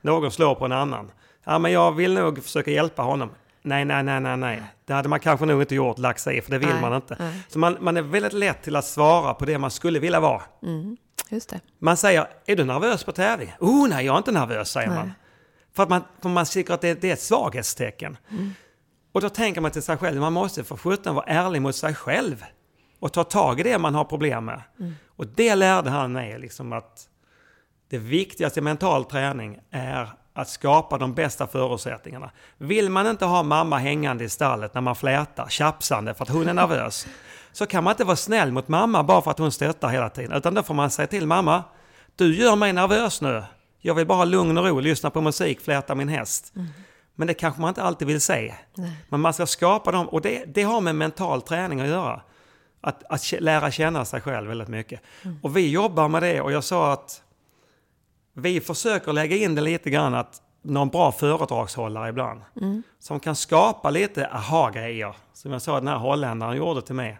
Någon 0.00 0.30
slår 0.30 0.54
på 0.54 0.64
en 0.64 0.72
annan. 0.72 1.10
Ja, 1.44 1.58
men 1.58 1.72
jag 1.72 1.92
vill 1.92 2.14
nog 2.14 2.42
försöka 2.44 2.70
hjälpa 2.70 3.02
honom. 3.02 3.30
Nej, 3.62 3.84
nej, 3.84 4.02
nej, 4.02 4.20
nej, 4.20 4.36
nej. 4.36 4.62
Det 4.84 4.92
hade 4.92 5.08
man 5.08 5.20
kanske 5.20 5.46
nog 5.46 5.62
inte 5.62 5.74
gjort, 5.74 5.98
lagt 5.98 6.20
sig 6.20 6.36
i, 6.38 6.40
för 6.42 6.50
det 6.50 6.58
vill 6.58 6.68
Nej, 6.68 6.80
man 6.80 6.94
inte. 6.94 7.16
nej. 7.18 7.42
Så 7.48 7.58
man, 7.58 7.76
man 7.80 7.96
är 7.96 8.02
väldigt 8.02 8.32
lätt 8.32 8.62
till 8.62 8.76
att 8.76 8.84
svara 8.84 9.34
på 9.34 9.44
det 9.44 9.58
man 9.58 9.70
skulle 9.70 9.98
vilja 9.98 10.20
vara. 10.20 10.42
Just 11.28 11.48
det. 11.48 11.60
Man 11.78 11.96
säger, 11.96 12.26
är 12.46 12.56
du 12.56 12.64
nervös 12.64 13.04
på 13.04 13.12
tävling? 13.12 13.52
Oh 13.60 13.88
nej, 13.88 14.06
jag 14.06 14.12
är 14.14 14.18
inte 14.18 14.32
nervös, 14.32 14.70
säger 14.70 14.88
Nej. 14.88 14.98
man. 14.98 15.12
För 15.74 15.82
att 15.82 15.88
man, 15.88 16.04
för 16.22 16.28
man 16.28 16.44
tycker 16.44 16.74
att 16.74 16.80
det, 16.80 17.00
det 17.00 17.08
är 17.08 17.12
ett 17.12 17.20
svaghetstecken. 17.20 18.16
Och 19.16 19.22
då 19.22 19.28
tänker 19.28 19.60
man 19.60 19.70
till 19.70 19.82
sig 19.82 19.96
själv, 19.96 20.20
man 20.20 20.32
måste 20.32 20.64
för 20.64 20.76
sjutton 20.76 21.14
vara 21.14 21.24
ärlig 21.24 21.62
mot 21.62 21.76
sig 21.76 21.94
själv. 21.94 22.44
Och 23.00 23.12
ta 23.12 23.24
tag 23.24 23.60
i 23.60 23.62
det 23.62 23.78
man 23.78 23.94
har 23.94 24.04
problem 24.04 24.44
med. 24.44 24.62
Och 25.06 25.26
det 25.26 25.54
lärde 25.54 25.90
han 25.90 26.12
mig, 26.12 26.38
liksom 26.38 26.72
att 26.72 27.08
det 27.90 27.98
viktigaste 27.98 28.60
i 28.60 28.62
mental 28.62 29.04
träning 29.04 29.58
är 29.70 30.08
att 30.34 30.48
skapa 30.48 30.98
de 30.98 31.14
bästa 31.14 31.46
förutsättningarna. 31.46 32.30
Vill 32.58 32.90
man 32.90 33.06
inte 33.06 33.24
ha 33.24 33.42
mamma 33.42 33.78
hängande 33.78 34.24
i 34.24 34.28
stallet 34.28 34.74
när 34.74 34.80
man 34.80 34.96
flätar, 34.96 35.48
tjafsande 35.48 36.14
för 36.14 36.22
att 36.22 36.30
hon 36.30 36.48
är 36.48 36.54
nervös, 36.54 37.06
så 37.52 37.66
kan 37.66 37.84
man 37.84 37.90
inte 37.90 38.04
vara 38.04 38.16
snäll 38.16 38.52
mot 38.52 38.68
mamma 38.68 39.02
bara 39.02 39.22
för 39.22 39.30
att 39.30 39.38
hon 39.38 39.52
stöttar 39.52 39.88
hela 39.88 40.08
tiden. 40.08 40.32
Utan 40.32 40.54
då 40.54 40.62
får 40.62 40.74
man 40.74 40.90
säga 40.90 41.06
till 41.06 41.26
mamma, 41.26 41.64
du 42.16 42.36
gör 42.36 42.56
mig 42.56 42.72
nervös 42.72 43.20
nu. 43.20 43.44
Jag 43.80 43.94
vill 43.94 44.06
bara 44.06 44.18
ha 44.18 44.24
lugn 44.24 44.58
och 44.58 44.64
ro, 44.64 44.80
lyssna 44.80 45.10
på 45.10 45.20
musik, 45.20 45.60
fläta 45.60 45.94
min 45.94 46.08
häst. 46.08 46.52
Men 47.16 47.28
det 47.28 47.34
kanske 47.34 47.60
man 47.60 47.68
inte 47.68 47.82
alltid 47.82 48.08
vill 48.08 48.20
säga. 48.20 48.54
Men 49.08 49.20
man 49.20 49.32
ska 49.32 49.46
skapa 49.46 49.92
dem, 49.92 50.08
och 50.08 50.20
det, 50.20 50.44
det 50.46 50.62
har 50.62 50.80
med 50.80 50.94
mental 50.94 51.42
träning 51.42 51.80
att 51.80 51.88
göra. 51.88 52.22
Att, 52.80 53.04
att 53.04 53.40
lära 53.40 53.70
känna 53.70 54.04
sig 54.04 54.20
själv 54.20 54.48
väldigt 54.48 54.68
mycket. 54.68 55.00
Och 55.42 55.56
vi 55.56 55.70
jobbar 55.70 56.08
med 56.08 56.22
det 56.22 56.40
och 56.40 56.52
jag 56.52 56.64
sa 56.64 56.92
att 56.92 57.22
vi 58.32 58.60
försöker 58.60 59.12
lägga 59.12 59.36
in 59.36 59.54
det 59.54 59.60
lite 59.62 59.90
grann 59.90 60.14
att 60.14 60.42
någon 60.62 60.88
bra 60.88 61.12
föredragshållare 61.12 62.08
ibland. 62.08 62.40
Som 62.98 63.20
kan 63.20 63.36
skapa 63.36 63.90
lite 63.90 64.26
aha-grejer. 64.26 65.14
Som 65.32 65.52
jag 65.52 65.62
sa 65.62 65.74
den 65.74 65.88
här 65.88 65.96
holländaren 65.98 66.56
gjorde 66.56 66.82
till 66.82 66.94
mig. 66.94 67.18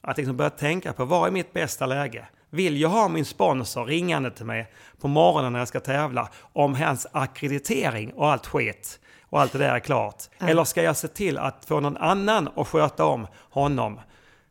Att 0.00 0.16
liksom 0.16 0.36
börja 0.36 0.50
tänka 0.50 0.92
på 0.92 1.04
vad 1.04 1.28
är 1.28 1.32
mitt 1.32 1.52
bästa 1.52 1.86
läge? 1.86 2.28
Vill 2.50 2.80
jag 2.80 2.88
ha 2.88 3.08
min 3.08 3.24
sponsor 3.24 3.84
ringande 3.84 4.30
till 4.30 4.46
mig 4.46 4.72
på 5.00 5.08
morgonen 5.08 5.52
när 5.52 5.58
jag 5.58 5.68
ska 5.68 5.80
tävla 5.80 6.28
om 6.52 6.74
hans 6.74 7.06
akkreditering 7.12 8.12
och 8.12 8.30
allt 8.30 8.46
skit 8.46 9.00
och 9.30 9.40
allt 9.40 9.52
det 9.52 9.58
där 9.58 9.74
är 9.74 9.78
klart? 9.78 10.22
Eller 10.38 10.64
ska 10.64 10.82
jag 10.82 10.96
se 10.96 11.08
till 11.08 11.38
att 11.38 11.64
få 11.64 11.80
någon 11.80 11.96
annan 11.96 12.48
att 12.56 12.68
sköta 12.68 13.04
om 13.04 13.26
honom? 13.50 14.00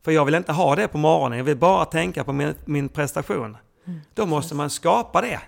För 0.05 0.11
jag 0.11 0.25
vill 0.25 0.35
inte 0.35 0.51
ha 0.51 0.75
det 0.75 0.87
på 0.87 0.97
morgonen, 0.97 1.37
jag 1.37 1.45
vill 1.45 1.57
bara 1.57 1.85
tänka 1.85 2.23
på 2.23 2.33
min, 2.33 2.53
min 2.65 2.89
prestation. 2.89 3.57
Då 4.13 4.25
måste 4.25 4.55
man 4.55 4.69
skapa 4.69 5.21
det 5.21 5.39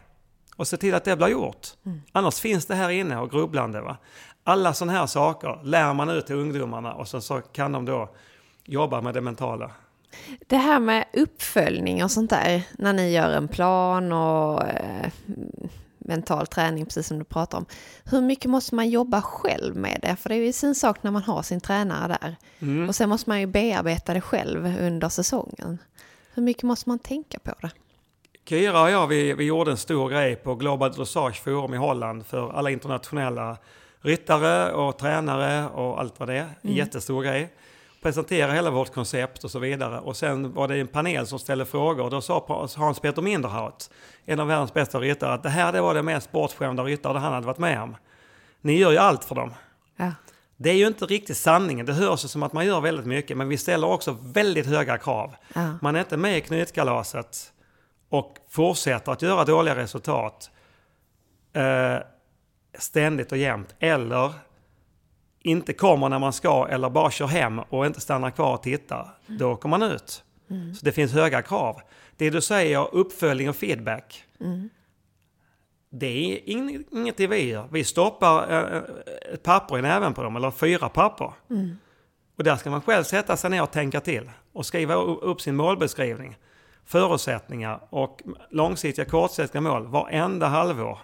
och 0.56 0.68
se 0.68 0.78
till 0.78 0.96
att 0.96 1.04
det 1.04 1.16
blir 1.16 1.28
gjort. 1.28 1.68
Annars 2.12 2.40
finns 2.40 2.66
det 2.66 2.76
här 2.76 2.90
inne 2.90 3.18
och 3.18 3.32
grubblande. 3.32 3.82
Va? 3.82 3.98
Alla 4.44 4.74
sådana 4.74 5.00
här 5.00 5.06
saker 5.06 5.60
lär 5.64 5.94
man 5.94 6.10
ut 6.10 6.28
till 6.28 6.36
ungdomarna 6.36 6.94
och 6.94 7.08
så, 7.08 7.22
så 7.22 7.42
kan 7.42 7.72
de 7.72 7.86
då 7.86 8.10
jobba 8.66 9.02
med 9.02 9.14
det 9.14 9.22
mentala. 9.22 9.72
Det 10.48 10.58
här 10.58 10.80
med 10.80 11.06
uppföljning 11.14 12.04
och 12.04 12.12
sånt 12.12 12.30
där, 12.30 12.64
när 12.78 12.94
ni 12.94 13.12
gör 13.12 13.30
en 13.30 13.48
plan 13.48 14.12
och 14.12 14.64
eh, 14.64 15.12
mental 16.08 16.48
träning, 16.48 16.86
precis 16.86 17.08
som 17.08 17.20
du 17.20 17.26
pratar 17.26 17.58
om. 17.58 17.66
Hur 18.06 18.22
mycket 18.22 18.52
måste 18.52 18.76
man 18.76 18.90
jobba 18.90 19.22
själv 19.22 19.76
med 19.76 20.00
det? 20.02 20.16
För 20.16 20.30
det 20.30 20.36
är 20.36 20.46
ju 20.46 20.54
sin 20.54 20.76
sak 20.76 21.04
när 21.04 21.12
man 21.12 21.24
har 21.24 21.42
sin 21.42 21.62
tränare 21.62 22.18
där. 22.22 22.36
Mm. 22.60 22.90
Och 22.90 22.96
sen 22.96 23.10
måste 23.10 23.30
man 23.30 23.40
ju 23.40 23.46
bearbeta 23.46 24.14
det 24.14 24.22
själv 24.22 24.66
under 24.82 25.10
säsongen. 25.10 25.78
Hur 26.34 26.44
mycket 26.44 26.64
måste 26.64 26.90
man 26.90 27.00
tänka 27.00 27.40
på 27.40 27.52
det? 27.62 27.72
Kira 28.46 28.82
och 28.82 28.92
jag, 28.92 29.08
vi, 29.08 29.34
vi 29.34 29.44
gjorde 29.44 29.72
en 29.72 29.78
stor 29.78 30.10
grej 30.10 30.36
på 30.36 30.56
Global 30.56 30.92
Dressage 30.92 31.44
Forum 31.44 31.74
i 31.74 31.78
Holland 31.78 32.26
för 32.26 32.52
alla 32.54 32.70
internationella 32.70 33.58
ryttare 34.02 34.72
och 34.74 34.98
tränare 34.98 35.70
och 35.70 36.00
allt 36.00 36.20
vad 36.20 36.30
det 36.30 36.34
är. 36.38 36.40
En 36.42 36.50
Mm. 36.64 36.78
jättestor 36.78 37.24
grej. 37.24 37.54
Presentera 38.08 38.52
hela 38.52 38.72
vårt 38.72 38.94
koncept 38.94 39.44
och 39.44 39.52
så 39.52 39.60
vidare. 39.60 40.00
Och 40.00 40.18
sen 40.18 40.54
var 40.54 40.68
det 40.68 40.76
en 40.78 40.88
panel 40.88 41.28
som 41.28 41.40
ställde 41.40 41.66
frågor 41.66 42.04
och 42.04 42.10
då 42.10 42.22
sa 42.22 42.68
Hans 42.76 43.00
Peter 43.00 43.22
Minderhaut, 43.22 43.90
en 44.26 44.40
av 44.40 44.48
världens 44.48 44.74
bästa 44.74 45.00
ryttare, 45.00 45.34
att 45.34 45.44
det 45.44 45.50
här 45.50 45.72
det 45.72 45.82
var 45.82 45.94
det 45.94 46.04
mest 46.04 46.32
bortskämda 46.32 46.84
ryttare 46.84 47.18
han 47.18 47.34
hade 47.34 47.46
varit 47.46 47.58
med 47.58 47.82
om. 47.82 47.96
Ni 48.62 48.78
gör 48.78 48.92
ju 48.92 48.98
allt 48.98 49.24
för 49.24 49.36
dem. 49.36 49.54
Ja. 49.98 50.12
Det 50.58 50.70
är 50.70 50.74
ju 50.74 50.88
inte 50.88 51.06
riktigt 51.06 51.38
sanningen. 51.38 51.86
Det 51.86 51.94
hörs 51.94 52.24
ju 52.24 52.28
som 52.28 52.44
att 52.44 52.54
man 52.54 52.66
gör 52.66 52.82
väldigt 52.82 53.06
mycket, 53.06 53.38
men 53.38 53.50
vi 53.50 53.58
ställer 53.58 53.88
också 53.88 54.18
väldigt 54.22 54.66
höga 54.66 54.98
krav. 54.98 55.36
Ja. 55.54 55.78
Man 55.82 55.96
är 55.96 56.00
inte 56.00 56.18
med 56.18 56.38
i 56.38 56.42
knytkalaset 56.42 57.54
och 58.10 58.38
fortsätter 58.50 59.12
att 59.12 59.22
göra 59.22 59.46
dåliga 59.46 59.76
resultat 59.76 60.52
eh, 61.54 61.98
ständigt 62.80 63.32
och 63.32 63.38
jämt. 63.38 63.76
Eller 63.80 64.34
inte 65.42 65.74
kommer 65.74 66.10
när 66.10 66.20
man 66.20 66.34
ska 66.34 66.68
eller 66.68 66.90
bara 66.90 67.12
kör 67.12 67.28
hem 67.28 67.60
och 67.60 67.86
inte 67.86 68.02
stannar 68.02 68.32
kvar 68.32 68.54
och 68.54 68.64
tittar. 68.64 69.18
Då 69.28 69.52
åker 69.52 69.70
man 69.70 69.84
ut. 69.84 70.24
Mm. 70.50 70.76
Så 70.76 70.86
det 70.86 70.92
finns 70.92 71.14
höga 71.14 71.42
krav. 71.42 71.82
Det 72.18 72.30
du 72.30 72.42
säger, 72.42 72.96
uppföljning 72.96 73.50
och 73.50 73.56
feedback. 73.56 74.24
Mm. 74.40 74.70
Det 75.90 76.08
är 76.08 76.40
ing- 76.40 76.84
inget 76.92 77.20
vi 77.20 77.50
gör. 77.50 77.68
Vi 77.72 77.84
stoppar 77.84 78.52
eh, 78.52 78.82
ett 79.34 79.44
papper 79.44 79.78
i 79.80 79.82
näven 79.82 80.14
på 80.14 80.24
dem, 80.24 80.36
eller 80.36 80.52
fyra 80.52 80.90
papper. 80.90 81.34
Mm. 81.50 81.78
Och 82.38 82.44
där 82.44 82.56
ska 82.56 82.70
man 82.70 82.82
själv 82.82 83.04
sätta 83.04 83.38
sig 83.38 83.50
ner 83.50 83.64
och 83.64 83.72
tänka 83.72 84.00
till. 84.00 84.32
Och 84.54 84.66
skriva 84.66 84.94
upp 84.96 85.42
sin 85.42 85.56
målbeskrivning. 85.56 86.38
Förutsättningar 86.86 87.80
och 87.90 88.22
långsiktiga 88.50 89.06
kortsiktiga 89.06 89.62
mål 89.62 89.88
varenda 89.88 90.48
halvår. 90.48 91.00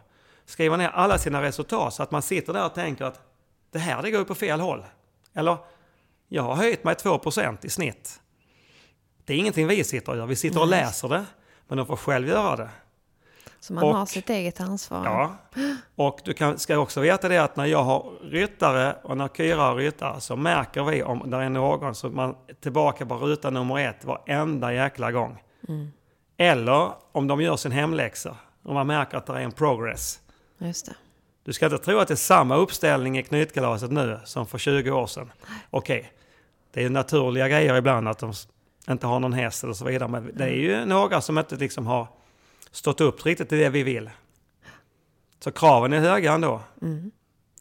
Skriva 0.45 0.77
ner 0.77 0.89
alla 0.89 1.17
sina 1.17 1.41
resultat 1.41 1.93
så 1.93 2.03
att 2.03 2.11
man 2.11 2.21
sitter 2.21 2.53
där 2.53 2.65
och 2.65 2.73
tänker 2.73 3.05
att 3.05 3.19
det 3.73 3.79
här 3.79 4.01
det 4.01 4.11
går 4.11 4.19
ju 4.19 4.25
på 4.25 4.35
fel 4.35 4.59
håll. 4.59 4.85
Eller, 5.33 5.57
jag 6.27 6.43
har 6.43 6.55
höjt 6.55 6.83
mig 6.83 6.95
2% 6.95 7.57
i 7.65 7.69
snitt. 7.69 8.19
Det 9.25 9.33
är 9.33 9.37
ingenting 9.37 9.67
vi 9.67 9.83
sitter 9.83 10.11
och 10.11 10.17
gör. 10.17 10.25
Vi 10.25 10.35
sitter 10.35 10.61
och 10.61 10.69
Nej. 10.69 10.81
läser 10.81 11.09
det. 11.09 11.25
Men 11.67 11.77
de 11.77 11.87
får 11.87 11.95
själv 11.95 12.27
göra 12.27 12.55
det. 12.55 12.69
Så 13.59 13.73
man 13.73 13.83
Och- 13.83 13.95
har 13.97 14.05
sitt 14.05 14.29
eget 14.29 14.61
ansvar. 14.61 15.05
Ja, 15.05 15.35
och 15.95 16.19
du 16.23 16.33
kan, 16.33 16.59
ska 16.59 16.77
också 16.77 16.99
veta 17.01 17.29
det 17.29 17.37
att 17.37 17.55
när 17.55 17.65
jag 17.65 17.83
har 17.83 18.11
ryttare 18.21 18.95
och 19.03 19.17
när 19.17 19.27
Kyra 19.27 19.61
har 19.61 19.75
ryttare 19.75 20.21
så 20.21 20.35
märker 20.35 20.83
vi 20.83 21.03
om 21.03 21.29
det 21.29 21.37
är 21.37 21.49
någon 21.49 21.95
som 21.95 22.15
man 22.15 22.35
tillbaka 22.61 23.05
på 23.05 23.15
ruta 23.15 23.49
nummer 23.49 23.77
ett 23.89 24.05
varenda 24.05 24.73
jäkla 24.73 25.11
gång. 25.11 25.43
Mm. 25.67 25.91
Eller 26.37 26.91
om 27.11 27.27
de 27.27 27.41
gör 27.41 27.55
sin 27.55 27.71
hemläxa 27.71 28.37
och 28.63 28.73
man 28.73 28.87
märker 28.87 29.17
att 29.17 29.25
det 29.25 29.33
är 29.33 29.39
en 29.39 29.51
progress. 29.51 30.19
Just 30.57 30.85
det. 30.85 30.95
Du 31.43 31.53
ska 31.53 31.65
inte 31.65 31.77
tro 31.77 31.99
att 31.99 32.07
det 32.07 32.13
är 32.13 32.15
samma 32.15 32.55
uppställning 32.55 33.17
i 33.17 33.23
knytkalaset 33.23 33.91
nu 33.91 34.19
som 34.25 34.47
för 34.47 34.57
20 34.57 34.91
år 34.91 35.07
sedan. 35.07 35.31
Okej, 35.69 36.11
det 36.71 36.79
är 36.79 36.83
ju 36.83 36.89
naturliga 36.89 37.49
grejer 37.49 37.75
ibland 37.75 38.07
att 38.07 38.19
de 38.19 38.33
inte 38.89 39.07
har 39.07 39.19
någon 39.19 39.33
häst 39.33 39.63
och 39.63 39.77
så 39.77 39.85
vidare. 39.85 40.09
Men 40.09 40.31
det 40.33 40.43
är 40.43 40.53
ju 40.53 40.85
några 40.85 41.21
som 41.21 41.37
inte 41.37 41.55
liksom 41.55 41.87
har 41.87 42.07
stått 42.71 43.01
upp 43.01 43.25
riktigt 43.25 43.49
till 43.49 43.57
det 43.57 43.69
vi 43.69 43.83
vill. 43.83 44.09
Så 45.39 45.51
kraven 45.51 45.93
är 45.93 45.99
höga 45.99 46.33
ändå. 46.33 46.61
Mm. 46.81 47.11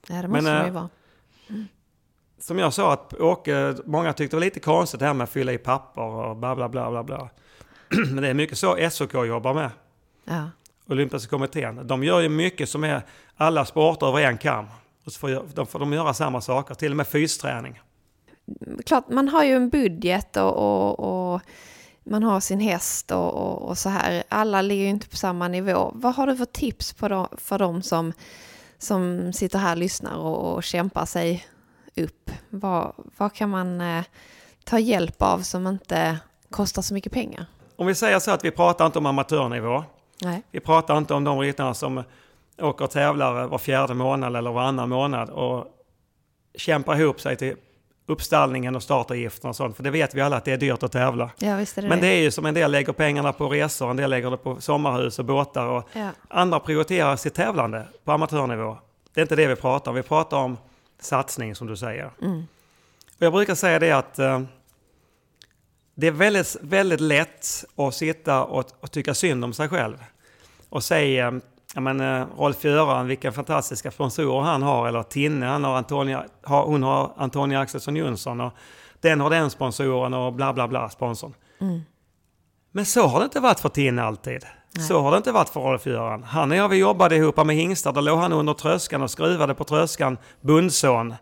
Ja, 0.08 0.14
det 0.22 0.28
måste 0.28 0.42
Men, 0.42 0.54
det 0.54 0.60
eh, 0.60 0.66
ju 0.66 0.72
vara. 0.72 0.88
Som 2.38 2.58
jag 2.58 2.72
sa, 2.72 2.92
att 2.92 3.14
Åke, 3.14 3.76
många 3.84 4.12
tyckte 4.12 4.36
det 4.36 4.38
var 4.38 4.44
lite 4.44 4.60
konstigt 4.60 5.00
det 5.00 5.06
här 5.06 5.14
med 5.14 5.24
att 5.24 5.30
fylla 5.30 5.52
i 5.52 5.58
papper 5.58 6.02
och 6.02 6.36
bla 6.36 6.56
bla 6.56 6.68
bla 6.68 6.90
bla 6.90 7.02
bla. 7.02 7.30
Men 7.88 8.16
det 8.16 8.28
är 8.28 8.34
mycket 8.34 8.58
så 8.58 8.90
SOK 8.90 9.14
jobbar 9.14 9.54
med. 9.54 9.70
Ja. 10.24 10.50
Olympiska 10.88 11.30
kommittén. 11.30 11.86
De 11.86 12.04
gör 12.04 12.20
ju 12.20 12.28
mycket 12.28 12.68
som 12.68 12.84
är 12.84 13.02
alla 13.36 13.64
sporter 13.64 14.06
över 14.06 14.20
en 14.20 14.38
kam. 14.38 14.66
Och 15.04 15.12
så 15.12 15.18
får, 15.18 15.30
jag- 15.30 15.44
de 15.54 15.66
får 15.66 15.78
de 15.78 15.92
göra 15.92 16.14
samma 16.14 16.40
saker, 16.40 16.74
till 16.74 16.90
och 16.92 16.96
med 16.96 17.06
fysträning. 17.06 17.80
Klart, 18.86 19.08
man 19.08 19.28
har 19.28 19.44
ju 19.44 19.52
en 19.52 19.68
budget 19.68 20.36
och, 20.36 20.56
och, 20.56 21.34
och 21.34 21.40
man 22.04 22.22
har 22.22 22.40
sin 22.40 22.60
häst 22.60 23.10
och, 23.10 23.34
och, 23.34 23.68
och 23.68 23.78
så 23.78 23.88
här. 23.88 24.22
Alla 24.28 24.62
ligger 24.62 24.82
ju 24.84 24.88
inte 24.90 25.08
på 25.08 25.16
samma 25.16 25.48
nivå. 25.48 25.92
Vad 25.94 26.14
har 26.14 26.26
du 26.26 26.36
för 26.36 26.44
tips 26.44 26.92
på 26.92 27.08
de, 27.08 27.28
för 27.38 27.58
de 27.58 27.82
som, 27.82 28.12
som 28.78 29.32
sitter 29.32 29.58
här 29.58 29.72
och 29.72 29.78
lyssnar 29.78 30.16
och, 30.16 30.52
och 30.54 30.62
kämpar 30.64 31.04
sig 31.06 31.46
upp? 31.96 32.30
Vad, 32.50 32.92
vad 33.18 33.32
kan 33.34 33.50
man 33.50 33.80
eh, 33.80 34.04
ta 34.64 34.78
hjälp 34.78 35.22
av 35.22 35.38
som 35.40 35.66
inte 35.66 36.18
kostar 36.50 36.82
så 36.82 36.94
mycket 36.94 37.12
pengar? 37.12 37.46
Om 37.76 37.86
vi 37.86 37.94
säger 37.94 38.18
så 38.18 38.30
att 38.30 38.44
vi 38.44 38.50
pratar 38.50 38.86
inte 38.86 38.98
om 38.98 39.06
amatörnivå. 39.06 39.84
Nej. 40.22 40.42
Vi 40.50 40.60
pratar 40.60 40.98
inte 40.98 41.14
om 41.14 41.24
de 41.24 41.38
ryttarna 41.40 41.74
som 41.74 42.02
åker 42.58 42.84
och 42.84 42.90
tävlar 42.90 43.46
var 43.46 43.58
fjärde 43.58 43.94
månad 43.94 44.36
eller 44.36 44.50
varannan 44.52 44.88
månad 44.88 45.30
och 45.30 45.66
kämpar 46.54 47.00
ihop 47.00 47.20
sig 47.20 47.36
till 47.36 47.56
uppstallningen 48.06 48.76
och 48.76 48.82
startavgiften 48.82 49.50
och 49.50 49.56
sånt. 49.56 49.76
För 49.76 49.82
det 49.82 49.90
vet 49.90 50.14
vi 50.14 50.20
alla 50.20 50.36
att 50.36 50.44
det 50.44 50.52
är 50.52 50.56
dyrt 50.56 50.82
att 50.82 50.92
tävla. 50.92 51.30
Ja, 51.38 51.56
det 51.56 51.76
Men 51.76 51.88
det. 51.90 51.96
det 51.96 52.06
är 52.06 52.20
ju 52.20 52.30
som 52.30 52.46
en 52.46 52.54
del 52.54 52.70
lägger 52.70 52.92
pengarna 52.92 53.32
på 53.32 53.48
resor, 53.48 53.90
en 53.90 53.96
del 53.96 54.10
lägger 54.10 54.30
det 54.30 54.36
på 54.36 54.60
sommarhus 54.60 55.18
och 55.18 55.24
båtar 55.24 55.66
och 55.66 55.88
Ja. 55.92 56.08
andra 56.28 56.60
prioriterar 56.60 57.16
sitt 57.16 57.34
tävlande 57.34 57.86
på 58.04 58.12
amatörnivå. 58.12 58.76
Det 59.14 59.20
är 59.20 59.22
inte 59.22 59.36
det 59.36 59.46
vi 59.46 59.56
pratar 59.56 59.90
om, 59.90 59.94
vi 59.94 60.02
pratar 60.02 60.36
om 60.36 60.58
satsning 61.00 61.54
som 61.54 61.66
du 61.66 61.76
säger. 61.76 62.10
Mm. 62.22 62.38
Och 63.16 63.22
jag 63.26 63.32
brukar 63.32 63.54
säga 63.54 63.78
det 63.78 63.92
att 63.92 64.18
eh, 64.18 64.40
det 65.94 66.06
är 66.06 66.10
väldigt, 66.10 66.56
väldigt 66.60 67.00
lätt 67.00 67.64
att 67.76 67.94
sitta 67.94 68.44
och, 68.44 68.64
och 68.80 68.90
tycka 68.90 69.14
synd 69.14 69.44
om 69.44 69.52
sig 69.52 69.68
själv. 69.68 69.96
Och 70.72 70.84
säga, 70.84 71.40
ja 71.74 71.80
men 71.80 72.00
eh, 72.00 72.26
Rolf-Göran, 72.36 73.06
vilka 73.06 73.32
fantastiska 73.32 73.90
sponsorer 73.90 74.40
han 74.40 74.62
har, 74.62 74.88
eller 74.88 75.02
Tinne, 75.02 75.46
han 75.46 75.64
har 75.64 75.76
Antonia, 75.76 76.24
har, 76.42 76.64
hon 76.64 76.82
har 76.82 77.12
Antonia 77.16 77.60
Axelsson 77.60 77.96
Jönsson 77.96 78.40
och 78.40 78.52
den 79.00 79.20
har 79.20 79.30
den 79.30 79.50
sponsoren 79.50 80.14
och 80.14 80.32
bla 80.32 80.52
bla 80.52 80.68
bla 80.68 80.88
sponsorn. 80.88 81.34
Mm. 81.60 81.80
Men 82.72 82.86
så 82.86 83.06
har 83.06 83.18
det 83.18 83.24
inte 83.24 83.40
varit 83.40 83.60
för 83.60 83.68
Tinne 83.68 84.02
alltid. 84.02 84.46
Så 84.88 85.00
har 85.00 85.10
det 85.10 85.16
inte 85.16 85.32
varit 85.32 85.48
för 85.48 85.60
Rolf-Göran. 85.60 86.22
Han 86.22 86.50
och 86.50 86.56
jag 86.56 86.68
vi 86.68 86.76
jobbade 86.76 87.16
ihop 87.16 87.46
med 87.46 87.56
hingstar, 87.56 87.92
då 87.92 88.00
låg 88.00 88.18
han 88.18 88.32
under 88.32 88.54
tröskan 88.54 89.02
och 89.02 89.10
skruvade 89.10 89.54
på 89.54 89.64
tröskan, 89.64 90.18
bundson. 90.40 91.14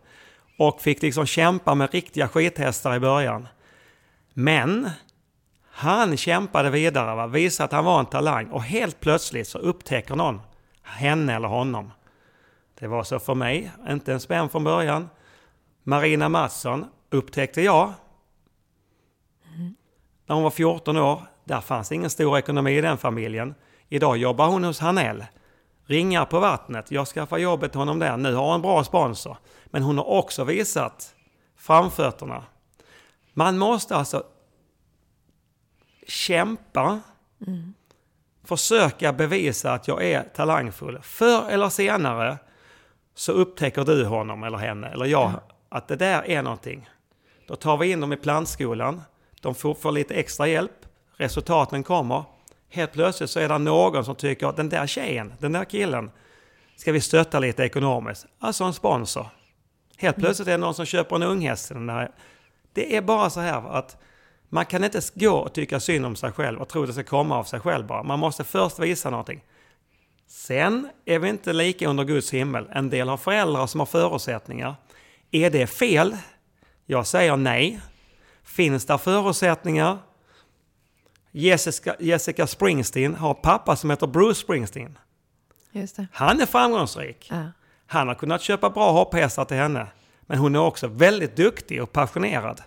Och 0.59 0.81
fick 0.81 1.01
liksom 1.01 1.25
kämpa 1.25 1.75
med 1.75 1.93
riktiga 1.93 2.27
skithästar 2.27 2.95
i 2.95 2.99
början. 2.99 3.47
Men 4.33 4.89
han 5.81 6.17
kämpade 6.17 6.69
vidare, 6.69 7.15
va? 7.15 7.27
visade 7.27 7.65
att 7.65 7.71
han 7.71 7.85
var 7.85 7.99
en 7.99 8.05
talang 8.05 8.47
och 8.47 8.63
helt 8.63 8.99
plötsligt 8.99 9.47
så 9.47 9.57
upptäcker 9.57 10.15
någon 10.15 10.41
henne 10.83 11.35
eller 11.35 11.47
honom. 11.47 11.91
Det 12.79 12.87
var 12.87 13.03
så 13.03 13.19
för 13.19 13.35
mig, 13.35 13.71
inte 13.89 14.13
en 14.13 14.19
spänn 14.19 14.49
från 14.49 14.63
början. 14.63 15.09
Marina 15.83 16.29
Mattsson 16.29 16.85
upptäckte 17.09 17.61
jag 17.61 17.93
när 20.25 20.35
hon 20.35 20.43
var 20.43 20.51
14 20.51 20.97
år. 20.97 21.21
Där 21.43 21.61
fanns 21.61 21.91
ingen 21.91 22.09
stor 22.09 22.37
ekonomi 22.37 22.77
i 22.77 22.81
den 22.81 22.97
familjen. 22.97 23.55
Idag 23.89 24.17
jobbar 24.17 24.47
hon 24.47 24.63
hos 24.63 24.79
Hanell. 24.79 25.25
Ringar 25.85 26.25
på 26.25 26.39
vattnet. 26.39 26.91
Jag 26.91 27.07
skaffar 27.07 27.37
jobbet 27.37 27.71
till 27.71 27.79
honom 27.79 27.99
där. 27.99 28.17
Nu 28.17 28.33
har 28.33 28.45
hon 28.45 28.55
en 28.55 28.61
bra 28.61 28.83
sponsor. 28.83 29.37
Men 29.65 29.83
hon 29.83 29.97
har 29.97 30.05
också 30.05 30.43
visat 30.43 31.15
framfötterna. 31.57 32.43
Man 33.33 33.57
måste 33.57 33.95
alltså 33.95 34.23
kämpa. 36.11 36.99
Försöka 38.43 39.13
bevisa 39.13 39.73
att 39.73 39.87
jag 39.87 40.03
är 40.03 40.23
talangfull. 40.23 40.99
Förr 41.01 41.49
eller 41.49 41.69
senare 41.69 42.37
så 43.15 43.31
upptäcker 43.31 43.85
du 43.85 44.05
honom 44.05 44.43
eller 44.43 44.57
henne 44.57 44.87
eller 44.87 45.05
jag 45.05 45.31
att 45.69 45.87
det 45.87 45.95
där 45.95 46.29
är 46.29 46.41
någonting. 46.41 46.89
Då 47.47 47.55
tar 47.55 47.77
vi 47.77 47.91
in 47.91 47.99
dem 47.99 48.13
i 48.13 48.17
plantskolan. 48.17 49.01
De 49.41 49.55
får, 49.55 49.73
får 49.73 49.91
lite 49.91 50.13
extra 50.13 50.47
hjälp. 50.47 50.85
Resultaten 51.17 51.83
kommer. 51.83 52.23
Helt 52.69 52.91
plötsligt 52.91 53.29
så 53.29 53.39
är 53.39 53.49
det 53.49 53.57
någon 53.57 54.05
som 54.05 54.15
tycker 54.15 54.47
att 54.47 54.57
den 54.57 54.69
där 54.69 54.87
tjejen, 54.87 55.33
den 55.39 55.51
där 55.51 55.65
killen, 55.65 56.11
ska 56.75 56.91
vi 56.91 57.01
stötta 57.01 57.39
lite 57.39 57.63
ekonomiskt. 57.63 58.25
Alltså 58.39 58.63
en 58.63 58.73
sponsor. 58.73 59.25
Helt 59.97 60.17
plötsligt 60.17 60.47
är 60.47 60.51
det 60.51 60.57
någon 60.57 60.73
som 60.73 60.85
köper 60.85 61.15
en 61.15 61.23
unghäst 61.23 61.69
den 61.69 61.87
där. 61.87 62.11
Det 62.73 62.95
är 62.95 63.01
bara 63.01 63.29
så 63.29 63.39
här 63.39 63.69
att 63.69 63.97
Man 64.53 64.65
kan 64.65 64.83
inte 64.83 65.01
gå 65.13 65.31
och 65.31 65.53
tycka 65.53 65.79
synd 65.79 66.05
om 66.05 66.15
sig 66.15 66.31
själv 66.31 66.59
och 66.61 66.69
tro 66.69 66.85
det 66.85 66.93
ska 66.93 67.03
komma 67.03 67.37
av 67.37 67.43
sig 67.43 67.59
själv 67.59 67.85
bara. 67.85 68.03
Man 68.03 68.19
måste 68.19 68.43
först 68.43 68.79
visa 68.79 69.09
någonting. 69.09 69.43
Sen 70.27 70.89
är 71.05 71.19
vi 71.19 71.29
inte 71.29 71.53
lika 71.53 71.87
under 71.87 72.03
Guds 72.03 72.33
himmel. 72.33 72.69
En 72.71 72.89
del 72.89 73.09
har 73.09 73.17
föräldrar 73.17 73.67
som 73.67 73.79
har 73.79 73.85
förutsättningar. 73.85 74.75
Är 75.31 75.49
det 75.49 75.67
fel? 75.67 76.17
Jag 76.85 77.07
säger 77.07 77.37
nej. 77.37 77.81
Finns 78.43 78.85
det 78.85 78.97
förutsättningar? 78.97 79.97
Jessica, 81.31 81.95
Jessica 81.99 82.47
Springsteen 82.47 83.15
har 83.15 83.33
pappa 83.33 83.75
som 83.75 83.89
heter 83.89 84.07
Bruce 84.07 84.39
Springsteen. 84.39 84.97
Han 86.11 86.41
är 86.41 86.45
framgångsrik. 86.45 87.27
Ja. 87.31 87.45
Han 87.85 88.07
har 88.07 88.15
kunnat 88.15 88.41
köpa 88.41 88.69
bra 88.69 88.91
hopphästar 88.91 89.45
till 89.45 89.57
henne. 89.57 89.87
Men 90.21 90.37
hon 90.37 90.55
är 90.55 90.59
också 90.59 90.87
väldigt 90.87 91.35
duktig 91.35 91.83
och 91.83 91.91
passionerad. 91.91 92.61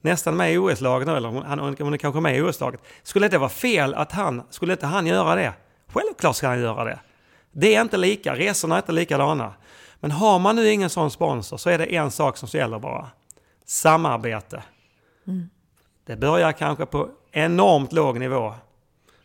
Nästan 0.00 0.36
med 0.36 0.52
i 0.52 0.58
OS-laget 0.58 1.08
eller 1.08 1.42
han- 1.42 1.58
hon 1.78 1.94
är 1.94 1.96
kanske 1.96 2.20
med 2.20 2.36
i 2.36 2.42
OS-laget. 2.42 2.80
Skulle 3.02 3.28
det 3.28 3.38
vara 3.38 3.48
fel 3.50 3.94
att 3.94 4.12
han, 4.12 4.42
skulle 4.50 4.72
inte 4.72 4.86
han 4.86 5.06
göra 5.06 5.34
det? 5.34 5.52
Självklart 5.86 6.36
ska 6.36 6.48
han 6.48 6.60
göra 6.60 6.84
det. 6.84 6.98
Det 7.52 7.74
är 7.74 7.80
inte 7.82 7.96
lika, 7.96 8.34
resorna 8.36 8.74
är 8.74 8.78
inte 8.78 8.92
likadana. 8.92 9.54
Men 10.00 10.10
har 10.10 10.38
man 10.38 10.56
nu 10.56 10.68
ingen 10.70 10.90
sån 10.90 11.10
sponsor 11.10 11.56
så 11.56 11.70
är 11.70 11.78
det 11.78 11.94
en 11.96 12.10
sak 12.10 12.36
som 12.36 12.48
gäller 12.52 12.78
bara. 12.78 13.06
Samarbete. 13.66 14.62
Det 16.06 16.16
börjar 16.16 16.52
kanske 16.52 16.86
på 16.86 17.08
enormt 17.32 17.92
låg 17.92 18.18
nivå. 18.18 18.54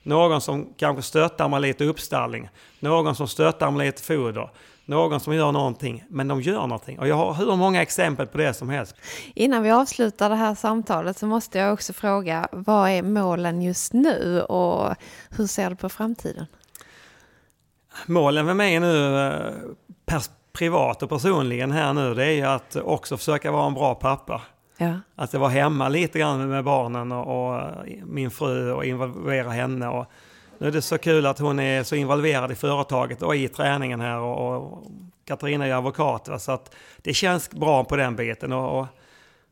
Någon 0.04 0.42
som 0.42 0.74
kanske 0.78 1.02
stöttar 1.04 1.50
med 1.50 1.62
lite 1.62 1.84
uppstallning. 1.86 2.50
Någon 2.80 3.16
som 3.16 3.28
stöttar 3.28 3.72
med 3.72 3.86
lite 3.86 4.04
foder. 4.04 4.50
Någon 4.86 5.20
som 5.20 5.36
gör 5.36 5.52
någonting. 5.52 6.04
Men 6.10 6.28
de 6.28 6.42
gör 6.42 6.62
någonting. 6.62 7.00
Och 7.00 7.08
jag 7.08 7.16
har 7.16 7.34
hur 7.34 7.56
många 7.56 7.82
exempel 7.82 8.28
på 8.28 8.38
det 8.38 8.54
som 8.54 8.70
helst. 8.70 8.96
Innan 9.36 9.64
vi 9.64 9.72
avslutar 9.72 10.30
det 10.30 10.36
här 10.36 10.56
samtalet 10.56 11.18
så 11.18 11.26
måste 11.26 11.58
jag 11.58 11.74
också 11.74 11.94
fråga, 11.94 12.48
vad 12.52 12.90
är 12.90 13.04
målen 13.04 13.62
just 13.62 13.94
nu 13.94 14.42
och 14.42 14.96
hur 15.30 15.48
ser 15.48 15.70
du 15.70 15.76
på 15.76 15.90
framtiden? 15.90 16.46
Målen 18.06 18.46
med 18.46 18.56
mig 18.56 18.80
nu, 18.80 19.28
eh, 19.28 20.22
privat 20.54 21.04
och 21.04 21.10
personligen 21.10 21.72
här 21.72 21.94
nu, 21.94 22.14
det 22.14 22.26
är 22.26 22.32
ju 22.32 22.46
att 22.46 22.76
också 22.76 23.18
försöka 23.18 23.52
vara 23.52 23.68
en 23.68 23.74
bra 23.74 23.96
pappa. 23.96 24.42
Ja. 24.78 25.00
Att 25.16 25.34
jag 25.34 25.40
var 25.40 25.50
hemma 25.50 25.90
lite 25.90 26.20
grann 26.20 26.50
med 26.50 26.64
barnen 26.64 27.12
och, 27.12 27.54
och 27.54 27.62
min 28.06 28.32
fru 28.32 28.72
och 28.72 28.86
involvera 28.86 29.50
henne. 29.50 29.88
Och 29.88 30.06
nu 30.64 30.70
är 30.70 30.72
det 30.72 30.82
så 30.82 30.98
kul 30.98 31.26
att 31.26 31.40
hon 31.40 31.60
är 31.60 31.84
så 31.84 31.96
involverad 31.96 32.52
i 32.52 32.56
företaget 32.56 33.22
och 33.22 33.36
i 33.36 33.48
träningen 33.48 34.02
här. 34.02 34.20
Och, 34.20 34.62
och 34.62 34.84
Katarina 35.26 35.68
är 35.68 35.74
advokat. 35.74 36.28
Va? 36.28 36.40
Så 36.40 36.52
att 36.52 36.76
det 36.98 37.14
känns 37.14 37.50
bra 37.50 37.84
på 37.84 37.96
den 37.96 38.16
biten. 38.16 38.54
Och, 38.54 38.80
och 38.80 38.88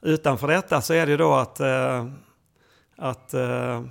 utanför 0.01 0.47
detta 0.47 0.82
så 0.82 0.93
är 0.93 1.05
det 1.05 1.12
ju 1.12 1.18
då 1.18 1.34
att, 1.34 1.59
eh, 1.59 2.05
att 2.97 3.34
eh, 3.34 3.82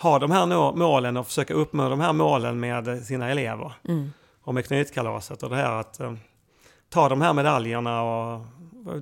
ha 0.00 0.18
de 0.18 0.30
här 0.30 0.76
målen 0.76 1.16
och 1.16 1.26
försöka 1.26 1.54
uppnå 1.54 1.88
de 1.88 2.00
här 2.00 2.12
målen 2.12 2.60
med 2.60 3.02
sina 3.04 3.30
elever. 3.30 3.72
Mm. 3.88 4.12
Och 4.42 4.54
med 4.54 4.66
knytkalaset 4.66 5.42
och 5.42 5.50
det 5.50 5.56
här 5.56 5.72
att 5.72 6.00
eh, 6.00 6.12
ta 6.88 7.08
de 7.08 7.20
här 7.20 7.32
medaljerna 7.32 8.02
och 8.02 8.46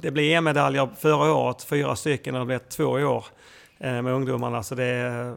det 0.01 0.11
blev 0.11 0.25
EM-medaljer 0.25 0.89
förra 0.99 1.33
året, 1.33 1.63
fyra 1.63 1.97
stycken 1.97 2.35
och 2.35 2.41
det 2.41 2.47
blev 2.47 2.59
två 2.59 2.99
i 2.99 3.05
år 3.05 3.25
eh, 3.79 4.03
med 4.03 4.13
ungdomarna. 4.13 4.63
Så 4.63 4.75
det, 4.75 5.37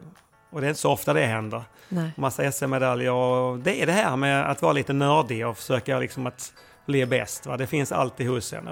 och 0.50 0.60
det 0.60 0.66
är 0.66 0.68
inte 0.68 0.80
så 0.80 0.92
ofta 0.92 1.12
det 1.12 1.26
händer. 1.26 1.62
Nej. 1.88 2.10
Massa 2.16 2.52
SM-medaljer 2.52 3.12
och 3.12 3.58
det 3.58 3.82
är 3.82 3.86
det 3.86 3.92
här 3.92 4.16
med 4.16 4.50
att 4.50 4.62
vara 4.62 4.72
lite 4.72 4.92
nördig 4.92 5.46
och 5.46 5.56
försöka 5.56 5.98
liksom 5.98 6.26
att 6.26 6.52
bli 6.86 7.06
bäst. 7.06 7.46
Va? 7.46 7.56
Det 7.56 7.66
finns 7.66 7.92
alltid 7.92 8.28
hos 8.28 8.52
en. 8.52 8.68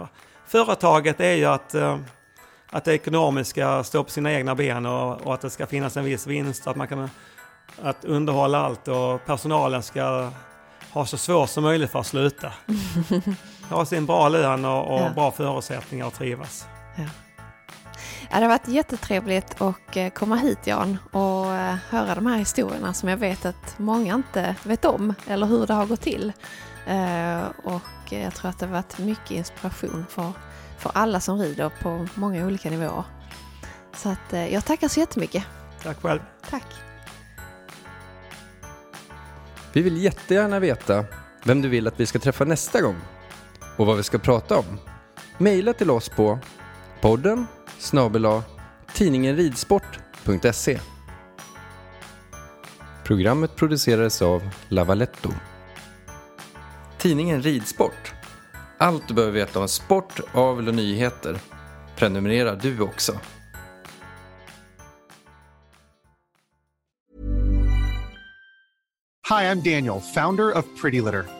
Företaget 0.46 1.20
är 1.20 1.32
ju 1.32 1.44
att, 1.44 1.74
eh, 1.74 1.98
att 2.70 2.84
det 2.84 2.94
ekonomiska 2.94 3.84
står 3.84 4.02
på 4.04 4.10
sina 4.10 4.32
egna 4.32 4.54
ben 4.54 4.86
och, 4.86 5.20
och 5.26 5.34
att 5.34 5.40
det 5.40 5.50
ska 5.50 5.66
finnas 5.66 5.96
en 5.96 6.04
viss 6.04 6.26
vinst. 6.26 6.66
Att 6.66 6.76
man 6.76 6.88
kan 6.88 7.10
att 7.82 8.04
underhålla 8.04 8.58
allt 8.58 8.88
och 8.88 9.26
personalen 9.26 9.82
ska 9.82 10.30
ha 10.92 11.06
så 11.06 11.16
svårt 11.16 11.48
som 11.50 11.62
möjligt 11.64 11.90
för 11.90 11.98
att 12.00 12.06
sluta. 12.06 12.52
Ha 13.70 13.84
sin 13.84 14.06
bra 14.06 14.28
lön 14.28 14.64
och, 14.64 14.94
och 14.94 15.00
Ja. 15.00 15.10
bra 15.14 15.30
förutsättningar 15.30 16.06
att 16.06 16.14
trivas. 16.14 16.66
Ja, 16.96 17.04
det 18.30 18.36
har 18.36 18.48
varit 18.48 18.68
jättetrevligt 18.68 19.62
att 19.62 19.96
eh, 19.96 20.08
komma 20.08 20.36
hit 20.36 20.58
Jan 20.66 20.98
och 21.10 21.54
eh, 21.54 21.76
höra 21.88 22.14
de 22.14 22.26
här 22.26 22.38
historierna 22.38 22.94
som 22.94 23.08
jag 23.08 23.16
vet 23.16 23.44
att 23.46 23.78
många 23.78 24.14
inte 24.14 24.54
vet 24.62 24.84
om 24.84 25.14
eller 25.26 25.46
hur 25.46 25.66
det 25.66 25.74
har 25.74 25.86
gått 25.86 26.00
till. 26.00 26.32
Eh, 26.86 27.40
Och 27.64 28.12
jag 28.12 28.34
tror 28.34 28.50
att 28.50 28.58
det 28.58 28.66
har 28.66 28.72
varit 28.72 28.98
mycket 28.98 29.30
inspiration 29.30 30.06
för, 30.08 30.32
för 30.78 30.90
alla 30.94 31.20
som 31.20 31.38
rider 31.38 31.70
på 31.82 32.06
många 32.14 32.46
olika 32.46 32.70
nivåer. 32.70 33.04
Så 33.96 34.08
att 34.08 34.32
jag 34.50 34.64
tackar 34.64 34.88
så 34.88 35.00
jättemycket. 35.00 35.44
Tack 35.82 36.02
själv. 36.02 36.20
Tack. 36.50 36.64
Vi 39.72 39.82
vill 39.82 39.96
jättegärna 40.02 40.58
veta 40.58 41.04
vem 41.44 41.62
du 41.62 41.68
vill 41.68 41.86
att 41.86 42.00
vi 42.00 42.06
ska 42.06 42.18
träffa 42.18 42.44
nästa 42.44 42.80
gång 42.80 42.96
och 43.76 43.86
vad 43.86 43.96
vi 43.96 44.02
ska 44.02 44.18
prata 44.18 44.58
om. 44.58 44.78
Maila 45.38 45.72
till 45.72 45.90
oss 45.90 46.08
på 46.08 46.38
podden 47.00 47.46
snabel-a 47.78 48.42
tidningenridsport.se 48.94 50.80
Programmet 53.04 53.56
producerades 53.56 54.22
av 54.22 54.50
Lavaletto. 54.68 55.30
Tidningen 56.98 57.42
Ridsport. 57.42 58.12
Allt 58.78 59.08
du 59.08 59.14
behöver 59.14 59.32
veta 59.32 59.60
om 59.60 59.68
sport, 59.68 60.20
avel 60.32 60.68
och 60.68 60.74
nyheter. 60.74 61.38
Prenumerera 61.96 62.54
du 62.54 62.80
också. 62.80 63.12
Hi, 69.28 69.44
I'm 69.44 69.62
Daniel, 69.62 70.00
founder 70.14 70.58
of 70.58 70.64
Pretty 70.82 71.00
Litter. 71.00 71.37